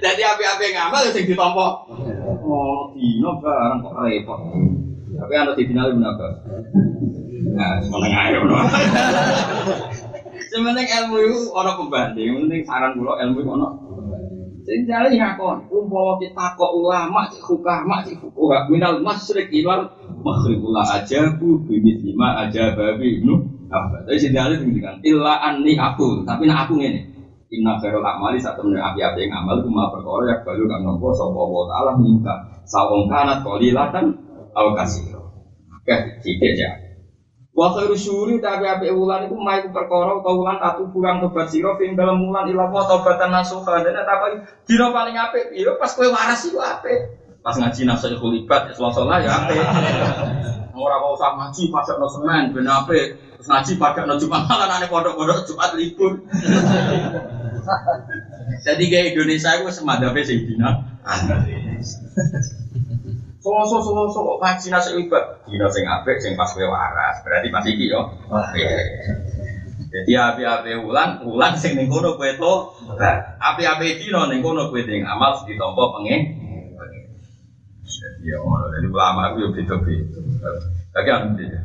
Jadi 0.00 0.22
api-api 0.24 0.66
ngamal 0.72 1.12
sing 1.12 1.28
ditompo 1.28 1.84
oh 2.48 2.96
dino 2.96 3.30
barang 3.44 3.84
kok 3.84 3.92
repot. 4.08 4.40
Tapi 5.20 5.32
ana 5.36 5.52
di 5.52 5.68
final 5.68 5.92
menapa 5.92 6.28
Nah, 7.48 7.80
semeneng 7.80 8.12
ae 8.12 8.38
Sementing 10.48 10.88
ilmu 10.88 11.16
itu 11.28 11.38
ono 11.52 11.70
pembanding, 11.76 12.48
penting 12.48 12.62
saran 12.64 12.96
kula 12.96 13.20
ilmu 13.20 13.38
itu 13.44 13.50
ono. 13.52 13.68
Sing 14.68 14.84
jare 14.84 15.08
ngakon, 15.12 15.64
umpama 15.72 16.20
kita 16.20 16.56
kok 16.56 16.72
ulama 16.76 17.24
cek 17.32 17.40
hukama 17.40 18.04
cek 18.04 18.20
fuqaha 18.20 18.68
minal 18.68 19.00
masyriq 19.00 19.48
ilal 19.48 19.88
maghrib 20.20 20.60
la 20.68 20.84
ajabu 21.00 21.64
bibit 21.64 22.04
lima 22.04 22.44
aja 22.44 22.76
babi 22.76 23.20
ibnu 23.20 23.48
apa. 23.72 24.04
Tapi 24.04 24.20
sing 24.20 24.36
jare 24.36 24.60
ngendikan 24.60 25.00
illa 25.04 25.40
anni 25.40 25.72
aku, 25.76 26.24
tapi 26.24 26.44
nak 26.48 26.68
aku 26.68 26.80
ngene. 26.80 27.00
Inna 27.48 27.80
khairul 27.80 28.04
amali 28.04 28.36
saat 28.36 28.60
temen 28.60 28.76
api-api 28.76 29.24
yang 29.24 29.40
amal 29.40 29.64
kuma 29.64 29.88
perkara 29.88 30.36
yang 30.36 30.40
balu 30.44 30.68
kang 30.68 30.84
nopo 30.84 31.16
sapa 31.16 31.40
wa 31.40 31.64
taala 31.64 31.92
minta 31.96 32.34
sawong 32.68 33.08
kanat 33.08 33.40
qalilatan 33.40 34.04
au 34.52 34.76
kasiro. 34.76 35.32
Oke, 35.80 35.96
sithik 36.20 36.60
ya. 36.60 36.87
Wa 37.58 37.74
khairu 37.74 37.98
syuri 37.98 38.38
tapi 38.38 38.70
api 38.70 38.86
wulan 38.94 39.26
iku 39.26 39.34
mai 39.34 39.66
ku 39.66 39.74
perkara 39.74 40.14
utawa 40.14 40.30
wulan 40.30 40.62
tatu 40.62 40.86
kurang 40.94 41.18
tobat 41.18 41.50
sira 41.50 41.74
ping 41.74 41.98
dalam 41.98 42.22
wulan 42.22 42.46
ila 42.54 42.70
wa 42.70 42.86
tobatan 42.86 43.34
nasuha 43.34 43.82
dene 43.82 44.06
tak 44.06 44.46
dina 44.62 44.94
paling 44.94 45.18
apik 45.18 45.50
ya 45.50 45.74
pas 45.74 45.90
kowe 45.90 46.06
waras 46.06 46.38
iku 46.46 46.62
apik. 46.62 47.18
Pas 47.42 47.58
ngaji 47.58 47.82
nafsu 47.82 48.14
ibad 48.14 48.70
ya 48.70 48.72
selasa 48.78 49.02
ya 49.18 49.42
apik. 49.42 49.58
Ora 50.78 51.02
kok 51.02 51.18
usah 51.18 51.34
ngaji 51.34 51.74
padakno 51.74 52.06
Senin 52.06 52.54
ben 52.54 52.70
apik. 52.70 53.18
Terus 53.34 53.50
ngaji 53.50 53.72
padakno 53.74 54.14
Jumat 54.14 54.46
malah 54.46 54.78
ane 54.78 54.86
pondok-pondok 54.86 55.42
Jumat 55.42 55.74
libur. 55.74 56.14
Jadi 58.70 58.84
kayak 58.86 59.18
Indonesia 59.18 59.58
itu 59.58 59.66
semadapnya 59.74 60.22
Sayyidina 60.22 60.70
Solo 63.38 63.62
solo 63.62 64.10
solo 64.10 64.34
vaksinasi 64.42 64.98
ibat. 64.98 65.46
Dino 65.46 65.70
sing 65.70 65.86
apik 65.86 66.18
sing 66.18 66.34
pas 66.34 66.50
kowe 66.50 66.66
waras. 66.66 67.22
Berarti 67.22 67.48
pas 67.54 67.62
iki 67.62 67.86
yo. 67.86 68.02
Jadi 69.88 70.12
api-api 70.12 70.84
ulang, 70.84 71.24
ulang 71.24 71.54
sing 71.54 71.78
ning 71.78 71.86
kono 71.86 72.18
kowe 72.18 72.28
to. 72.34 72.54
Api-api 73.38 74.02
dino 74.02 74.26
ning 74.26 74.42
kono 74.42 74.68
kowe 74.68 74.82
ning 74.82 75.06
amal 75.06 75.38
ditampa 75.46 75.84
pengen. 75.96 76.20
Jadi 77.86 78.26
ya 78.26 78.36
ngono. 78.42 78.66
Jadi 78.74 78.86
ulama 78.90 79.30
aku 79.30 79.36
yo 79.46 79.48
beda-beda. 79.54 80.18
Kaki 80.98 81.10
anu 81.14 81.38
dia. 81.38 81.62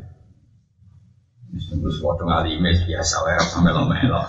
Terus 1.54 1.98
waktu 2.06 2.24
biasa 2.62 3.16
wae 3.26 3.42
sampe 3.50 3.74
lo-melo. 3.74 4.22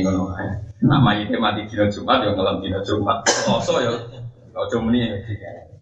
Ngono 0.00 0.32
ae. 0.40 0.48
Nama 0.80 1.10
itu 1.20 1.36
mati 1.36 1.68
dino 1.68 1.86
Jumat 1.92 2.24
yo 2.24 2.32
ngelam 2.32 2.64
dino 2.64 2.80
Jumat. 2.80 3.20
Yo. 3.84 3.94
Ojo 4.56 4.76
muni. 4.80 5.06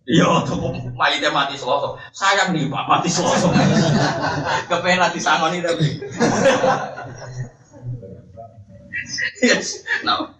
Iya, 0.08 0.24
mayitnya 0.96 1.28
mati 1.28 1.60
selosok. 1.60 2.00
Sayang 2.16 2.56
nih 2.56 2.72
pak 2.72 2.88
mati 2.88 3.12
selosok. 3.12 3.52
Kepengen 4.70 5.12
di 5.12 5.20
sangoni 5.20 5.60
tapi. 5.60 5.86
yes, 9.44 9.84
nah. 10.02 10.32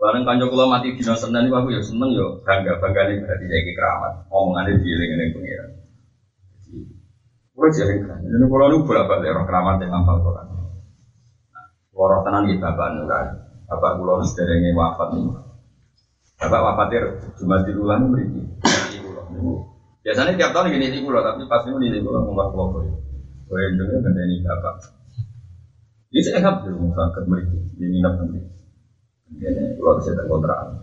Bareng 0.00 0.24
kanjo 0.24 0.48
kula 0.48 0.68
mati 0.68 0.96
dina 0.96 1.12
Senin 1.12 1.48
niku 1.48 1.60
aku 1.60 1.76
ya 1.76 1.80
seneng 1.84 2.16
ya 2.16 2.40
bangga 2.80 3.02
nih 3.08 3.20
berarti 3.20 3.44
jadi 3.44 3.72
keramat. 3.76 4.12
Omongannya 4.32 4.80
dieling 4.80 5.10
ning 5.16 5.28
pengiran. 5.36 5.70
Kulo 7.52 7.68
jadi 7.68 7.94
kan. 8.04 8.20
Jadi 8.24 8.44
kulo 8.48 8.64
niku 8.68 8.84
bolak-balik 8.88 9.32
orang 9.32 9.48
keramat 9.48 9.76
yang 9.80 9.92
ngapal 9.96 10.16
Quran. 10.24 10.46
Waro 11.92 12.24
tenan 12.24 12.48
iki 12.48 12.60
bapak 12.60 12.88
kan. 13.08 13.26
Bapak 13.68 13.90
kulo 14.00 14.24
sederenge 14.24 14.72
wafat 14.72 15.08
nih. 15.16 15.49
Bapak 16.40 16.60
wafatir 16.64 17.04
cuma 17.36 17.60
di 17.68 17.76
bulan 17.76 18.08
beri. 18.08 18.24
Biasanya 20.00 20.32
tiap 20.40 20.56
tahun 20.56 20.72
gini 20.72 20.88
di 20.88 21.04
pulau, 21.04 21.20
tapi 21.20 21.44
pas 21.44 21.60
ini 21.68 21.92
di 21.92 22.00
pulau 22.00 22.24
ngomong 22.24 22.48
pulau 22.48 22.80
ya. 22.80 22.92
Gue 23.44 23.60
yang 23.60 23.76
juga 23.76 24.00
gede 24.08 24.22
ini 24.24 24.36
bapak. 24.40 24.74
Ini 26.08 26.20
saya 26.24 26.64
dulu 26.64 26.88
sakit 26.96 27.24
beri 27.28 27.44
di 27.76 27.84
nginep 27.84 28.12
nanti. 28.16 28.40
Ini 29.36 29.76
pulau 29.76 30.00
bisa 30.00 30.16
kontrakan. 30.24 30.80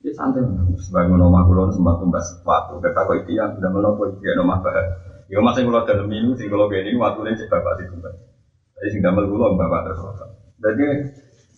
Ini 0.00 0.10
santai 0.16 0.40
sebagai 0.80 1.20
nomah 1.20 1.44
pulau 1.44 1.68
sempat 1.68 2.00
tumbas 2.00 2.26
waktu. 2.40 2.80
Kata 2.80 3.00
kau 3.04 3.12
itu 3.12 3.36
yang 3.36 3.52
sudah 3.60 3.68
menopo 3.68 4.08
dia 4.24 4.32
nomah 4.40 4.64
bapak. 4.64 4.88
Ya 5.28 5.44
masih 5.44 5.68
pulau 5.68 5.84
dalam 5.84 6.08
minggu 6.08 6.32
sih 6.40 6.48
kalau 6.48 6.72
begini 6.72 6.96
waktunya 6.96 7.36
cek 7.36 7.52
bapak 7.52 7.76
sih 7.76 7.92
tumbas. 7.92 8.16
Jadi 8.80 8.88
sih 8.88 9.00
gambar 9.04 9.28
pulau 9.28 9.52
bapak 9.52 9.80
terus. 9.84 10.00
Jadi 10.64 10.84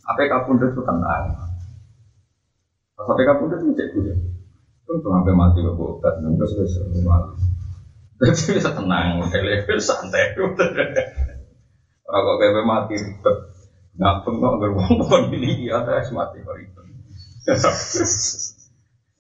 apa 0.03 0.21
kapun 0.27 0.59
itu 0.59 0.83
tenang. 0.83 1.43
Sampai 2.95 3.26
kapun 3.26 3.51
itu 3.51 3.74
cek 3.74 3.90
gue. 3.90 4.14
Kan 4.86 4.97
sampai 5.03 5.34
mati 5.34 5.59
kok 5.66 5.74
obat, 5.74 6.14
nunggu 6.22 6.47
selesai 6.47 6.95
rumah. 6.95 7.34
Jadi 8.22 8.55
bisa 8.55 8.70
tenang, 8.70 9.26
level 9.26 9.78
santai. 9.82 10.38
Kok 10.38 10.55
kayak 12.38 12.62
mati 12.62 12.95
ribet. 12.95 13.36
Ngapeng 13.99 14.38
kok 14.38 14.59
pohon 14.74 15.22
ini 15.34 15.66
ada 15.74 15.99
es 15.99 16.14
mati 16.14 16.38
kok 16.38 16.55
ribet. 16.55 16.86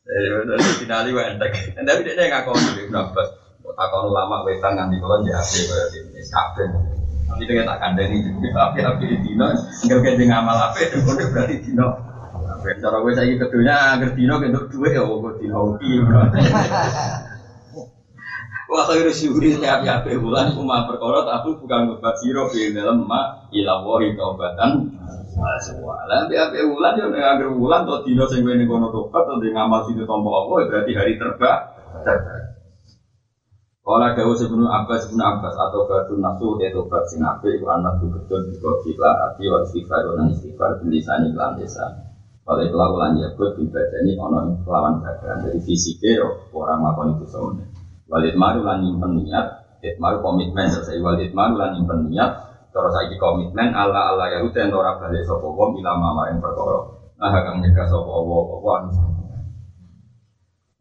Jadi 0.06 0.64
finali 0.78 1.10
wa 1.10 1.22
entek. 1.26 1.74
Tapi 1.74 2.00
dia 2.06 2.14
nggak 2.14 2.46
kau 2.46 2.54
nih 2.54 2.86
berapa. 2.86 3.22
Takon 3.74 4.14
lama 4.14 4.46
wetan 4.46 4.78
nganti 4.78 5.02
ya 5.02 5.40
kayak 5.42 5.86
ini 5.98 6.22
kabeh. 6.30 6.68
Nanti 7.26 7.42
dia 7.48 7.66
tak 7.66 7.82
kandani 7.82 8.22
api-api 8.54 9.04
di 9.10 9.16
dino, 9.24 9.50
enggak 9.82 9.98
kayak 10.04 10.28
ngamal 10.30 10.70
ape, 10.70 10.94
berarti 11.02 11.58
dino. 11.58 12.13
Cara 12.64 12.96
gue 13.04 13.12
saya 13.12 13.36
kedunya 13.36 13.76
agar 13.92 14.10
dino 14.16 14.40
untuk 14.40 14.72
dua 14.72 14.88
ya 14.88 15.04
kok 15.04 15.36
dino 15.36 15.56
hoki. 15.76 15.90
Wah 18.64 18.88
kalau 18.88 19.12
syuri 19.12 19.60
tiap 19.60 19.84
tiap 19.84 20.08
bulan 20.08 20.56
cuma 20.56 20.88
perkara 20.88 21.20
tapi 21.28 21.52
bukan 21.60 21.94
bebat 21.94 22.16
siro 22.16 22.48
di 22.48 22.72
dalam 22.72 23.04
ma 23.04 23.44
ilawahi 23.52 24.16
taubatan 24.16 24.88
semua. 25.60 26.08
Lah 26.08 26.24
tiap 26.26 26.56
bulan 26.56 26.96
yo 26.96 27.12
nek 27.12 27.22
agar 27.22 27.48
bulan 27.52 27.84
to 27.84 28.00
dino 28.08 28.24
sing 28.24 28.40
wene 28.40 28.64
kono 28.64 28.88
tobat 28.88 29.28
to 29.28 29.44
ngamal 29.44 29.84
situ 29.84 30.08
tompo 30.08 30.32
apa 30.32 30.64
berarti 30.72 30.92
hari 30.96 31.20
terba. 31.20 31.76
Kala 33.84 34.16
dawu 34.16 34.32
sebelum 34.32 34.64
Abbas 34.64 35.04
sebelum 35.04 35.20
Abbas 35.20 35.54
atau 35.60 35.84
batu 35.84 36.16
nasu 36.16 36.56
ya 36.56 36.72
tobat 36.72 37.04
sing 37.04 37.20
apik 37.20 37.60
iku 37.60 37.68
anak 37.68 38.00
betul 38.00 38.48
juga 38.48 38.80
bila 38.80 39.12
ati 39.28 39.44
wa 39.44 39.60
istighfar 39.60 40.08
lan 40.16 40.32
istighfar 40.32 40.80
bilisani 40.80 41.36
lan 41.36 41.60
desa. 41.60 42.13
Kalau 42.44 42.60
kelakuan 42.60 43.16
ya 43.16 43.32
buat 43.40 43.56
ini 43.56 44.20
ono 44.20 44.60
kelawan 44.68 45.00
badan 45.00 45.48
dari 45.48 45.56
fisiknya 45.64 46.28
orang 46.52 46.84
melakukan 46.84 47.16
itu 47.16 47.24
semuanya. 47.32 47.64
Walid 48.04 48.36
maru 48.36 48.60
lan 48.60 48.84
nyimpen 48.84 49.16
niat, 49.24 49.80
it 49.80 49.96
maru 49.96 50.20
komitmen. 50.20 50.68
Saya 50.68 51.00
walid 51.00 51.32
maru 51.32 51.56
lan 51.56 51.72
nyimpen 51.72 52.12
niat, 52.12 52.30
cara 52.68 52.88
saya 52.92 53.16
komitmen 53.16 53.72
Allah 53.72 54.12
Allah 54.12 54.28
ya 54.28 54.38
udah 54.44 54.64
ora 54.76 54.92
balik 55.00 55.24
sapa 55.24 55.40
wong 55.40 55.80
ila 55.80 55.96
mamaring 55.96 56.44
perkara. 56.44 56.84
Nah 57.16 57.32
kang 57.32 57.64
nyegah 57.64 57.88
sapa 57.88 58.12
apa 58.12 58.70
anu 58.76 58.90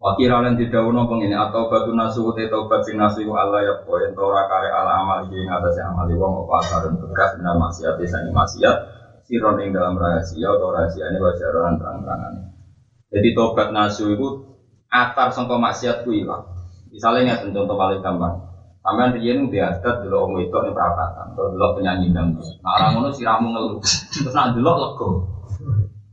Wakira 0.04 0.44
lan 0.44 0.60
didhawuhna 0.60 1.08
pengene 1.08 1.32
atau 1.32 1.72
batu 1.72 1.96
nasu 1.96 2.28
te 2.36 2.52
tobat 2.52 2.84
sing 2.84 3.00
nasu 3.00 3.24
Allah 3.32 3.64
ya 3.64 3.74
poin 3.88 4.12
ora 4.12 4.52
kare 4.52 4.68
ala 4.68 5.00
amal 5.00 5.24
iki 5.32 5.48
ngatasé 5.48 5.80
amal 5.80 6.12
wong 6.12 6.44
apa 6.44 6.54
asarun 6.60 7.00
bekas 7.00 7.40
benar 7.40 7.56
maksiat 7.56 7.96
sangi 8.04 8.36
maksiat 8.36 8.76
siron 9.34 9.58
ing 9.66 9.74
dalam 9.74 9.98
rahasia 9.98 10.46
atau 10.46 10.70
rahasia 10.70 11.10
ini 11.10 11.18
wajaran 11.18 11.82
terang-terangan. 11.82 12.54
Jadi 13.10 13.34
tobat 13.34 13.74
nasu 13.74 14.14
itu 14.14 14.28
atar 14.94 15.34
sangka 15.34 15.58
maksiat 15.58 16.06
ku 16.06 16.14
ilang. 16.14 16.46
Misalnya 16.94 17.42
ini 17.42 17.50
contoh 17.50 17.74
paling 17.74 18.06
gampang. 18.06 18.46
Sampean 18.86 19.18
riyen 19.18 19.50
di 19.50 19.58
adat 19.58 20.06
dulu 20.06 20.30
om 20.30 20.34
itu 20.38 20.54
nih 20.54 20.70
perapatan, 20.70 21.34
atau 21.34 21.50
dulu 21.50 21.82
penyanyi 21.82 22.14
dangdut. 22.14 22.46
Nah 22.62 22.78
orang 22.78 22.92
ngono 23.00 23.10
siramu 23.16 23.48
ngeluh, 23.50 23.80
terus 23.82 24.36
nak 24.36 24.54
dulu 24.54 24.70
lego. 24.76 25.10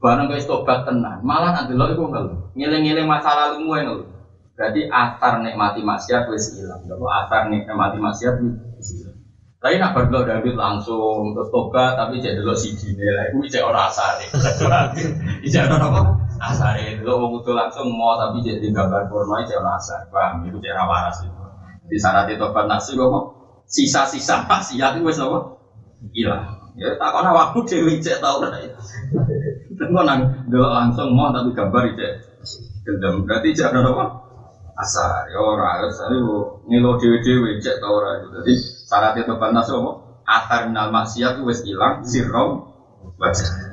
Barang 0.01 0.33
guys 0.33 0.49
tobat 0.49 0.89
tenan, 0.89 1.21
malah 1.21 1.53
nak 1.53 1.68
dulu 1.68 1.93
itu 1.93 2.05
ngeluh. 2.09 2.39
Ngiling-ngiling 2.57 3.05
masa 3.05 3.37
lalu 3.37 3.68
mu 3.68 3.77
ngeluh. 3.77 4.09
Berarti 4.57 4.89
asar 4.89 5.45
nikmati 5.45 5.85
maksiat 5.85 6.31
wis 6.33 6.57
ilang. 6.57 6.81
Kalau 6.89 7.11
asar 7.11 7.53
nikmati 7.53 7.99
maksiat 8.01 8.41
wis 8.41 8.89
ilang. 8.97 9.20
Tapi 9.61 9.77
nak 9.77 9.93
berdua 9.93 10.25
David 10.25 10.57
langsung 10.57 11.37
terus 11.37 11.53
tobat, 11.53 11.93
tapi 11.93 12.17
cek 12.17 12.41
dulu 12.41 12.57
si 12.57 12.73
Dine 12.73 13.13
lah, 13.13 13.29
itu 13.29 13.45
cek 13.45 13.61
orang 13.61 13.93
asari. 13.93 14.25
Cek 15.53 15.69
orang 15.69 15.85
apa? 15.85 16.01
Asari 16.41 16.97
dulu 16.97 17.13
mau 17.21 17.29
butuh 17.37 17.53
langsung 17.53 17.93
mau 17.93 18.17
tapi 18.17 18.41
cek 18.41 18.57
di 18.65 18.73
gambar 18.73 19.13
porno 19.13 19.37
cek 19.45 19.61
orang 19.61 19.77
asari, 19.77 20.09
paham? 20.09 20.49
Itu 20.49 20.57
cek 20.65 20.73
rawaras 20.73 21.21
itu. 21.29 21.45
Di 21.93 21.97
syarat 22.01 22.33
itu 22.33 22.41
tobat 22.41 22.73
nasi 22.73 22.97
kok 22.97 23.13
sisa-sisa 23.69 24.49
maksiat 24.49 24.97
itu 24.97 25.05
wes 25.05 25.21
apa? 25.21 25.39
Hilang. 26.17 26.73
Ya 26.81 26.97
tak 26.97 27.13
kena 27.13 27.31
waktu 27.37 27.59
dewi 27.69 28.01
cek 28.01 28.25
tahu 28.25 28.41
lah. 28.41 28.57
Tengok 29.77 30.05
nang 30.09 30.49
dulu 30.49 30.73
langsung 30.73 31.13
mau 31.13 31.37
tapi 31.37 31.53
gambar 31.53 31.85
cek 32.01 32.13
gendam. 32.89 33.29
Berarti 33.29 33.53
cek 33.53 33.77
orang 33.77 33.93
apa? 33.93 34.05
Asar. 34.81 35.29
Ya 35.29 35.37
orang 35.37 35.85
asar 35.85 36.09
itu 36.17 36.65
ngelo 36.65 36.97
dewi-dewi 36.97 37.61
cek 37.61 37.77
tahu 37.85 38.01
lah. 38.01 38.25
Jadi 38.41 38.80
syarat 38.91 39.14
itu 39.14 39.30
tobat 39.30 39.55
nasi 39.55 39.70
apa? 39.70 39.93
Atar 40.26 40.66
minal 40.66 40.91
maksiat 40.91 41.38
itu 41.38 41.47
wes 41.47 41.62
hilang, 41.62 42.03
sirrom 42.03 42.74
wajah. 43.22 43.70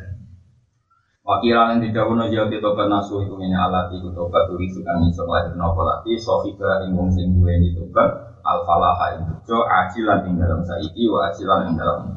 Wakira 1.25 1.75
yang 1.75 1.83
tidak 1.83 2.07
punya 2.07 2.29
jauh 2.29 2.47
di 2.53 2.61
tobat 2.61 2.87
nasu 2.87 3.25
itu 3.25 3.33
ini 3.41 3.57
alat 3.57 3.89
itu 3.97 4.13
tobat 4.13 4.45
turi 4.47 4.69
sukan 4.69 5.09
iso 5.09 5.25
lahir 5.25 5.57
nopo 5.57 5.81
lati 5.81 6.15
sofika 6.15 6.85
ingkung 6.85 7.09
sing 7.11 7.33
dua 7.35 7.57
ini 7.57 7.73
tobat 7.75 8.37
al 8.45 8.63
falaha 8.63 9.19
itu 9.19 9.33
jo 9.43 9.59
acilan 9.67 10.23
ing 10.23 10.39
dalam 10.39 10.63
saiki 10.63 11.03
wa 11.11 11.27
acilan 11.27 11.67
ing 11.67 11.75
dalam 11.75 12.15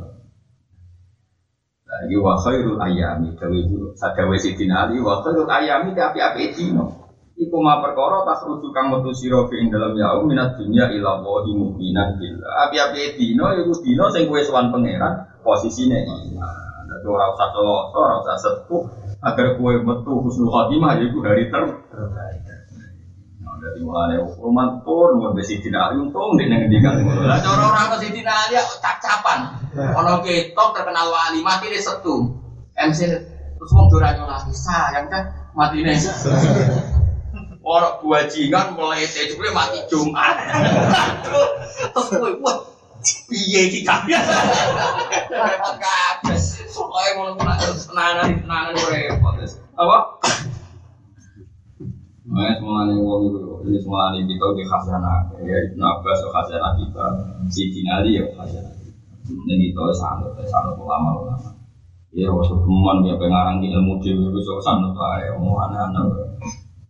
lagi 1.91 2.17
wa 2.23 2.39
khairul 2.39 2.79
ayami 2.79 3.35
dawi 3.35 3.67
sadawe 3.99 4.37
sidin 4.39 4.71
ali 4.71 5.03
wa 5.03 5.19
khairul 5.27 5.51
ayami 5.51 5.91
tapi 5.91 6.23
api 6.23 6.55
dino 6.55 7.00
Iku 7.41 7.57
ma 7.57 7.81
perkara 7.81 8.21
tas 8.29 8.45
rujuk 8.45 8.69
kang 8.77 8.93
metu 8.93 9.17
sira 9.17 9.41
ing 9.57 9.73
dalam 9.73 9.97
yaum 9.97 10.29
minat 10.29 10.61
dunya 10.61 10.93
ila 10.93 11.25
wahi 11.25 11.57
mu'minan 11.57 12.21
billah. 12.21 12.69
Api-api 12.69 13.17
dino 13.17 13.49
iku 13.57 13.73
dino 13.81 14.13
sing 14.13 14.29
kowe 14.29 14.37
sowan 14.45 14.69
pangeran 14.69 15.41
posisine 15.41 16.05
iman. 16.05 16.85
Dadi 16.85 17.07
ora 17.09 17.33
usah 17.33 17.49
celaka, 17.49 17.97
ora 17.97 18.15
usah 18.21 18.37
sepuh 18.37 18.83
agar 19.25 19.57
kowe 19.57 19.73
metu 19.73 20.13
husnul 20.21 20.53
khotimah 20.53 21.01
yaiku 21.01 21.25
hari 21.25 21.49
terbaik. 21.49 22.45
Dadi 23.61 23.81
mulane 23.85 24.21
rumah 24.21 24.85
tur 24.85 25.17
nuwun 25.17 25.33
besi 25.33 25.65
dina 25.65 25.89
untung 25.97 26.37
nek 26.37 26.45
nang 26.45 26.69
ngendikan 26.69 27.01
ngono. 27.01 27.25
Lah 27.25 27.41
cara 27.41 27.73
ora 27.73 27.81
ana 27.89 27.97
sing 27.97 28.13
dina 28.13 28.53
ya 28.53 28.61
cap-capan. 28.85 29.49
Ana 29.77 30.21
ketok 30.21 30.77
terkenal 30.77 31.09
wali 31.09 31.41
mati 31.41 31.73
di 31.73 31.81
setu. 31.81 32.37
MC 32.77 33.01
terus 33.57 33.73
wong 33.73 33.89
ora 33.97 34.13
nyolati 34.13 34.53
sayang 34.53 35.09
kan 35.09 35.25
matine. 35.57 35.97
Orang 37.71 38.03
buajingan 38.03 38.75
mulai 38.75 39.07
tejule 39.07 39.55
mati 39.55 39.79
Jumat. 39.87 40.35
Terus 41.23 42.35
wah 42.43 42.67
piye 43.31 43.71
iki 43.71 43.87
kabeh. 43.87 44.19
Repot 45.31 45.77
kabeh. 45.79 46.39
Soalnya 46.67 47.11
mau 47.15 47.25
nunggu 47.31 47.47
tenanan 47.87 48.43
tenanan 48.43 48.75
repot. 48.75 49.39
Apa? 49.79 49.99
Nah, 52.31 52.47
semua 52.59 52.87
nih 52.87 52.95
uang 52.95 53.27
itu, 53.27 53.43
ini 53.67 53.79
semua 53.83 54.15
nih 54.15 54.23
kita 54.23 54.55
di 54.55 54.63
khazanah, 54.63 55.35
ya 55.43 55.51
Ibn 55.67 55.83
Abbas 55.83 56.23
khazanah 56.31 56.79
kita, 56.79 57.07
si 57.51 57.75
Dinali 57.75 58.23
ya 58.23 58.25
khazanah. 58.39 58.71
Ini 59.27 59.75
kita 59.75 59.91
sanut, 59.99 60.39
sanut 60.47 60.79
ulama 60.79 61.27
ulama. 61.27 61.51
Ya, 62.15 62.31
waktu 62.31 62.55
teman 62.55 63.03
dia 63.03 63.19
pengarang 63.19 63.59
ilmu 63.59 63.99
dewi 63.99 64.31
itu 64.31 64.41
so 64.47 64.63
sanut 64.63 64.95
lah, 64.95 65.19
ya 65.19 65.35
mau 65.43 65.59
anak-anak. 65.59 66.30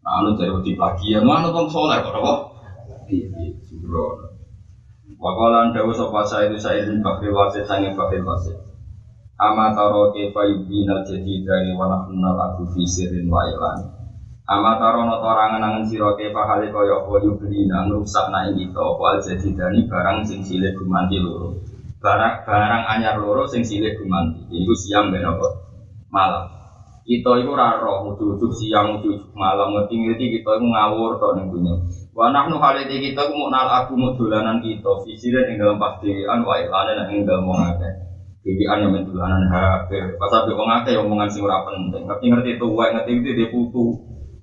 Anu 0.00 0.34
dari 0.34 0.48
waktu 0.48 0.72
pagi 0.80 1.12
ya, 1.12 1.20
mana 1.20 1.52
tuh 1.52 1.68
soleh 1.68 2.00
kok, 2.00 2.16
apa? 2.16 2.34
Iya, 3.10 3.28
iya, 3.42 3.52
sembrono. 3.66 4.30
Wakalan 5.20 5.76
dawu 5.76 5.92
sopa 5.92 6.24
saya 6.24 6.48
itu 6.48 6.56
saya 6.56 6.88
bin 6.88 7.04
Bakri 7.04 7.28
Wasid 7.28 7.68
sange 7.68 7.92
Bakri 7.92 8.24
Wasid. 8.24 8.56
Ama 9.36 9.72
taro 9.76 10.12
kefa 10.16 10.48
yubina 10.48 11.04
jadi 11.04 11.44
dari 11.44 11.76
wana 11.76 12.08
kenal 12.08 12.36
aku 12.40 12.72
fisirin 12.72 13.28
wa 13.28 13.44
ilan. 13.44 13.84
Ama 14.48 14.80
taro 14.80 15.04
no 15.04 15.20
torangan 15.20 15.60
angen 15.60 15.84
siro 15.84 16.16
kefa 16.16 16.40
hali 16.48 16.72
koyo 16.72 17.04
apa 17.04 17.20
yubina 17.20 17.84
ngerusak 17.84 18.32
na 18.32 18.48
ing 18.48 18.64
kita 18.64 18.80
apa 18.80 19.20
jadi 19.20 19.48
dari 19.52 19.84
barang 19.84 20.24
sing 20.24 20.40
silih 20.40 20.72
gumanti 20.76 21.20
loro. 21.20 21.52
Barang 22.00 22.40
barang 22.48 22.82
anyar 22.88 23.20
loro 23.20 23.44
sing 23.44 23.60
silih 23.60 23.92
gumanti. 24.00 24.40
Iku 24.48 24.72
siang 24.72 25.12
ben 25.12 25.24
apa? 25.24 25.48
Malam. 26.08 26.59
Kita 27.10 27.42
iku 27.42 27.58
ora 27.58 27.74
roh 27.82 28.14
ujug 28.14 28.54
siang 28.54 29.02
ujug 29.02 29.34
malam 29.34 29.74
ngerti-ngerti 29.74 30.30
kita 30.30 30.62
iku 30.62 30.66
ngawur 30.70 31.18
to 31.18 31.28
ning 31.34 31.50
dunya. 31.50 31.74
Wa 32.14 32.30
nahnu 32.30 32.62
haliti 32.62 33.02
kita 33.02 33.26
ku 33.26 33.50
nal 33.50 33.66
aku 33.66 33.98
mau 33.98 34.14
dolanan 34.14 34.62
kita 34.62 35.02
fisiran 35.02 35.50
ing 35.50 35.58
dalam 35.58 35.74
pasdean 35.82 36.46
wa 36.46 36.54
ilane 36.54 37.10
ing 37.10 37.26
dalam 37.26 37.50
wong 37.50 37.58
akeh. 37.66 37.92
Dewian 38.46 38.86
yang 38.86 38.94
mendulanan 38.94 39.42
HP. 39.50 39.90
Pas 40.22 40.30
abe 40.38 40.54
wong 40.54 40.70
akeh 40.70 40.94
omongan 41.02 41.26
sing 41.26 41.42
ora 41.42 41.66
penting. 41.66 42.06
Ngerti-ngerti 42.06 42.62
tuwa 42.62 42.94
ngerti 42.94 43.10
ngerti 43.18 43.38
dia 43.42 43.50
putu. 43.50 43.84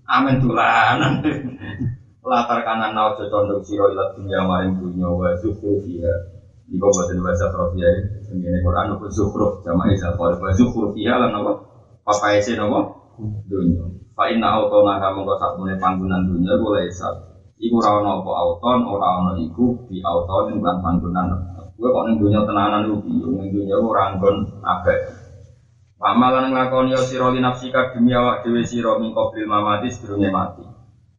Amen 0.03 0.43
dolanan. 0.43 1.23
Latar 2.27 2.67
kanan 2.67 2.91
nau 2.91 3.15
condong 3.15 3.63
siro 3.63 3.95
ilat 3.95 4.19
dunia 4.19 4.43
maring 4.43 4.75
dunia 4.75 5.07
wa 5.07 5.31
zuhru 5.39 5.79
fiha. 5.87 6.35
Iku 6.67 6.83
boten 6.83 7.23
bahasa 7.23 7.47
Sofia 7.47 7.87
ini. 7.95 8.43
Ini 8.43 8.59
Quran 8.59 8.91
apa 8.91 9.07
zuhru 9.07 9.63
jamaah 9.63 9.87
isa 9.95 10.11
qol 10.19 10.35
wa 10.35 10.51
zuhru 10.51 10.91
fiha 10.91 11.15
Papa 12.07 12.39
ese 12.39 12.55
napa? 12.55 12.87
Dunia. 13.51 13.83
Fa 14.15 14.31
inna 14.31 14.47
autona 14.55 14.95
kamu 14.95 15.27
kok 15.27 15.39
sakmene 15.43 15.75
panggonan 15.75 16.23
dunia 16.23 16.55
boleh 16.55 16.87
isap. 16.87 17.11
Iku 17.59 17.83
ana 17.83 18.23
apa 18.23 18.31
auton, 18.31 18.87
ora 18.87 19.19
ana 19.19 19.35
iku 19.35 19.75
di 19.91 19.99
auton 19.99 20.63
lan 20.63 20.79
panggonan. 20.79 21.27
Gue 21.75 21.91
kok 21.91 22.07
ning 22.07 22.15
dunia 22.15 22.47
tenanan 22.47 22.87
iku 22.87 23.03
bingung, 23.03 23.43
ning 23.43 23.51
dunia 23.51 23.75
ora 23.75 24.15
nggon 24.15 24.63
abek. 24.63 24.99
Pamalan 25.99 26.55
nglakoni 26.55 26.95
ya 26.95 27.01
sira 27.03 27.27
li 27.27 27.43
nafsika 27.43 27.91
demi 27.91 28.15
awak 28.15 28.47
dhewe 28.47 28.63
sira 28.63 28.95
min 28.95 29.11
qabil 29.11 29.43
mamati 29.43 29.91
sedurunge 29.91 30.31
mati. 30.31 30.63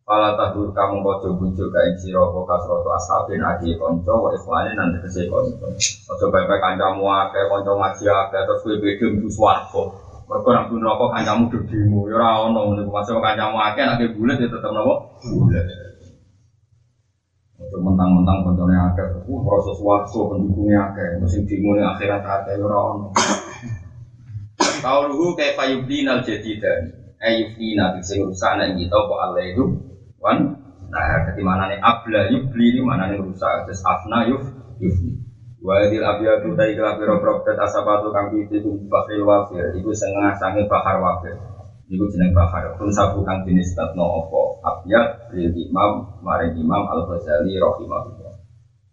Fala 0.08 0.40
tadur 0.40 0.72
kamu 0.72 1.04
kocok 1.04 1.36
bujuk 1.36 1.68
kain 1.68 2.00
sira 2.00 2.24
apa 2.24 2.40
kasroto 2.48 2.88
asabin 2.96 3.44
agi 3.44 3.76
kanca 3.76 4.16
wa 4.16 4.32
ikhwane 4.32 4.72
nang 4.72 4.96
tegese 4.96 5.28
kanca. 5.28 5.68
Aja 6.08 6.24
bae 6.32 6.48
kancamu 6.48 7.04
akeh 7.12 7.44
kanca 7.44 7.76
ngaji 7.76 8.04
akeh 8.08 8.40
terus 8.48 8.62
kowe 8.64 8.72
mlebu 8.80 9.28
swarga. 9.28 10.07
Mergo 10.28 10.48
nek 10.52 10.68
pun 10.68 10.84
rokok 10.84 11.08
kancamu 11.16 11.48
dedimu 11.48 12.12
ya 12.12 12.20
ora 12.20 12.52
ono 12.52 12.76
niku 12.76 12.92
masuk 12.92 13.16
kancamu 13.24 13.56
akeh 13.56 13.80
nek 13.80 14.12
bulet 14.12 14.36
ya 14.36 14.48
tetep 14.52 14.70
napa? 14.76 14.94
Bulet. 15.24 15.64
Untuk 17.58 17.80
mentang-mentang 17.80 18.44
koncone 18.44 18.76
akeh, 18.76 19.24
uh 19.24 19.40
proses 19.42 19.80
waktu 19.82 20.14
pendukungnya 20.14 20.92
akeh, 20.92 21.18
mesti 21.18 21.42
dimulai 21.48 21.82
akhirat 21.82 22.22
akeh 22.22 22.54
ya 22.60 22.64
ora 22.68 22.78
ono. 22.92 23.06
Kauluhu 24.84 25.32
kaifa 25.32 25.64
yubdina 25.72 26.20
al-jadidan. 26.20 27.08
Ayyubdina 27.18 27.98
bisa 27.98 28.14
rusak 28.20 28.52
nek 28.60 28.78
kita 28.78 28.94
kok 28.94 29.18
Allah 29.18 29.42
itu 29.42 29.64
wan 30.22 30.54
nah 30.88 31.20
ketimana 31.28 31.68
nih 31.68 31.78
abla 31.82 32.32
yubli 32.32 32.72
ini 32.72 32.80
mana 32.80 33.12
nih 33.12 33.20
rusak 33.20 33.68
terus 33.68 33.84
afna 33.84 34.24
yuf 34.24 34.40
yufni 34.80 35.27
wa 35.58 35.74
idil 35.82 36.04
abiyatu 36.06 36.54
dai 36.54 36.78
kala 36.78 36.94
piro 36.98 37.18
propet 37.18 37.58
asabatu 37.58 38.14
kang 38.14 38.30
piti 38.30 38.62
ku 38.62 38.78
bakri 38.86 39.18
wafir 39.22 39.74
iku 39.74 39.90
setengah 39.90 40.38
sange 40.38 40.62
bahar 40.70 41.02
wafir 41.02 41.34
iku 41.90 42.04
jeneng 42.14 42.30
bahar 42.30 42.78
pun 42.78 42.92
sabu 42.94 43.26
kang 43.26 43.42
jenis 43.42 43.74
tatno 43.74 44.06
opo 44.22 44.62
abiyat 44.62 45.34
lil 45.34 45.50
imam 45.50 46.20
maring 46.22 46.54
imam 46.54 46.82
al 46.86 47.02
ghazali 47.10 47.58
rahimahullah 47.58 48.34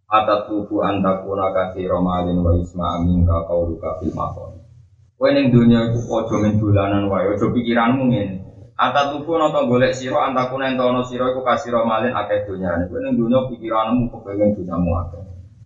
atat 0.10 0.50
tubuh 0.50 0.86
antakuna 0.86 1.54
kasih 1.54 1.86
romalin 1.86 2.42
wa 2.42 2.54
isma 2.58 2.98
amin 2.98 3.22
ka 3.26 3.46
kauluka 3.46 4.02
fil 4.02 4.14
maqam 4.14 4.66
Kowe 5.16 5.32
ning 5.32 5.48
donya 5.48 5.96
iku 5.96 6.20
aja 6.20 6.36
men 6.44 6.60
dolanan 6.60 7.08
wae, 7.08 7.24
aja 7.32 7.48
pikiranmu 7.48 8.12
ngene. 8.12 8.36
Ata 8.76 9.16
tuku 9.16 9.32
nata 9.40 9.64
golek 9.64 9.96
sira 9.96 10.28
antakuna 10.28 10.76
entono 10.76 11.08
sira 11.08 11.32
iku 11.32 11.40
kasira 11.40 11.88
malin 11.88 12.12
akeh 12.12 12.44
donyane. 12.44 12.84
Kowe 12.92 13.00
ning 13.00 13.16
donya 13.16 13.48
pikiranmu 13.48 14.12
kepengin 14.12 14.52
donyamu 14.52 14.92
akeh. 15.08 15.25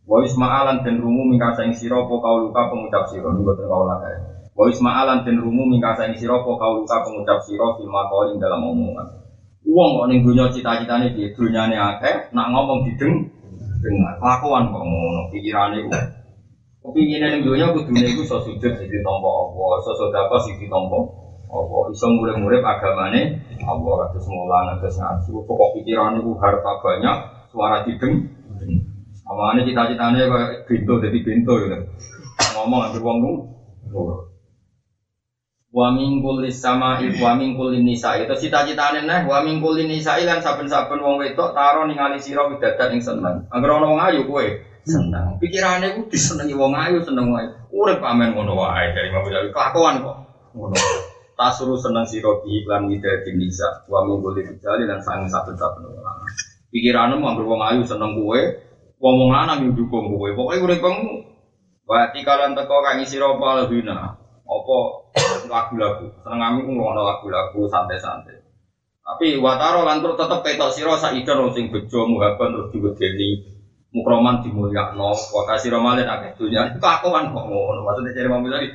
Wa 0.09 0.25
isma'alan 0.25 0.81
den 0.81 0.97
rumu 0.97 1.29
mingkasa 1.29 1.69
ing 1.69 1.77
sira 1.77 2.01
apa 2.01 2.15
kauluka 2.17 2.73
pengucap 2.73 3.05
sira 3.13 3.29
niku 3.29 3.53
boten 3.53 3.69
kaula 3.69 4.01
kae. 4.01 4.17
Wa 4.57 4.65
isma'alan 4.65 5.21
den 5.21 5.37
rumu 5.37 5.69
mingkasa 5.69 6.09
ing 6.09 6.17
sira 6.17 6.41
apa 6.41 6.49
kauluka 6.49 7.05
pengucap 7.05 7.37
sira 7.45 7.77
fil 7.77 7.85
maqali 7.93 8.41
dalam 8.41 8.65
omongan. 8.65 9.05
Wong 9.69 9.89
kok 10.01 10.07
ning 10.09 10.25
donya 10.25 10.49
cita-citane 10.49 11.13
piye? 11.13 11.29
Donyane 11.37 11.77
akeh, 11.77 12.33
nak 12.33 12.49
ngomong 12.49 12.89
dideng 12.89 13.29
dengar. 13.85 14.17
Kelakuan 14.17 14.73
kok 14.73 14.81
ngono, 14.81 15.29
pikirane 15.29 15.85
kok 15.85 16.03
Kepingin 16.79 17.21
yang 17.21 17.43
dunia 17.43 17.75
kudune 17.75 18.07
iku 18.07 18.23
iso 18.23 18.39
sujud 18.39 18.71
sing 18.71 18.87
ditampa 18.87 19.29
apa, 19.29 19.61
iso 19.83 19.91
sedekah 19.99 20.39
sing 20.41 20.55
ditampa 20.63 20.99
apa, 21.51 21.77
iso 21.91 22.07
murid-murid 22.07 22.63
agamane 22.63 23.35
Allah 23.61 24.09
kados 24.09 24.25
mulan 24.31 24.79
kados 24.79 24.95
ngaji. 24.97 25.29
Pokok 25.43 25.69
pikiran 25.75 26.17
iku 26.17 26.39
harta 26.39 26.79
banyak, 26.81 27.17
suara 27.51 27.83
dideng. 27.83 28.38
Amane 29.29 29.61
cita-citane 29.61 30.25
kayak 30.25 30.65
bintu 30.65 30.97
dadi 30.97 31.21
bintu 31.21 31.53
gitu. 31.61 31.77
Ngomong 32.57 32.89
ambil 32.89 33.01
wong 33.05 33.17
lu. 33.21 33.31
Wa 35.69 35.93
min 35.93 36.25
kulli 36.25 36.49
sama'i 36.49 37.13
wa 37.21 37.37
min 37.37 37.53
kulli 37.53 37.85
nisa'i 37.85 38.25
itu 38.25 38.33
cita-citane 38.33 39.05
neh 39.05 39.29
wa 39.29 39.45
min 39.45 39.61
kulli 39.61 39.85
nisa'i 39.85 40.25
lan 40.25 40.41
saben-saben 40.41 40.97
wong 40.97 41.21
wedok 41.21 41.53
taro 41.53 41.85
ningali 41.85 42.17
sira 42.17 42.49
widadan 42.49 42.97
ing 42.97 43.01
seneng. 43.05 43.45
Angger 43.53 43.77
ana 43.77 43.85
wong 43.85 44.01
ayu 44.01 44.25
kowe 44.25 44.41
seneng. 44.81 45.37
Pikirane 45.37 45.93
ku 45.93 46.09
disenengi 46.09 46.57
wong 46.57 46.73
ayu 46.73 46.97
seneng 47.05 47.29
wae. 47.29 47.45
Urip 47.69 48.01
pamen 48.01 48.33
ngono 48.33 48.57
wae 48.57 48.97
dari 48.97 49.13
Ghazali 49.13 49.53
kelakuan 49.53 50.01
kok. 50.01 50.17
Ngono. 50.57 50.73
Tasuru 51.37 51.77
seneng 51.77 52.09
sira 52.09 52.33
iklan 52.49 52.89
widadi 52.89 53.37
nisa. 53.37 53.85
Wa 53.85 54.01
min 54.09 54.25
kulli 54.25 54.41
rijali 54.41 54.89
lan 54.89 55.05
sang 55.05 55.29
saben-saben 55.29 55.85
wong. 55.85 56.01
Pikiranmu 56.73 57.21
angger 57.21 57.45
wong 57.45 57.61
ayu 57.61 57.85
seneng 57.85 58.17
kowe, 58.17 58.41
wong 58.99 59.15
wong 59.15 59.31
lanang 59.31 59.63
yo 59.63 59.71
dukung 59.73 60.11
kowe. 60.11 60.29
Pokoke 60.35 60.59
uripmu 60.59 61.23
Wa 61.89 62.13
tikalan 62.13 62.53
teko 62.53 62.85
kang 62.85 63.01
isi 63.01 63.17
ropa 63.17 63.65
lebina. 63.65 64.13
Apa 64.45 64.77
lagu-lagu. 65.49 66.05
Seneng 66.21 66.37
kami 66.37 66.59
ku 66.61 66.77
lagu-lagu 66.77 67.61
santai-santai. 67.65 68.37
Tapi 69.01 69.41
wataro 69.41 69.81
lan 69.81 70.05
terus 70.05 70.21
tetep 70.21 70.45
ketok 70.45 70.69
sira 70.69 70.93
saidan 70.93 71.49
sing 71.49 71.73
bejo 71.73 72.05
muhaban 72.05 72.53
terus 72.53 72.69
diwedeni 72.69 73.41
mukroman 73.89 74.45
dimulyakno. 74.45 75.17
Wa 75.17 75.41
kasih 75.49 75.73
romalin 75.73 76.05
akeh 76.05 76.37
dunya 76.37 76.69
itu 76.69 76.77
kelakuan 76.77 77.33
kok 77.33 77.45
ngono. 77.49 77.81
Maksudnya 77.81 78.13
cari 78.13 78.29
mobil 78.29 78.53
tadi 78.53 78.67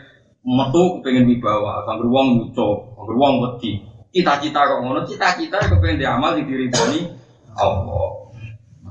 metu 0.43 0.83
pengen 1.07 1.31
wibawa. 1.31 1.87
Sambil 1.87 2.11
wong 2.11 2.27
lucu 2.43 2.69
sambil 2.99 3.15
wong 3.15 3.33
wedi. 3.47 3.79
Cita-cita 4.11 4.67
kok 4.67 4.83
ngono? 4.83 5.07
Cita-cita 5.07 5.63
kepengen 5.71 6.03
diamal 6.03 6.35
di 6.35 6.51
diri 6.51 6.67
boni 6.67 7.15
Allah 7.55 8.24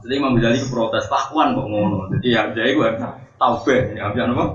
maksudnya 0.03 0.19
Imam 0.19 0.35
Ghazali 0.35 0.59
protes 0.67 1.07
kelakuan 1.07 1.55
kok 1.55 1.67
ngono. 1.71 2.11
Jadi 2.11 2.27
ya 2.35 2.51
jadi 2.51 2.75
gue 2.75 2.89
taubeh 3.39 3.95
ya 3.95 4.11
apa 4.11 4.19
apa? 4.19 4.45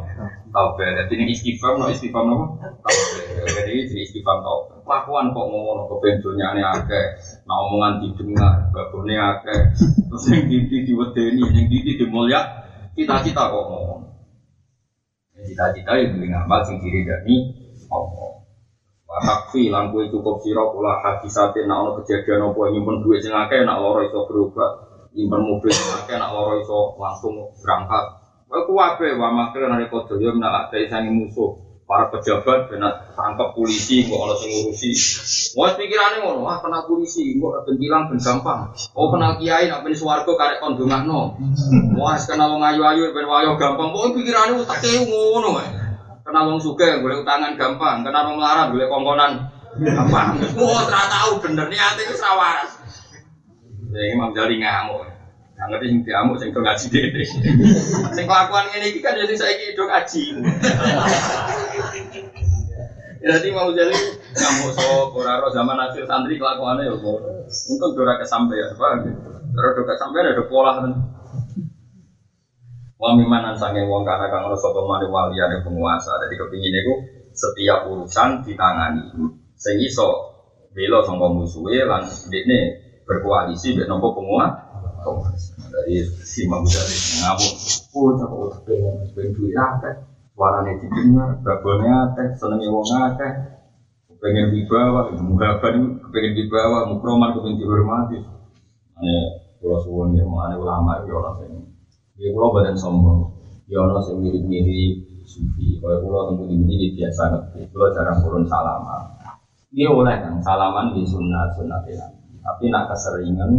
Taubeh 0.53 0.89
jadi 0.93 1.13
ini 1.17 1.33
istighfar 1.33 1.81
no 1.81 1.89
istighfar 1.89 2.29
no 2.29 2.61
taubeh 2.85 3.49
jadi 3.57 3.73
ini 3.73 4.05
istighfar 4.05 4.45
taubeh 4.45 4.77
kelakuan 4.85 5.33
kok 5.33 5.47
ngono 5.49 5.89
dunia 6.21 6.53
ini 6.53 6.61
akeh 6.61 7.07
nah 7.49 7.65
omongan 7.65 8.05
didengar 8.05 8.69
babone 8.77 9.17
akeh. 9.17 9.61
Terus 10.13 10.25
yang 10.29 10.45
didi 10.53 10.77
diwedeni 10.85 11.43
yang 11.49 11.65
didi 11.65 11.97
dimulya 11.97 12.45
cita-cita 12.93 13.49
kok 13.49 13.65
ngomong 13.65 14.05
cita-cita 15.49 15.97
yang 15.97 16.13
beli 16.13 16.29
ngamal 16.29 16.61
sing 16.61 16.77
diri 16.77 17.09
dari 17.09 17.41
Allah 17.89 18.37
lan 19.73 19.85
kowe 19.89 20.05
cukup 20.13 20.45
sira 20.45 20.61
kula 20.69 21.01
hadisatin 21.01 21.65
nak 21.65 21.81
ono 21.81 21.91
kejadian 21.97 22.53
apa 22.53 22.61
nyimpen 22.69 23.01
duit 23.01 23.25
sing 23.25 23.33
akeh 23.33 23.65
nak 23.65 23.81
lara 23.81 24.05
iso 24.05 24.29
berobat 24.29 24.88
nyimpen 25.15 25.41
mobil. 25.45 25.73
Akeh 25.73 26.17
nak 26.17 26.33
lara 26.33 26.59
iso 26.61 26.97
langsung 27.01 27.39
berangkat. 27.61 28.05
Kowe 28.49 28.61
kuwabe 28.65 29.13
wa 29.21 29.29
makre 29.33 29.69
nari 29.69 29.87
kodoyo 29.93 30.33
menak 30.33 30.69
ate 30.69 30.89
sangi 30.89 31.13
musuh. 31.13 31.69
Para 31.89 32.13
pejabat 32.13 32.69
benar 32.69 33.17
tangkap 33.17 33.57
polisi 33.57 34.05
kok 34.05 34.21
ono 34.21 34.37
sing 34.37 34.53
ngurusi. 34.53 34.93
Wes 35.57 35.73
pikirane 35.73 36.21
ngono 36.21 36.45
wah 36.45 36.61
kenal 36.61 36.85
polisi 36.85 37.33
kok 37.41 37.65
ben 37.65 37.81
ilang 37.81 38.13
ben 38.13 38.21
gampang. 38.21 38.69
Oh 38.93 39.09
kenal 39.09 39.41
kiai 39.41 39.73
nak 39.73 39.89
ben 39.89 39.97
swarga 39.97 40.29
karek 40.37 40.61
kon 40.61 40.77
dongakno 40.77 41.41
wah 41.97 42.21
kenal 42.21 42.53
wong 42.53 42.61
ayu-ayu 42.61 43.09
ben 43.17 43.25
wayo 43.25 43.57
gampang. 43.57 43.89
Kok 43.89 44.21
pikirane 44.21 44.61
tak 44.69 44.85
ngono 44.85 45.49
wae 45.57 45.69
Kenal 46.29 46.45
wong 46.45 46.61
suge 46.61 47.01
boleh 47.01 47.25
utangan 47.25 47.57
gampang, 47.57 48.05
kenal 48.05 48.29
wong 48.29 48.37
melarat 48.37 48.69
boleh 48.69 48.85
kongkonan 48.85 49.49
gampang. 49.81 50.37
Wah, 50.61 50.85
ora 50.85 51.09
tahu 51.09 51.41
bener 51.41 51.73
niate 51.73 52.05
wis 52.05 52.21
ra 52.21 52.37
waras. 52.37 52.78
Ya 53.89 54.03
Imam 54.13 54.37
Jali 54.37 54.61
ngamuk. 54.61 55.09
Nggak 55.59 55.67
ngerti 55.75 55.87
sing 55.91 55.99
diamuk 56.07 56.37
sing 56.39 56.49
do 56.55 56.61
ngaji 56.63 56.87
dhewe. 56.87 57.23
Sing 58.15 58.25
kelakuan 58.31 58.71
ngene 58.71 58.87
iki 58.95 59.03
kan 59.03 59.19
jadi 59.19 59.35
saiki 59.35 59.75
do 59.75 59.85
ngaji. 59.91 60.23
Jadi 63.19 63.51
mau 63.51 63.67
jadi 63.75 63.91
ngamuk 64.31 64.71
so 64.79 65.11
ora 65.11 65.43
zaman 65.51 65.75
akhir 65.75 66.07
santri 66.07 66.39
kelakuannya 66.39 66.87
ya 66.87 66.95
kok. 66.95 67.19
Untung 67.51 67.99
ora 67.99 68.15
kesampaian, 68.15 68.71
Pak. 68.79 69.11
Terus 69.51 69.73
do 69.75 69.83
kesampaian 69.83 70.31
ada 70.31 70.47
pola 70.47 70.79
kan. 70.79 70.95
Wa 72.95 73.19
mimanan 73.19 73.59
sange 73.59 73.83
wong 73.83 74.07
kana 74.07 74.31
kang 74.31 74.47
ora 74.47 74.55
sapa 74.55 74.87
mari 74.87 75.11
waliyane 75.11 75.67
penguasa. 75.67 76.15
Jadi 76.23 76.39
kepingin 76.39 76.79
iku 76.79 76.95
setiap 77.35 77.91
urusan 77.91 78.47
ditangani. 78.47 79.03
Sing 79.59 79.83
iso 79.83 80.39
bela 80.71 81.03
sangka 81.03 81.27
musuhe 81.27 81.83
lan 81.83 82.07
dekne 82.31 82.88
berkoalisi 83.09 83.73
mek 83.73 83.89
nopo 83.89 84.13
penguasa. 84.13 84.69
Dari 85.73 86.05
si 86.05 86.45
Imam 86.45 86.61
Ghazali 86.69 86.97
ngamuk. 87.25 87.55
Oh, 87.97 88.13
tak 88.21 88.29
pengen 88.69 89.09
pengen 89.17 89.33
duit 89.33 89.57
akeh. 89.57 89.95
Suarane 90.37 90.77
didengar, 90.79 91.41
babone 91.41 91.89
akeh, 91.89 92.37
senenge 92.37 92.69
wong 92.69 92.85
akeh. 93.09 93.33
Pengen 94.21 94.53
wibawa, 94.53 95.09
mugaban 95.17 96.03
pengen 96.13 96.33
wibawa, 96.37 96.85
mukroman 96.93 97.33
pengen 97.41 97.57
dihormati. 97.57 98.19
Ane 99.01 99.17
kula 99.59 99.81
suwun 99.81 100.13
ya, 100.13 100.23
ane 100.27 100.55
ulama 100.61 101.01
iki 101.03 101.11
ora 101.11 101.33
sing 101.41 101.53
Ya 102.19 102.29
kula 102.35 102.51
badan 102.51 102.77
sombong. 102.77 103.33
Ya 103.71 103.81
ana 103.81 104.03
sing 104.05 104.21
mirip-mirip 104.21 105.25
sufi. 105.25 105.79
Kaya 105.81 106.03
kula 106.03 106.29
temu 106.29 106.45
ini 106.51 106.93
biasa 106.93 107.23
ngerti. 107.33 107.71
Kula 107.73 107.95
jarang 107.95 108.19
turun 108.21 108.45
salaman. 108.45 109.03
Dia 109.71 109.89
oleh 109.93 110.17
kan 110.19 110.41
salaman 110.43 110.97
di 110.97 111.05
sunnah 111.07 111.55
sunnah 111.55 111.79
Tapi 112.43 112.65
nak 112.73 112.91
keseringan 112.91 113.53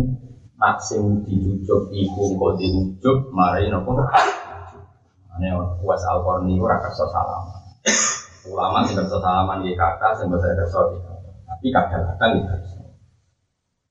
nak 0.60 0.84
sing 0.84 1.24
diujuk 1.24 1.94
iku 1.96 2.36
kok 2.36 2.54
diujuk 2.60 3.18
marai 3.32 3.72
nopo. 3.72 3.96
Ane 5.36 5.48
was 5.80 6.04
al 6.04 6.20
korni 6.26 6.60
ora 6.60 6.84
kersa 6.84 7.08
salaman. 7.08 7.60
Ulama 8.50 8.84
sing 8.84 9.00
kersa 9.00 9.18
salaman 9.24 9.64
di 9.64 9.72
kata 9.78 10.20
sing 10.20 10.28
di 10.28 10.38
kata. 10.40 11.30
Tapi 11.50 11.68
kadang-kadang 11.76 12.34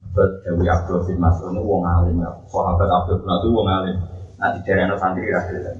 Buat 0.08 0.40
Dewi 0.40 0.66
Abdul 0.66 1.04
bin 1.04 1.20
Mas'ud 1.20 1.52
ini 1.52 1.60
wong 1.60 1.84
alim 1.84 2.18
ya. 2.18 2.32
Sahabat 2.48 2.88
Abdul 2.88 3.22
bin 3.22 3.28
Mas'ud 3.28 3.52
wong 3.52 3.68
alim. 3.68 3.96
Nah 4.40 4.48
di 4.56 4.60
daerah 4.64 4.96
santri 4.96 5.28
rakyat 5.28 5.62
kan. 5.62 5.76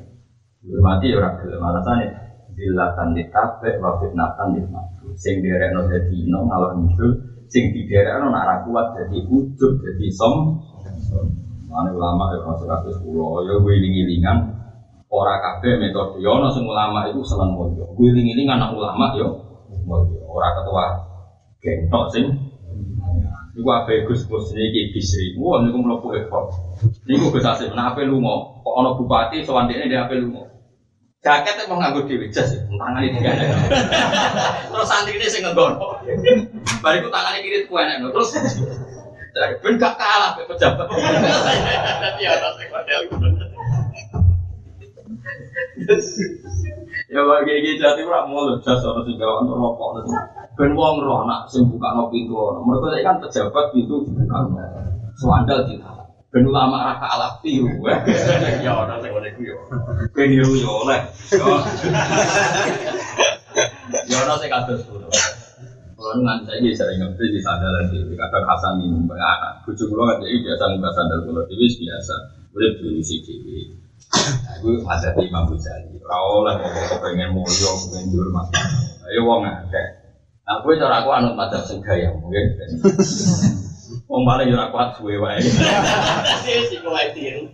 Hormati 0.62 1.10
ya 1.10 1.18
rakyat. 1.18 1.58
Alasannya 1.58 2.06
dilatan 2.52 3.16
ditape 3.16 3.80
wa 3.80 3.96
fitnatan 3.98 4.48
ditmakru. 4.52 5.16
Sing 5.16 5.40
daerah 5.40 5.72
no 5.72 5.88
jadi 5.88 6.12
ino 6.12 6.44
ngalor 6.44 6.76
ngidul. 6.76 7.12
Sing 7.48 7.72
daerah 7.72 8.20
nak 8.28 8.68
kuat 8.68 8.92
jadi 8.92 9.24
ujub 9.24 9.72
jadi 9.80 10.06
som. 10.12 10.60
Mana 11.68 11.92
ulama 11.92 12.32
ya 12.32 12.44
masuk 12.44 12.68
kasus 12.68 12.96
pulau. 13.04 13.44
Ya 13.44 13.56
wiling-wilingan. 13.60 14.56
Ora 15.08 15.40
kabeh 15.40 15.80
metode. 15.80 16.20
Ya 16.20 16.28
ono 16.32 16.52
sing 16.52 16.64
ulama 16.68 17.08
itu 17.08 17.20
seneng 17.24 17.56
mulya. 17.56 17.84
Wiling-wilingan 17.96 18.60
anak 18.60 18.76
ulama 18.76 19.16
yo. 19.16 19.28
Mulya. 19.88 20.20
Ora 20.28 20.48
ketua 20.60 20.84
gentok 21.64 22.04
sing 22.12 22.24
Iku 23.58 23.74
apa 23.74 23.90
Gus 24.06 24.22
Gus 24.30 24.54
niki 24.54 24.94
bisri. 24.94 25.34
Wah 25.34 25.58
niku 25.66 25.82
mlebu 25.82 26.14
ekor. 26.14 26.46
Niku 27.10 27.34
Gus 27.34 27.42
Asim, 27.42 27.74
nah 27.74 27.90
ape 27.90 28.06
lunga? 28.06 28.62
Kok 28.62 28.74
ana 28.78 28.94
bupati 28.94 29.42
sowan 29.42 29.66
dekne 29.66 29.90
dia 29.90 30.06
ape 30.06 30.14
lunga? 30.14 30.46
Jaket 31.18 31.66
mau 31.66 31.82
nganggo 31.82 32.06
dhewe 32.06 32.30
jas, 32.30 32.54
tangane 32.70 33.10
tiga 33.10 33.34
Terus 34.70 34.86
santri 34.86 35.18
ini 35.18 35.26
sing 35.26 35.42
nggono. 35.42 35.98
Bariku 36.78 37.10
tangane 37.10 37.42
kiri 37.42 37.66
ku 37.66 37.74
enek 37.74 38.06
terus 38.14 38.38
dari 39.34 39.58
ben 39.58 39.82
gak 39.82 39.98
kalah 39.98 40.38
be 40.38 40.46
pejabat. 40.46 40.86
Dadi 40.86 42.22
ana 42.22 42.48
sing 42.54 42.70
model 42.70 43.02
Ya 47.10 47.20
bagi 47.26 47.52
iki 47.66 47.82
jati 47.82 48.06
ora 48.06 48.22
mulu 48.22 48.62
jas 48.62 48.78
ana 48.78 49.02
sing 49.02 49.18
gawe 49.18 49.42
rokok 49.42 49.90
terus. 49.98 50.14
Ben 50.54 50.70
wong 50.78 51.02
roh 51.02 51.26
nak 51.26 51.50
sing 51.50 51.66
buka 51.66 51.98
no 51.98 52.06
pintu 52.14 52.38
ono. 52.38 52.62
Mereka 52.62 53.02
kan 53.02 53.18
pejabat 53.18 53.74
pintu 53.74 54.06
dibuka. 54.06 54.38
Suandal 55.18 55.66
kita. 55.66 56.07
Ben 56.28 56.44
ulama 56.44 56.92
ra 56.92 56.94
kalah 57.00 57.40
tiru. 57.40 57.72
Ya 58.60 58.76
ora 58.76 59.00
sing 59.00 59.10
ngene 59.16 59.32
ku 59.32 59.40
yo. 59.48 59.56
Ben 60.12 60.28
niru 60.28 60.60
yo 60.60 60.84
oleh. 60.84 61.00
Ya 64.04 64.16
ora 64.20 64.34
sing 64.36 64.52
kados 64.52 64.84
kulo. 64.84 65.08
Kulo 65.96 66.10
ngan 66.20 66.44
saiki 66.44 66.76
sering 66.76 67.00
ngerti 67.00 67.32
di 67.32 67.40
sandalan 67.40 67.88
dhewe. 67.88 68.12
Kadang 68.12 68.44
Hasan 68.44 68.84
ini 68.84 69.08
anak. 69.08 69.64
Bojo 69.64 69.88
kulo 69.88 70.04
kan 70.04 70.20
jadi 70.20 70.36
biasa 70.44 70.64
mbak 70.76 70.92
sandal 70.92 71.20
kulo 71.24 71.40
dhewe 71.48 71.64
biasa. 71.64 72.14
Urip 72.52 72.72
dhewe 72.76 73.00
si 73.00 73.24
dhewe. 73.24 73.80
Aku 74.52 74.84
ada 74.84 75.08
di 75.16 75.32
Imam 75.32 75.48
Ghazali. 75.48 75.96
Ora 76.04 76.16
oleh 76.28 76.54
kok 76.60 77.00
pengen 77.08 77.32
mulya, 77.32 77.72
pengen 77.88 78.12
dihormat. 78.12 78.52
Ayo 79.08 79.24
wong 79.24 79.48
akeh. 79.48 79.86
Nah, 80.48 80.64
gue 80.64 80.80
cara 80.80 81.04
aku 81.04 81.12
anut 81.12 81.36
macam 81.36 81.60
sing 81.60 81.84
gaya 81.84 82.08
mungkin. 82.08 82.56
Wong 84.08 84.24
yo 84.24 84.56
ora 84.56 84.72
kuat 84.72 84.96
suwe 84.96 85.20
wae. 85.20 85.36
Sing 86.40 86.64
sing 86.64 86.80
wae 86.80 87.12
tiru. 87.12 87.44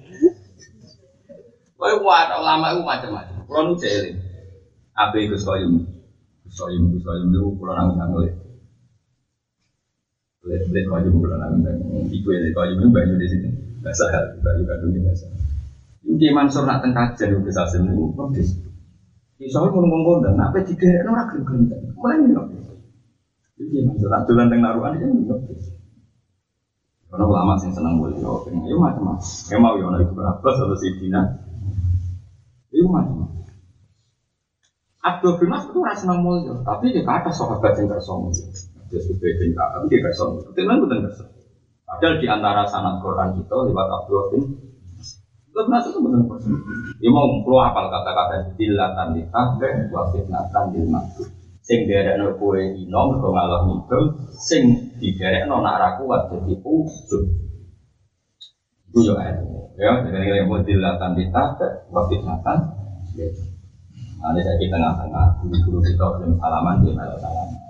Kowe 1.74 1.92
kuat 1.98 2.30
ulama 2.30 2.70
iku 2.70 2.86
macam-macam. 2.86 3.42
Kulo 3.42 3.60
nu 3.66 3.72
jeli. 3.74 4.14
Ape 4.94 5.26
Gus 5.26 5.42
Koyum. 5.42 5.82
Gus 6.46 6.54
Koyum 6.54 6.94
Gus 6.94 7.02
Koyum 7.02 7.34
niku 7.34 7.58
kulo 7.58 7.74
nang 7.74 7.98
nang 7.98 8.14
le. 8.14 8.30
Le 10.46 10.56
le 10.70 10.80
Koyum 10.86 11.18
kulo 11.18 11.34
nang 11.42 11.58
nang. 11.58 11.78
Iku 12.14 12.30
le 12.30 12.54
Koyum 12.54 12.78
niku 12.78 12.90
banyu 12.94 13.18
di 13.18 13.26
situ. 13.26 13.50
Bahasa 13.82 14.06
hal, 14.14 14.38
banyu 14.38 14.62
kandung 14.62 14.94
bahasa. 15.02 15.26
Iki 16.06 16.30
Mansur 16.30 16.70
nak 16.70 16.86
teng 16.86 16.94
kajen 16.94 17.42
Gus 17.42 17.58
Asim 17.58 17.82
niku 17.90 18.14
protes. 18.14 18.54
Iso 19.42 19.58
ngomong 19.58 19.90
ngomong 19.90 20.38
nak 20.38 20.54
pe 20.54 20.62
digerekno 20.62 21.18
ora 21.18 21.26
gelem-gelem. 21.26 21.98
Mulai 21.98 22.16
ngono. 22.22 22.42
Jadi 23.58 23.82
maksud 23.90 24.10
aturan 24.14 24.46
teng 24.46 24.62
naruhan 24.62 24.94
juga. 25.02 25.34
Karena 27.14 27.30
ulama 27.30 27.54
sing 27.62 27.70
seneng 27.70 28.02
boleh 28.02 28.18
yo, 28.18 28.42
pengen 28.42 28.66
yo 28.66 28.74
macam 28.82 29.14
macam. 29.14 29.22
Kayak 29.22 29.62
mau 29.62 29.78
yo 29.78 29.86
itu 30.02 30.18
berapa 30.18 30.42
atau 30.42 30.74
si 30.74 30.98
Dina. 30.98 31.22
Yo 32.74 32.90
macam 32.90 33.22
macam. 33.22 33.46
Abdul 34.98 35.38
bin 35.38 35.46
Mas'ud 35.54 35.70
itu 35.70 35.78
rasa 35.86 36.10
mulya, 36.10 36.58
tapi 36.66 36.90
dia 36.90 37.06
kata 37.06 37.30
sahabat 37.30 37.78
yang 37.78 37.86
mulya. 37.94 38.44
Dia 38.90 38.98
sudah 38.98 39.30
tinggal, 39.38 39.68
tapi 39.78 39.86
dia 39.94 40.10
mulya. 40.10 40.42
Kemudian 40.42 40.82
bukan 40.82 40.98
kersa. 41.06 41.24
Padahal 41.86 42.14
di 42.18 42.26
antara 42.26 42.66
sanad 42.66 42.98
Quran 42.98 43.38
kita 43.38 43.54
lewat 43.62 43.86
Abdul 43.94 44.22
bin 44.34 44.42
Abdul 45.54 45.70
Mas'ud 45.70 45.94
itu 45.94 46.00
benar. 46.02 46.18
Dia 46.98 47.10
mau 47.14 47.30
keluar 47.46 47.70
apal 47.70 47.94
kata-kata 47.94 48.58
dilatan 48.58 49.22
ditahbe, 49.22 49.70
wa 49.94 50.02
fitnatan 50.10 50.64
dil 50.74 50.90
maksud 50.90 51.30
sing 51.64 51.88
derekno 51.88 52.36
kowe 52.36 52.60
ino 52.60 53.00
mergo 53.08 53.32
ngalah 53.32 53.64
ngidul 53.64 54.04
sing 54.36 54.92
diderekno 55.00 55.64
nak 55.64 55.80
ra 55.80 55.88
kuat 55.96 56.28
dadi 56.28 56.54
ujub 56.60 57.24
itu 58.92 58.98
yo 59.00 59.14
ya 59.80 59.92
jadi 60.04 60.44
yang 60.44 60.48
model 60.52 60.78
latan 60.84 61.16
ditata 61.16 61.88
waktu 61.88 62.20
natan 62.20 62.58
ada 64.24 64.40
saya 64.40 64.56
di 64.56 64.72
tengah-tengah 64.72 65.36
guru-guru 65.40 65.84
kita 65.84 66.04
belum 66.16 66.32
salaman 66.40 66.80
di 66.80 66.92
malah 66.96 67.18
salaman 67.20 67.60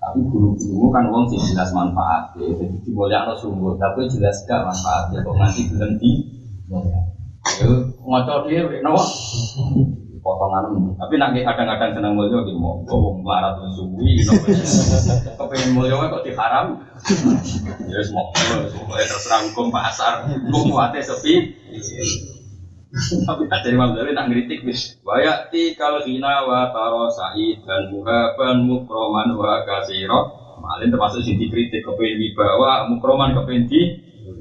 tapi 0.00 0.18
guru-guru 0.26 0.90
kan 0.90 1.12
wong 1.12 1.28
sih 1.28 1.36
jelas 1.52 1.76
manfaat 1.76 2.32
ya. 2.40 2.48
Jadi 2.56 2.72
diboleh 2.88 3.20
sungguh 3.36 3.76
tapi 3.76 4.08
jelas 4.08 4.42
gak 4.48 4.64
manfaatnya 4.64 5.20
kok 5.20 5.36
nanti 5.36 5.62
belum 5.68 5.92
di 6.00 6.10
Ayo 7.40 7.88
ngocok 8.04 8.52
dia, 8.52 8.62
nawa 8.84 9.00
potongan 10.20 10.94
tapi 11.00 11.14
nanti 11.16 11.40
kadang-kadang 11.40 11.96
senang 11.96 12.12
mulia 12.12 12.44
gitu 12.44 12.60
mau 12.60 12.80
ngomong 12.84 13.24
melarat 13.24 13.56
suwi 13.72 14.20
kepengen 15.40 15.70
mulia 15.72 15.96
kok 15.96 16.24
diharam. 16.24 16.66
Ya 17.88 18.00
semua 18.04 18.28
semua 18.68 18.96
terserah 19.00 19.40
hukum 19.48 19.72
pasar. 19.72 20.28
Hukum 20.28 20.76
wate 20.76 21.00
sepi. 21.00 21.56
Tapi 23.00 23.42
ada 23.46 23.68
Imam 23.70 23.94
Ghazali 23.94 24.18
tak 24.18 24.26
ngeritik 24.28 24.66
bis 24.66 24.98
wayati 25.06 25.78
kal 25.78 26.02
hina 26.02 26.42
wa 26.42 26.74
taro 26.74 27.06
sa'id 27.06 27.62
dan 27.62 27.94
muhaban 27.94 28.66
mukroman 28.66 29.30
wa 29.38 29.62
kasiro. 29.64 30.36
Malin 30.60 30.92
termasuk 30.92 31.24
sing 31.24 31.40
dikritik 31.40 31.80
kepengen 31.80 32.20
dibawa 32.20 32.84
mukroman 32.90 33.32
kepengen 33.32 33.64
di 33.70 33.80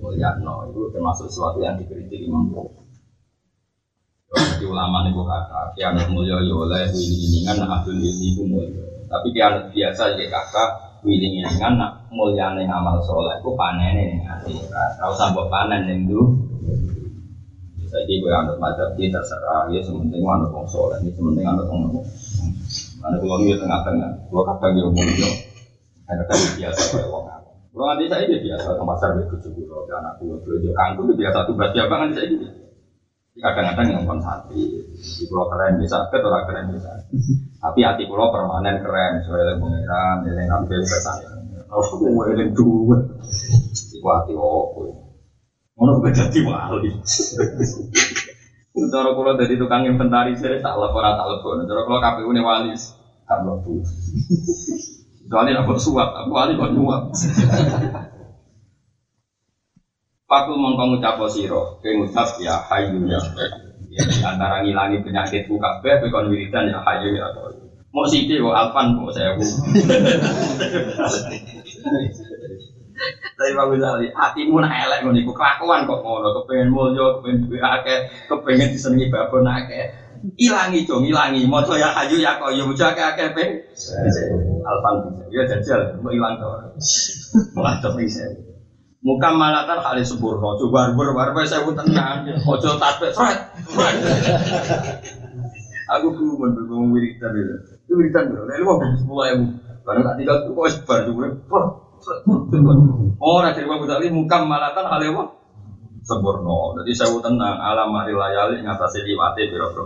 mulyano 0.03 0.67
itu 0.67 0.91
termasuk 0.91 1.31
sesuatu 1.31 1.63
yang 1.63 1.79
dikritik 1.79 2.19
Imam 2.25 2.51
Ghazali 2.51 2.88
jadi 4.29 4.65
ulama 4.69 5.09
nih 5.09 5.13
kata, 5.17 5.73
kiamat 5.73 6.05
mulia 6.13 6.37
ya 6.37 6.53
oleh 6.53 6.85
wiling-wilingan 6.93 7.65
nak 7.65 7.81
abdul 7.81 7.97
ku 8.37 8.43
mulia. 8.45 8.85
Tapi 9.09 9.27
kiamat 9.33 9.73
biasa 9.73 10.13
ya 10.13 10.25
kakak 10.29 10.69
wiling-wilingan 11.01 11.81
nak 11.81 12.05
mulia 12.13 12.53
nih 12.53 12.69
amal 12.69 13.01
soleh 13.01 13.41
ku 13.41 13.57
panen 13.57 13.97
nih 13.97 14.21
akhirat. 14.21 15.01
Kau 15.01 15.17
sambut 15.17 15.49
panen 15.49 15.89
nih 15.89 16.05
dulu. 16.05 16.45
Saya 17.89 18.05
ini 18.05 18.21
gue 18.21 18.29
anut 18.29 18.61
madzhab 18.61 18.93
dia 18.93 19.09
terserah, 19.09 19.65
ya 19.73 19.81
sementing 19.81 20.21
anut 20.21 20.53
wong 20.53 20.69
soleh, 20.69 21.01
ya 21.01 21.09
sementing 21.09 21.41
anut 21.41 21.65
nopo. 21.65 22.05
Karena 23.01 23.17
kalau 23.17 23.41
ini 23.41 23.57
tengah-tengah, 23.57 24.29
kadang 24.29 24.71
dia 24.77 24.83
ngomong 24.85 25.09
yo, 25.17 25.29
ada 26.05 26.21
kan 26.29 26.37
biasa 26.37 26.81
kayak 26.93 27.09
wong 27.09 27.25
apa. 27.25 27.49
Kalau 27.49 27.85
nanti 27.89 28.05
saya 28.05 28.29
biasa 28.29 28.77
ke 28.77 28.83
pasar 28.85 29.09
begitu 29.17 29.35
cukup, 29.41 29.89
kalau 29.89 30.05
anak 30.05 30.13
gue 30.21 30.37
belajar 30.37 30.73
kangkung 30.77 31.17
biasa 31.17 31.37
tugas 31.49 31.69
siapa 31.73 31.93
kan 31.97 32.13
saya 32.13 32.29
gitu. 32.29 32.68
Kadang-kadang 33.39 33.87
yang 33.87 34.03
kon 34.03 34.19
santri, 34.19 34.67
di 34.99 35.23
pulau 35.31 35.47
keren 35.47 35.79
bisa, 35.79 36.11
ke 36.11 36.19
orang 36.19 36.43
keren 36.43 36.65
bisa. 36.75 36.91
Tapi 37.63 37.79
hati 37.87 38.03
pulau 38.03 38.27
permanen 38.35 38.83
keren, 38.83 39.23
soalnya 39.23 39.55
pengiran, 39.55 40.27
yang 40.27 40.47
ngambil 40.47 40.83
kesan. 40.83 41.23
Aku 41.71 42.03
mau 42.11 42.27
eling 42.27 42.51
dua, 42.51 42.99
iku 43.95 44.07
hati 44.11 44.35
opo. 44.35 45.09
Ngono 45.79 46.03
kok 46.03 46.11
dadi 46.11 46.39
wali. 46.43 46.91
Cara 48.89 49.09
kula 49.15 49.39
dadi 49.39 49.55
tukang 49.55 49.87
inventaris 49.87 50.43
saya 50.43 50.59
tak 50.59 50.75
lapor 50.75 51.03
tak 51.03 51.23
lapor. 51.23 51.63
Cara 51.63 51.81
kula 51.87 52.03
KPU 52.03 52.35
ne 52.35 52.41
wali 52.43 52.75
tak 53.23 53.39
mlebu. 53.39 53.79
Soalnya 55.29 55.63
aku 55.63 55.79
suap, 55.79 56.11
aku 56.11 56.31
wali 56.35 56.59
kok 56.59 56.75
nyuap. 56.75 57.15
Paku 60.29 60.53
mongko 60.53 60.83
ngucap 60.93 61.17
sira, 61.25 61.57
kowe 61.81 61.89
ngucap 61.89 62.37
ya 62.37 62.53
hayu 62.69 63.01
ya. 63.09 63.17
Ya 63.89 64.05
di 64.05 64.21
antara 64.21 64.61
ngilangi 64.61 65.01
penyakitku 65.01 65.57
kabeh 65.57 66.05
kon 66.13 66.29
wiridan 66.29 66.69
ya 66.69 66.77
hayu 66.85 67.17
ya. 67.17 67.25
Mau 67.89 68.05
sithik 68.05 68.37
kok 68.37 68.53
alfan 68.53 68.93
kok 68.93 69.09
saya 69.09 69.33
Tapi 73.39 73.55
Pak 73.55 73.65
Ghazali, 73.71 74.11
hatimu 74.11 74.59
nak 74.59 74.75
elek 74.75 74.99
ngono 75.07 75.17
iku 75.17 75.31
kelakuan 75.31 75.87
kok 75.87 76.03
ngono, 76.03 76.35
kepengen 76.35 76.69
mulya, 76.69 77.15
kepengen 77.17 77.47
duwe 77.47 77.59
akeh, 77.63 77.97
kepengen 78.27 78.69
disenengi 78.69 79.07
babon 79.07 79.47
akeh. 79.47 79.87
Ilangi 80.35 80.83
dong, 80.83 81.07
ilangi. 81.07 81.47
Maca 81.47 81.79
ya 81.79 81.95
hayu 81.95 82.19
ya 82.19 82.35
koyo 82.35 82.67
maca 82.67 82.91
akeh-akeh 82.91 83.27
pe. 83.31 83.43
Alfan 84.67 84.93
bisa. 85.07 85.23
Ya 85.31 85.41
jajal, 85.47 85.95
mau 86.03 86.11
ilang 86.11 86.35
to. 86.37 86.47
Malah 87.55 87.79
to 87.79 87.89
bisa. 87.95 88.27
Muka 88.99 89.31
malatan 89.31 89.79
kali 89.79 90.03
sempurna, 90.03 90.59
coba 90.59 90.91
barber 90.91 91.15
barber 91.15 91.47
saya 91.47 91.63
pun 91.63 91.71
tenang, 91.71 92.27
ojo 92.43 92.75
tasbih, 92.75 93.15
seret, 93.15 93.39
Aku 95.95 96.11
tuh 96.19 96.35
mau 96.35 96.51
bergumul 96.51 96.99
wiridan 96.99 97.31
itu, 97.31 97.79
itu 97.79 97.93
wiridan 97.95 98.27
bro, 98.27 98.43
lalu 98.43 98.63
mau 98.67 98.75
sepuluh 98.99 99.23
ribu, 99.31 99.45
karena 99.87 100.03
tak 100.03 100.15
tinggal 100.19 100.35
tuh 100.43 100.51
kok 100.51 100.67
sebar 100.75 100.99
juga, 101.07 101.31
Oh, 103.19 103.43
dari 103.43 103.59
Imam 103.67 103.83
Ghazali 103.83 104.07
mukam 104.07 104.47
malatan 104.47 104.87
hal 104.87 105.03
apa? 105.03 105.23
Sempurna. 105.99 106.79
Jadi 106.79 106.91
saya 106.95 107.11
tenang. 107.19 107.59
Alam 107.59 107.91
hari 107.91 108.15
layali 108.15 108.63
ngatasi 108.63 109.03
liwate 109.03 109.51
biro-biro. 109.51 109.83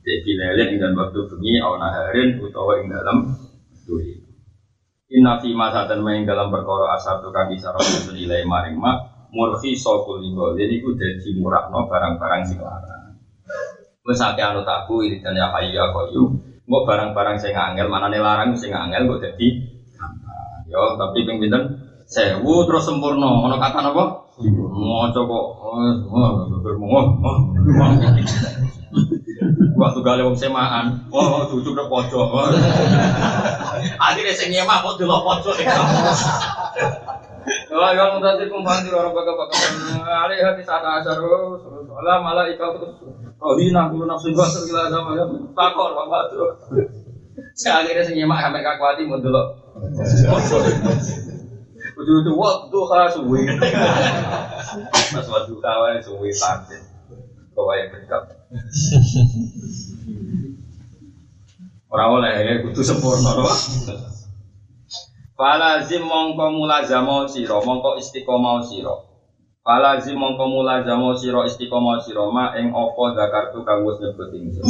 Jadi 0.00 0.30
lele 0.32 0.64
dengan 0.72 0.96
waktu 0.96 1.20
bengi 1.28 1.60
awan 1.60 1.84
harin 1.92 2.40
utawa 2.40 2.80
ing 2.80 2.88
dalam 2.88 3.36
tuli. 3.84 4.19
Inna 5.10 5.42
fi 5.42 5.50
masa 5.50 5.90
dan 5.90 6.06
main 6.06 6.22
dalam 6.22 6.54
perkara 6.54 6.94
asar 6.94 7.18
tukang 7.18 7.50
isyarat 7.50 7.82
senilai 7.82 8.46
maring 8.46 8.78
mak 8.78 9.26
murfi 9.34 9.74
sokul 9.74 10.22
linggo. 10.22 10.54
Jadi 10.54 10.78
ku 10.78 10.94
jadi 10.94 11.34
murahno 11.34 11.90
barang-barang 11.90 12.42
sing 12.46 12.62
larang. 12.62 13.18
Wes 14.06 14.22
akeh 14.22 14.46
anut 14.46 14.62
aku 14.62 15.02
iridan 15.02 15.34
ya 15.34 15.50
hayu 15.50 15.74
ya 15.74 15.90
koyu. 15.90 16.30
Mau 16.70 16.86
barang-barang 16.86 17.42
sing 17.42 17.50
angel, 17.50 17.90
mana 17.90 18.06
nih 18.06 18.22
larang 18.22 18.54
sing 18.54 18.70
angel 18.70 19.10
kok 19.10 19.26
jadi 19.26 19.48
Ya, 20.70 20.78
tapi 20.94 21.26
ping 21.26 21.42
pinten? 21.42 21.82
Sewu 22.06 22.62
terus 22.62 22.86
sempurna. 22.86 23.26
Ono 23.26 23.58
kata 23.58 23.82
napa? 23.82 24.30
Maca 24.38 25.20
kok 25.26 25.46
Waktu 29.80 30.00
gale 30.04 30.22
wong 30.28 30.36
semaan, 30.36 31.08
oh 31.08 31.48
cucuk 31.48 31.72
nang 31.72 31.88
pojok. 31.88 32.28
Akhirnya 34.04 34.36
sing 34.36 34.52
nyemak 34.52 34.84
kok 34.84 35.00
delok 35.00 35.24
pojok. 35.24 35.56
Wah, 37.72 37.96
yang 37.96 38.20
tadi 38.20 38.44
kumpang 38.52 38.84
di 38.84 38.92
orang 38.92 39.16
baga 39.16 39.32
baga 39.32 39.56
alih 40.28 40.36
hati 40.44 40.60
saat 40.60 40.84
asar 40.84 41.16
Allah 41.16 42.16
malah 42.20 42.44
ikau 42.52 42.76
terus 42.76 42.92
oh 43.40 43.56
hina 43.56 43.88
kulo 43.88 44.04
nafsu 44.04 44.36
gua 44.36 44.44
tergila 44.44 44.92
sama 44.92 45.16
ya 45.16 45.24
takor 45.56 45.96
bapak 45.96 46.28
tuh. 46.28 46.52
Akhirnya 47.64 48.04
sing 48.04 48.20
nyemak 48.20 48.44
sampai 48.44 48.60
kakuati 48.60 49.08
mau 49.08 49.16
delok 49.16 49.48
Ujung-ujung 52.00 52.36
waktu 52.36 52.78
khas 52.88 53.12
suwi. 53.16 53.42
Mas 55.12 55.26
waktu 55.28 55.54
kawan 55.60 56.00
suwi 56.00 56.30
pantin. 56.32 56.89
Kau 57.60 57.76
yang 57.76 57.92
dekat. 57.92 58.22
Orang 61.92 62.08
oleh 62.16 62.32
ya 62.40 62.54
kudu 62.64 62.80
sempurna 62.80 63.36
loh. 63.36 63.52
Falazim 65.36 66.08
mongko 66.08 66.56
mulazamo 66.56 67.28
siro, 67.28 67.60
mongko 67.60 68.00
istiqomah 68.00 68.64
siro. 68.64 69.12
Falazim 69.60 70.16
mongko 70.16 70.48
mulazamo 70.48 71.12
siro 71.20 71.44
istiqomah 71.44 72.00
siro 72.00 72.32
ma 72.32 72.56
ing 72.56 72.72
opo 72.72 73.12
zakartu 73.12 73.60
kang 73.60 73.84
wis 73.84 74.00
nyebut 74.00 74.32
ingsun. 74.32 74.64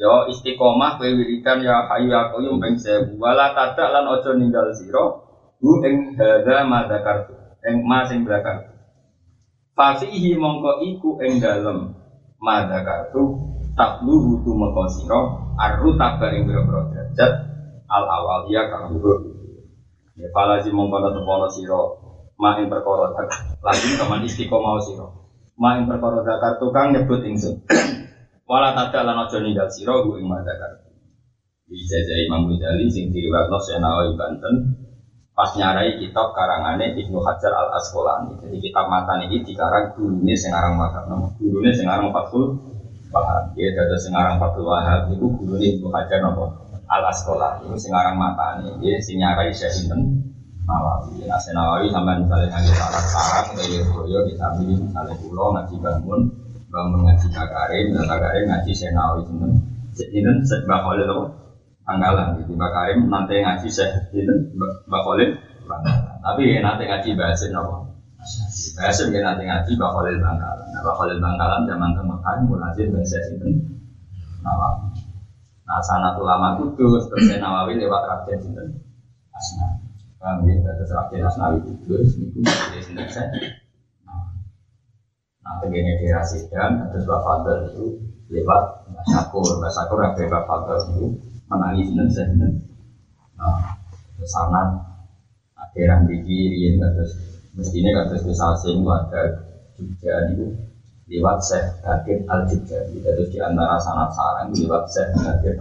Yo 0.00 0.24
istiqomah 0.32 0.96
kowe 0.96 1.12
wiridan 1.12 1.60
ya 1.60 1.92
hayu 1.92 2.08
ya 2.08 2.32
qayyum 2.32 2.56
ping 2.56 2.80
1000. 2.80 3.20
Wala 3.20 3.52
tadak 3.52 3.92
lan 3.92 4.08
aja 4.08 4.32
ninggal 4.32 4.72
sira 4.72 5.04
hu 5.60 5.84
ing 5.84 6.16
hadza 6.16 6.64
madzakartu. 6.64 7.36
Ing 7.68 7.84
ma 7.84 8.08
sing 8.08 8.24
zakartu. 8.24 8.72
Fasihi 9.76 10.40
mongko 10.40 10.80
iku 10.88 11.20
ing 11.20 11.36
dalem 11.36 11.99
madzakartu 12.40 13.22
takluhu 13.76 14.40
tu 14.42 14.50
mongko 14.56 14.84
sira 14.88 15.20
arru 15.60 15.94
tabar 16.00 16.32
ing 16.32 16.48
biro 16.48 16.64
derajat 16.66 17.32
al 17.86 18.04
awaliyah 18.08 18.66
kang 18.72 18.84
dhuwur. 18.96 19.18
Ya 20.16 20.28
falazi 20.32 20.72
mongko 20.72 21.12
tepono 21.12 21.46
sira 21.52 21.80
ma 22.40 22.56
ing 22.56 22.72
perkara 22.72 23.12
lagi 23.60 23.88
teman 24.00 24.24
istiqomah 24.24 24.80
sira. 24.80 25.06
Ma 25.60 25.76
ing 25.76 25.84
perkara 25.84 26.24
zakartu 26.24 26.66
kang 26.72 26.96
nyebut 26.96 27.20
ingsun. 27.22 27.60
Wala 28.50 28.74
tada 28.74 29.06
lan 29.06 29.28
aja 29.28 29.38
ninggal 29.38 29.68
sira 29.70 30.02
ku 30.02 30.16
ing 30.16 30.26
madakar. 30.26 30.80
Dijajah 31.70 32.18
Imam 32.26 32.50
Ghazali 32.50 32.90
sing 32.90 33.14
diriwayatno 33.14 33.62
Senawi 33.62 34.18
Banten 34.18 34.54
pas 35.40 35.56
nyarai 35.56 35.96
kitab 35.96 36.36
karangane 36.36 36.92
Ibnu 37.00 37.16
Hajar 37.24 37.48
Al 37.48 37.72
Asqalani. 37.80 38.36
Jadi 38.44 38.60
kitab 38.60 38.92
mata 38.92 39.16
ini 39.24 39.40
dikarang 39.40 39.96
gurune 39.96 40.36
sing 40.36 40.52
aran 40.52 40.76
makam. 40.76 41.32
Gurune 41.40 41.72
sing 41.72 41.88
aran 41.88 42.12
Fathul 42.12 42.60
Wahab. 43.08 43.56
Ya 43.56 43.72
dadi 43.72 43.96
sing 43.96 44.12
aran 44.12 44.36
Fathul 44.36 44.68
Wahab 44.68 45.08
iku 45.08 45.32
gurune 45.40 45.64
Ibnu 45.64 45.88
Hajar 45.96 46.20
napa? 46.20 46.44
Al 46.92 47.08
Asqalani. 47.08 47.72
Iku 47.72 47.76
sing 47.80 47.96
aran 47.96 48.20
mata 48.20 48.60
ini. 48.60 48.84
Ya 48.84 49.00
sing 49.00 49.16
nyarai 49.16 49.48
Syekh 49.48 49.72
Sinten 49.72 50.28
Nawawi. 50.68 51.24
Nah, 51.24 51.40
Senawi 51.40 51.88
sampean 51.88 52.20
misalnya 52.20 52.52
ngaji 52.52 52.72
sarang-sarang 52.76 53.46
kaya 53.56 53.80
boyo 53.96 54.18
bisa 54.28 54.44
misalnya 54.60 55.14
pulau 55.24 55.56
ngaji 55.56 55.74
bangun 55.80 56.20
bangun 56.68 57.00
ngaji 57.08 57.26
kakarim, 57.32 57.86
kakarim 57.96 58.44
ngaji 58.44 58.72
senawi 58.76 59.24
sinten. 59.24 59.52
Sinten 59.96 60.36
sebab 60.44 60.84
oleh 60.84 61.08
apa? 61.08 61.39
Anggalan 61.88 62.36
gitu. 62.40 62.52
Kakarim 62.54 63.08
nanti 63.08 63.40
ngaji 63.40 63.68
seh 63.68 63.88
sinten 64.12 64.52
Mbak 64.88 65.02
Khalil. 65.04 65.30
Tapi 66.20 66.42
nanti 66.60 66.82
ngaji 66.84 67.08
bahasin 67.16 67.56
apa? 67.56 67.88
Bahasin 68.76 69.08
dia 69.08 69.24
nanti 69.24 69.48
ngaji 69.48 69.70
Mbak 69.74 69.90
Khalil 69.96 70.16
Bangkalan. 70.20 70.66
Nah, 70.70 70.80
Mbak 70.84 70.94
Khalil 70.96 71.18
Bangkalan 71.18 71.60
zaman 71.64 71.90
ke 71.96 72.02
Mekah 72.04 72.34
mulazim 72.44 72.86
dan 72.92 73.04
saya 73.08 73.22
sinten 73.24 73.50
Nawawi. 74.44 74.88
Nah, 75.64 75.80
sanat 75.84 76.14
ulama 76.18 76.58
kudus 76.58 77.08
terus 77.08 77.32
Nawawi 77.40 77.80
lewat 77.80 78.02
Raden 78.04 78.38
sinten 78.44 78.66
Asnawi. 79.32 79.84
Paham 80.20 80.44
ya? 80.44 80.72
Terus 80.76 80.90
Raden 80.92 81.20
Asnawi 81.24 81.58
kudus 81.64 82.18
niku 82.20 82.44
dia 82.44 82.80
sinten 82.84 83.08
saya 83.08 83.32
Nah, 85.40 85.66
di 85.66 86.06
Rasidan, 86.12 86.92
terus 86.92 87.08
Mbak 87.08 87.20
Fadl 87.26 87.58
itu 87.72 87.84
lewat 88.30 88.86
Mbak 88.92 89.04
Syakur, 89.08 89.58
Mbak 89.58 89.72
Syakur 89.72 89.98
yang 90.04 90.14
Mbak 90.14 90.44
Fadl 90.46 90.78
itu 90.94 91.04
menangis 91.50 91.90
dan 91.98 92.08
senden. 92.14 92.52
Nah, 93.34 93.74
ke 94.14 94.24
sana, 94.24 94.78
akhiran 95.58 96.06
di 96.06 96.16
kiri, 96.22 96.78
terus 96.78 97.12
mestinya 97.52 98.06
terus 98.06 98.22
bisa 98.22 98.54
asing 98.54 98.86
warga 98.86 99.50
Jogja 99.74 100.30
itu 100.30 100.46
lewat 101.10 101.42
Syekh 101.42 101.66
Bakir 101.82 102.22
Al 102.30 102.46
Jogja, 102.46 102.86
terus 102.86 103.28
di 103.34 103.38
antara 103.42 103.74
sanat 103.82 104.14
sarang 104.14 104.54
lewat 104.54 104.86
Syekh 104.86 105.10
Bakir 105.18 105.58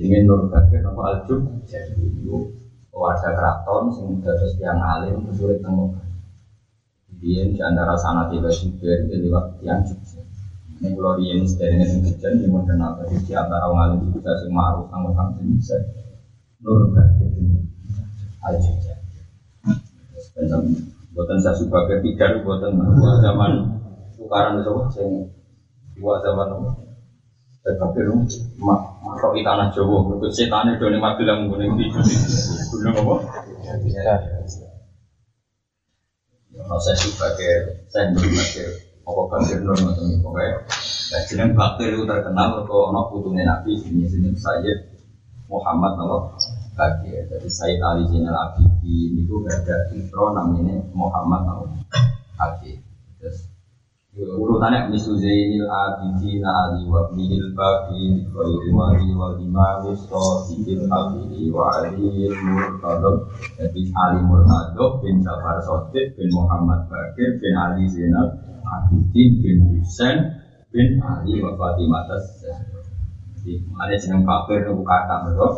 ini 0.00 0.24
Nur 0.24 0.48
Bakir 0.48 0.80
Al 0.86 1.28
Jogja 1.28 1.78
itu 1.92 2.56
warga 2.90 3.32
keraton 3.32 3.82
sing 3.96 4.08
terus 4.20 4.52
yang 4.60 4.76
alim 4.76 5.24
sulit 5.32 5.62
temukan 5.64 6.04
dia 7.20 7.44
di 7.48 7.60
antara 7.60 7.96
juga 8.28 8.50
itu 8.96 9.14
lewat 9.28 9.60
yang 9.60 9.80
juga 9.84 10.20
ini 10.80 10.96
kalau 10.96 11.20
dia 11.20 11.36
ini 11.36 12.46
mau 12.48 12.64
kenal 12.64 12.96
tadi 12.96 13.20
di 13.20 13.32
antara 13.36 13.68
orang 13.68 14.00
alim 14.00 14.16
juga 14.16 14.32
sing 14.40 14.50
maruf 14.50 14.88
sama 14.88 15.12
kamu 15.12 15.60
bisa 15.60 15.76
nur 16.64 16.88
bakir. 16.96 17.28
Aja 18.40 18.72
buatan 21.12 21.38
saya 21.44 21.52
suka 21.52 21.84
ketiga 21.84 22.40
buatan. 22.40 22.80
Zaman 23.20 23.52
tukaran 24.16 24.64
itu 24.64 24.72
sing 24.96 25.08
Dua 26.00 26.16
zaman 26.24 26.48
dan 27.60 27.76
kafir 27.76 28.08
mak 28.56 28.80
makro 29.04 29.36
di 29.36 29.44
tanah 29.44 29.68
Jawa, 29.68 30.08
berikut 30.08 30.32
setan 30.32 30.72
itu 30.72 30.88
nih 30.88 30.96
mati 30.96 31.28
dalam 31.28 31.44
gunung 31.44 31.76
di 31.76 31.92
gunung 32.72 32.94
apa? 33.04 33.14
Saya 36.80 36.96
sebagai 36.96 37.84
saya 37.92 38.16
sebagai 38.16 38.89
apa 39.10 39.22
kafir 39.34 39.58
nur 39.66 39.74
macam 39.74 40.06
itu 40.06 40.22
pokoknya. 40.22 40.54
Nah, 41.10 41.20
jeneng 41.26 41.50
bakir 41.58 41.90
itu 41.90 42.06
terkenal 42.06 42.62
kok 42.62 42.70
ono 42.70 43.10
putunya 43.10 43.42
Nabi 43.42 43.74
sini 43.74 44.06
sini 44.06 44.30
Sayyid 44.30 44.78
Muhammad 45.50 45.98
Allah 45.98 46.22
Bakir. 46.78 47.26
Jadi 47.26 47.48
Sayyid 47.50 47.82
Ali 47.82 48.06
Zainal 48.06 48.38
Abidin 48.38 49.18
itu 49.18 49.34
ada 49.50 49.90
intro 49.90 50.30
namanya 50.30 50.86
Muhammad 50.94 51.42
Allah 51.50 51.82
Bakir. 52.38 52.78
Terus 53.18 53.50
urutannya 54.14 54.86
misu 54.94 55.18
Zainil 55.18 55.66
Abidin 55.66 56.46
Ali 56.46 56.86
wa 56.86 57.10
Bihil 57.10 57.58
Bakir 57.58 58.30
wa 58.30 58.42
Ilmari 58.46 59.10
wa 59.10 59.34
Imam 59.34 59.90
Sohibin 59.98 60.86
Habib 60.86 61.50
wa 61.50 61.74
Ali 61.74 62.30
Murtadab 62.30 63.26
jadi 63.58 63.82
Ali 64.06 64.20
Murtadab 64.22 65.02
bin 65.02 65.26
Jafar 65.26 65.58
Sotik 65.66 66.14
bin 66.14 66.30
Muhammad 66.34 66.86
Bakir 66.86 67.38
bin 67.42 67.54
Ali 67.58 67.90
Zainal 67.90 68.49
Abidin 68.70 69.42
bin 69.42 69.58
Husain 69.82 70.18
bin 70.70 71.02
Ali 71.02 71.42
wa 71.42 71.58
Fatimah 71.58 72.06
tas. 72.06 72.46
Jadi 73.40 73.66
ada 73.74 73.94
jeneng 73.98 74.22
kafir 74.22 74.62
itu 74.62 74.82
kata 74.86 75.14
mereka. 75.26 75.48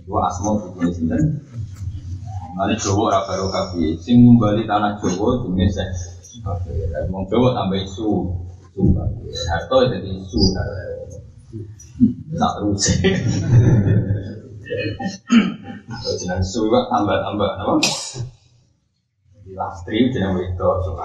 Itu 0.00 0.12
asma 0.16 0.50
bukunya 0.56 0.88
sinten. 0.94 1.22
Ada 2.54 2.74
Jawa 2.78 3.02
ora 3.12 3.20
baru 3.28 3.46
kafir. 3.52 3.98
Sing 4.00 4.24
ngumbali 4.24 4.64
tanah 4.64 4.96
Jawa 4.96 5.44
saya. 5.68 5.92
Kafir. 6.40 6.88
Wong 7.12 7.28
Jawa 7.28 7.48
tambah 7.52 7.78
isu. 7.84 8.10
Harto 9.50 9.76
jadi 9.92 10.08
isu. 10.24 10.40
Tak 12.34 12.52
terus. 12.58 12.84
Jeneng 16.16 16.40
isu 16.40 16.60
tambah-tambah 16.70 17.50
apa? 17.60 17.72
Di 19.44 19.52
lastri 19.52 20.08
jeneng 20.08 20.40
wedok, 20.40 20.80
so 20.80 20.96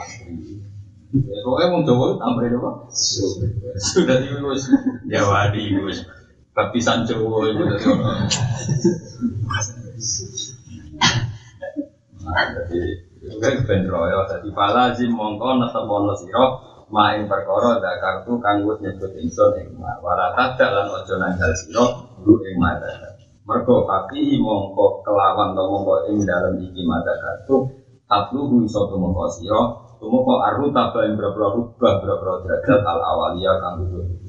Pokoknya 1.09 1.73
mau 1.73 1.81
Jawa 1.81 2.21
tambahin 2.21 2.53
apa? 2.61 2.85
Sudah 3.81 4.21
wis 4.21 4.69
Jawa 5.09 5.49
di 5.49 5.73
wis 5.81 6.05
baptisan 6.53 7.01
Jawa 7.01 7.49
itu 7.49 7.65
jadi 12.29 12.81
itu 13.25 13.35
kan 13.41 13.55
bentroyo. 13.65 14.29
Jadi 14.29 14.53
falazim 14.53 15.09
mongko 15.17 15.57
netemono 15.57 16.13
siro 16.13 16.45
main 16.93 17.25
perkara 17.25 17.81
zakartu 17.81 18.37
kanggo 18.37 18.77
nyebut 18.77 19.09
ingsun 19.17 19.57
ing 19.65 19.81
ma. 19.81 19.97
Wala 20.05 20.29
tadak 20.37 20.69
lan 20.77 20.93
aja 20.93 21.17
nanggal 21.17 21.51
siro 21.57 22.05
guru 22.21 22.45
ing 22.45 22.61
mata. 22.61 23.17
Mergo 23.49 23.81
papi 23.89 24.37
mongko 24.37 25.01
kelawan 25.01 25.57
to 25.57 25.63
mongko 25.65 26.05
ing 26.13 26.21
dalem 26.21 26.61
iki 26.61 26.85
mata 26.85 27.17
kartu 27.17 27.65
tatlu 28.05 28.61
iso 28.61 28.85
tumeka 28.85 29.25
sira 29.33 29.88
Tumoko 29.99 30.39
aru 30.39 30.71
taba 30.71 31.03
yang 31.03 31.19
berapa 31.19 31.59
rubah 31.59 31.93
berapa 31.99 32.27
derajat 32.47 32.81
al 32.87 32.99
awaliyah 33.03 33.55
kang 33.59 33.83
dulu 33.83 34.28